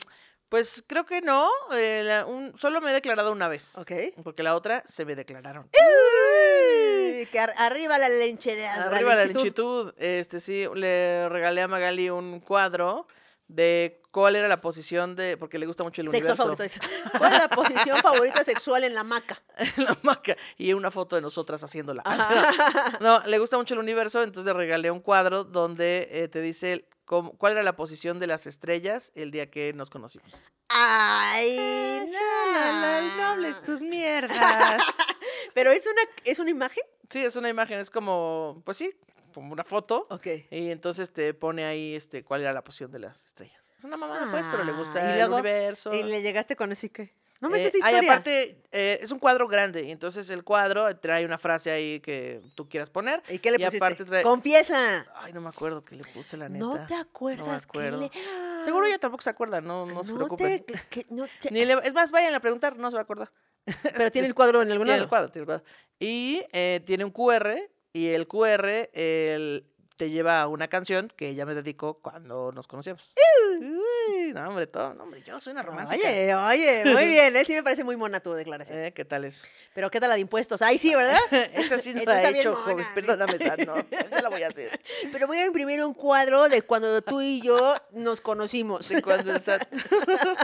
[0.49, 1.49] pues creo que no.
[1.74, 3.78] eh, la- un- solo me he declarado una vez.
[3.78, 3.91] Ok.
[4.24, 5.63] Porque la otra se me declararon.
[5.65, 6.87] Uy,
[7.26, 9.86] que ar- arriba la leche de Arriba la lechitud.
[9.88, 9.93] lentitud.
[9.97, 13.07] Este sí, le regalé a Magali un cuadro
[13.47, 15.38] de cuál era la posición de.
[15.38, 16.55] Porque le gusta mucho el Sexo universo.
[16.57, 16.88] favorito.
[17.20, 19.39] ¿Cuál es la posición favorita sexual en la maca?
[19.78, 20.36] en la hamaca.
[20.57, 22.01] Y una foto de nosotras haciéndola.
[22.03, 22.97] Ajá.
[22.99, 26.89] No, le gusta mucho el universo, entonces le regalé un cuadro donde eh, te dice
[27.05, 30.34] cómo- cuál era la posición de las estrellas el día que nos conocimos.
[30.70, 33.18] Ay, no.
[33.18, 34.82] no hables tus mierdas.
[35.53, 36.84] Pero es una, es una imagen.
[37.09, 38.91] sí, es una imagen, es como, pues sí,
[39.34, 40.07] como una foto.
[40.09, 40.26] Ok.
[40.49, 43.66] Y entonces te pone ahí este cuál era la posición de las estrellas.
[43.78, 45.93] Es una mamada, pues, pero le Ah, gusta y el universo.
[45.93, 47.13] Y le llegaste con eso y qué.
[47.39, 47.99] No me Eh, sé historia.
[47.99, 52.41] aparte, eh, es un cuadro grande, y entonces el cuadro trae una frase ahí que
[52.55, 53.21] tú quieras poner.
[53.30, 53.78] ¿Y qué le y pusiste?
[53.78, 55.05] aparte trae- Confiesa.
[55.13, 56.65] Ay, no me acuerdo qué le puse, la neta.
[56.65, 57.99] No te acuerdas que acuerdo.
[58.01, 58.63] le...
[58.63, 60.65] Seguro ella tampoco se acuerda, no, no, se preocupen.
[60.65, 63.01] te- que- que no te- Ni le- es más, vayan a preguntar, no se va
[63.01, 63.32] a acordar.
[63.95, 65.03] Pero tiene el cuadro en algún Tiene lado.
[65.03, 65.63] el cuadro, tiene el cuadro.
[65.99, 69.63] Y eh, tiene un QR, y el QR el-
[69.98, 73.14] te lleva a una canción que ella me dedicó cuando nos conocíamos.
[73.60, 76.08] Uy, no, hombre, todo, no, hombre, yo soy una romántica.
[76.08, 77.36] Oye, oye, muy bien.
[77.36, 77.43] ¿eh?
[77.45, 78.78] Sí me parece muy mona tu declaración.
[78.80, 79.45] Eh, ¿Qué tal eso?
[79.74, 80.62] Pero ¿qué tal la de impuestos?
[80.62, 81.20] Ay, sí, ¿verdad?
[81.54, 82.86] Esa sí no Esa la he hecho, joven.
[82.93, 83.76] Perdóname, Sad, no.
[83.89, 84.80] Ya la voy a hacer.
[85.12, 88.88] Pero voy a imprimir un cuadro de cuando tú y yo nos conocimos.
[88.89, 89.68] De cuando el SAT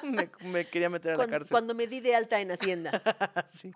[0.03, 1.51] me, me quería meter a la cárcel.
[1.51, 3.01] cuando me di de alta en Hacienda.
[3.51, 3.73] Sí.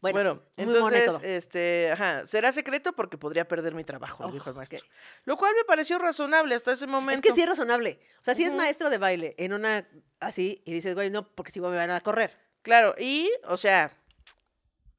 [0.00, 4.56] Bueno, entonces, este, ajá, será secreto porque podría perder mi trabajo, le dijo el Oh,
[4.56, 4.78] maestro.
[4.78, 4.84] ok.
[5.24, 7.16] Lo cual me pareció razonable hasta ese momento.
[7.16, 8.00] Es que sí es razonable.
[8.20, 8.58] O sea, si es Ujú.
[8.58, 9.86] maestro de baile en una
[10.20, 12.36] así y dices, güey, no, porque si me van a correr.
[12.62, 13.92] Claro, y, o sea,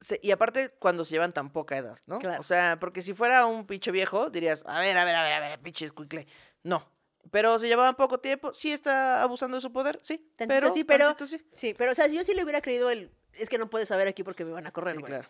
[0.02, 2.20] se- y aparte cuando se llevan tan poca edad, ¿no?
[2.20, 2.40] Claro.
[2.40, 5.34] O sea, porque si fuera un pinche viejo, dirías, a ver, a ver, a ver,
[5.34, 6.28] a ver, pinche escuincle.
[6.64, 6.88] No.
[7.32, 10.18] Pero se llevaban poco tiempo, sí está abusando de su poder, sí.
[10.36, 11.42] Tantito pero, sí, pero- sí.
[11.54, 14.08] Sí, pero o sea, yo sí le hubiera creído el, es que no puedes saber
[14.08, 15.12] aquí porque me van a correr, Sí, güey.
[15.12, 15.28] claro.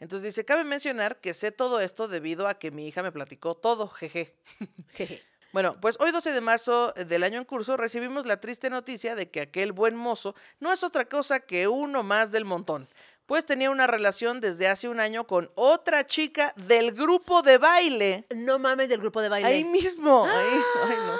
[0.00, 3.54] Entonces dice, cabe mencionar que sé todo esto debido a que mi hija me platicó
[3.54, 4.34] todo, jeje.
[4.94, 5.22] Jeje.
[5.52, 9.30] Bueno, pues hoy 12 de marzo del año en curso recibimos la triste noticia de
[9.30, 12.86] que aquel buen mozo no es otra cosa que uno más del montón,
[13.24, 18.26] pues tenía una relación desde hace un año con otra chica del grupo de baile.
[18.34, 19.48] No mames del grupo de baile.
[19.48, 20.24] Ahí mismo.
[20.26, 21.12] ahí, ay, no.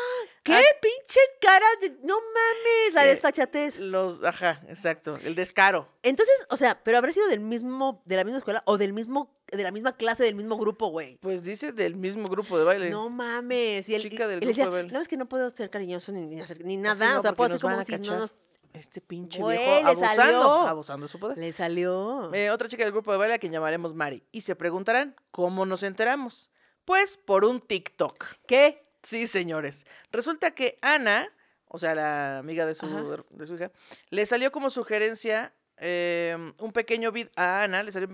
[0.49, 1.91] ¿Qué Ah, pinche cara de...
[2.03, 3.81] No mames, la Eh, desfachatez.
[3.81, 5.89] Los, ajá, exacto, el descaro.
[6.03, 9.37] Entonces, o sea, pero habrá sido del mismo, de la misma escuela o del mismo,
[9.53, 11.19] de la misma clase, del mismo grupo, güey.
[11.19, 12.91] Pues dice del mismo grupo de baile.
[12.91, 13.89] No mames.
[13.89, 14.95] Y él, Chica del y le decía, grupo de baile.
[14.95, 17.13] no, es que no puedo ser cariñoso ni, ni, hacer- ni nada.
[17.15, 18.33] no, o sea, puedo ser como si no nos...
[18.75, 20.43] Este pinche Güey, viejo abusando, salió.
[20.69, 21.39] abusando de su poder.
[21.39, 22.33] Le salió.
[22.35, 24.23] Eh, otra chica del grupo de baile a quien llamaremos Mari.
[24.31, 26.51] Y se preguntarán, ¿cómo nos enteramos?
[26.85, 28.25] Pues por un TikTok.
[28.47, 28.87] ¿Qué?
[29.09, 29.87] Sí, señores.
[30.13, 31.33] Resulta que Ana,
[31.67, 32.87] o sea, la amiga de su,
[33.31, 33.71] de su hija,
[34.11, 38.09] le salió como sugerencia eh, un pequeño video, a Ana le salió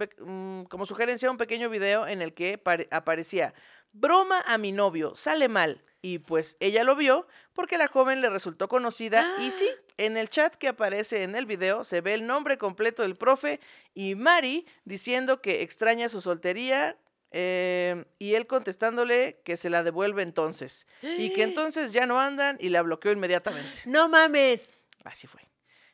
[0.68, 3.54] como sugerencia un pequeño video en el que pare- aparecía,
[3.92, 5.82] broma a mi novio, sale mal.
[6.00, 10.28] Y pues ella lo vio porque la joven le resultó conocida y sí, en el
[10.30, 13.58] chat que aparece en el video se ve el nombre completo del profe
[13.94, 16.98] y Mari diciendo que extraña su soltería
[17.36, 22.56] eh, y él contestándole que se la devuelve entonces y que entonces ya no andan
[22.60, 23.80] y la bloqueó inmediatamente.
[23.86, 24.84] No mames.
[25.02, 25.40] Así fue.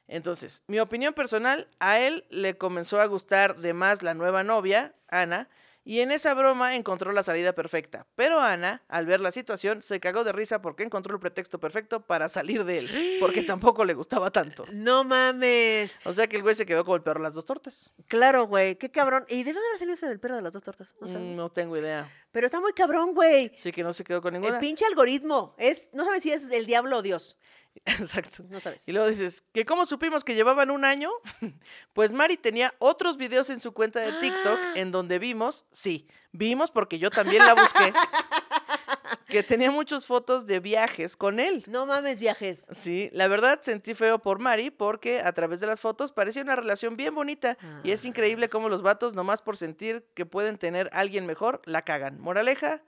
[0.06, 4.94] Entonces, mi opinión personal, a él le comenzó a gustar de más la nueva novia,
[5.08, 5.48] Ana,
[5.90, 8.06] y en esa broma encontró la salida perfecta.
[8.14, 12.06] Pero Ana, al ver la situación, se cagó de risa porque encontró el pretexto perfecto
[12.06, 14.66] para salir de él, porque tampoco le gustaba tanto.
[14.70, 15.96] No mames.
[16.04, 17.90] O sea que el güey se quedó como el perro de las dos tortas.
[18.06, 18.76] Claro, güey.
[18.76, 19.24] Qué cabrón.
[19.28, 20.94] ¿Y de dónde habrá salido ese del perro de las dos tortas?
[21.00, 21.34] No Mm.
[21.34, 22.08] No tengo idea.
[22.30, 23.50] Pero está muy cabrón, güey.
[23.56, 24.60] Sí que no se quedó con El ninguna.
[24.60, 25.56] pinche algoritmo.
[25.58, 27.36] Es, no sabes si es el diablo o Dios.
[27.84, 28.44] Exacto.
[28.48, 28.86] No sabes.
[28.86, 31.10] Y luego dices, ¿que cómo supimos que llevaban un año?
[31.92, 36.70] Pues Mari tenía otros videos en su cuenta de TikTok en donde vimos, sí, vimos
[36.70, 37.92] porque yo también la busqué,
[39.28, 41.64] que tenía muchas fotos de viajes con él.
[41.66, 42.66] No mames, viajes.
[42.70, 46.56] Sí, la verdad sentí feo por Mari porque a través de las fotos parecía una
[46.56, 50.88] relación bien bonita y es increíble cómo los vatos nomás por sentir que pueden tener
[50.92, 52.20] a alguien mejor la cagan.
[52.20, 52.82] Moraleja,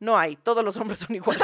[0.00, 1.42] no hay, todos los hombres son iguales.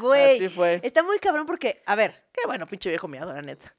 [0.00, 0.34] Güey.
[0.36, 0.80] Así fue.
[0.82, 2.28] Está muy cabrón porque, a ver.
[2.32, 3.72] Qué bueno, pinche viejo miado, la neta.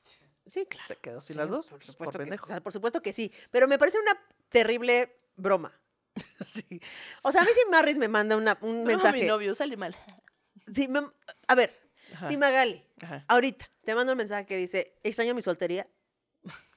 [0.48, 0.88] Sí, claro.
[0.88, 2.44] Se quedó sin Sí, las dos, Por pues, supuesto, por que, pendejo.
[2.46, 3.32] o sea, por supuesto que sí.
[3.52, 4.18] Pero me parece una
[4.50, 5.78] terrible broma.
[6.46, 6.82] Sí.
[7.24, 9.20] O sea, a mí si Marris me manda una- un No, mensaje.
[9.22, 9.96] mi novio sale mal.
[10.74, 11.10] Sí, me-
[11.48, 11.74] a ver,
[12.16, 12.28] Ajá.
[12.28, 13.24] si Magali, Ajá.
[13.28, 15.88] ahorita te mando un mensaje que dice, extraño mi soltería.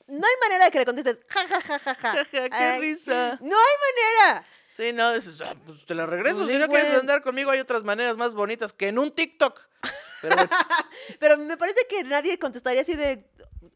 [0.07, 2.11] No hay manera de que le contestes, ja, ja, ja, ja, ja.
[2.13, 3.39] Jaja, qué Ay, risa.
[3.41, 3.75] No hay
[4.29, 4.45] manera.
[4.75, 6.39] Sí, no, dices, "Ah, pues te la regreso.
[6.39, 9.13] Pues si sí, no quieres andar conmigo, hay otras maneras más bonitas que en un
[9.13, 9.61] TikTok.
[11.21, 13.25] Pero me parece que nadie contestaría así de,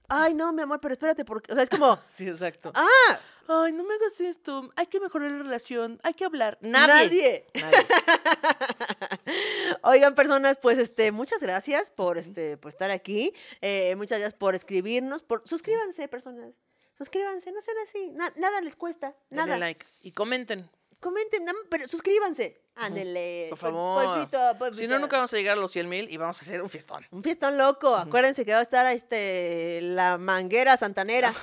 [0.09, 2.73] ay, no, mi amor, pero espérate, porque, o sea, es como, sí, exacto.
[2.75, 4.70] ah, Ay, no me hagas esto.
[4.77, 5.99] Hay que mejorar la relación.
[6.03, 6.59] Hay que hablar.
[6.61, 7.05] Nadie.
[7.05, 7.47] nadie.
[7.55, 7.87] Nadie.
[9.85, 13.33] Oigan, personas, pues este, muchas gracias por este, por estar aquí.
[13.62, 15.23] Eh, muchas gracias por escribirnos.
[15.23, 16.53] Por, suscríbanse, personas.
[16.99, 18.11] Suscríbanse, no sean así.
[18.12, 19.15] Na- nada les cuesta.
[19.31, 19.59] Denle Nada.
[19.59, 19.87] like.
[20.03, 20.69] Y comenten,
[21.01, 22.61] Comenten, nada más, pero suscríbanse.
[22.75, 23.47] Ándele.
[23.51, 24.05] por favor.
[24.05, 26.62] polvito, Si no, nunca vamos a llegar a los 100 mil y vamos a hacer
[26.62, 27.05] un fiestón.
[27.11, 27.95] Un fiestón loco.
[27.97, 31.35] Acuérdense que va a estar este, la manguera santanera.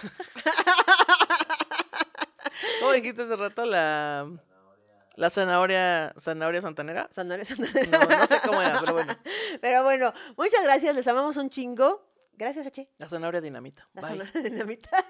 [2.79, 3.65] ¿Cómo dijiste hace rato?
[3.65, 4.29] La,
[5.15, 7.09] la zanahoria, zanahoria santanera.
[7.11, 7.99] Zanahoria santanera.
[7.99, 9.13] No, no sé cómo era, pero bueno.
[9.61, 10.95] Pero bueno, muchas gracias.
[10.95, 12.05] Les amamos un chingo.
[12.33, 12.89] Gracias, H.
[12.97, 13.87] La zanahoria dinamita.
[13.93, 14.11] La Bye.
[14.11, 14.89] zanahoria dinamita.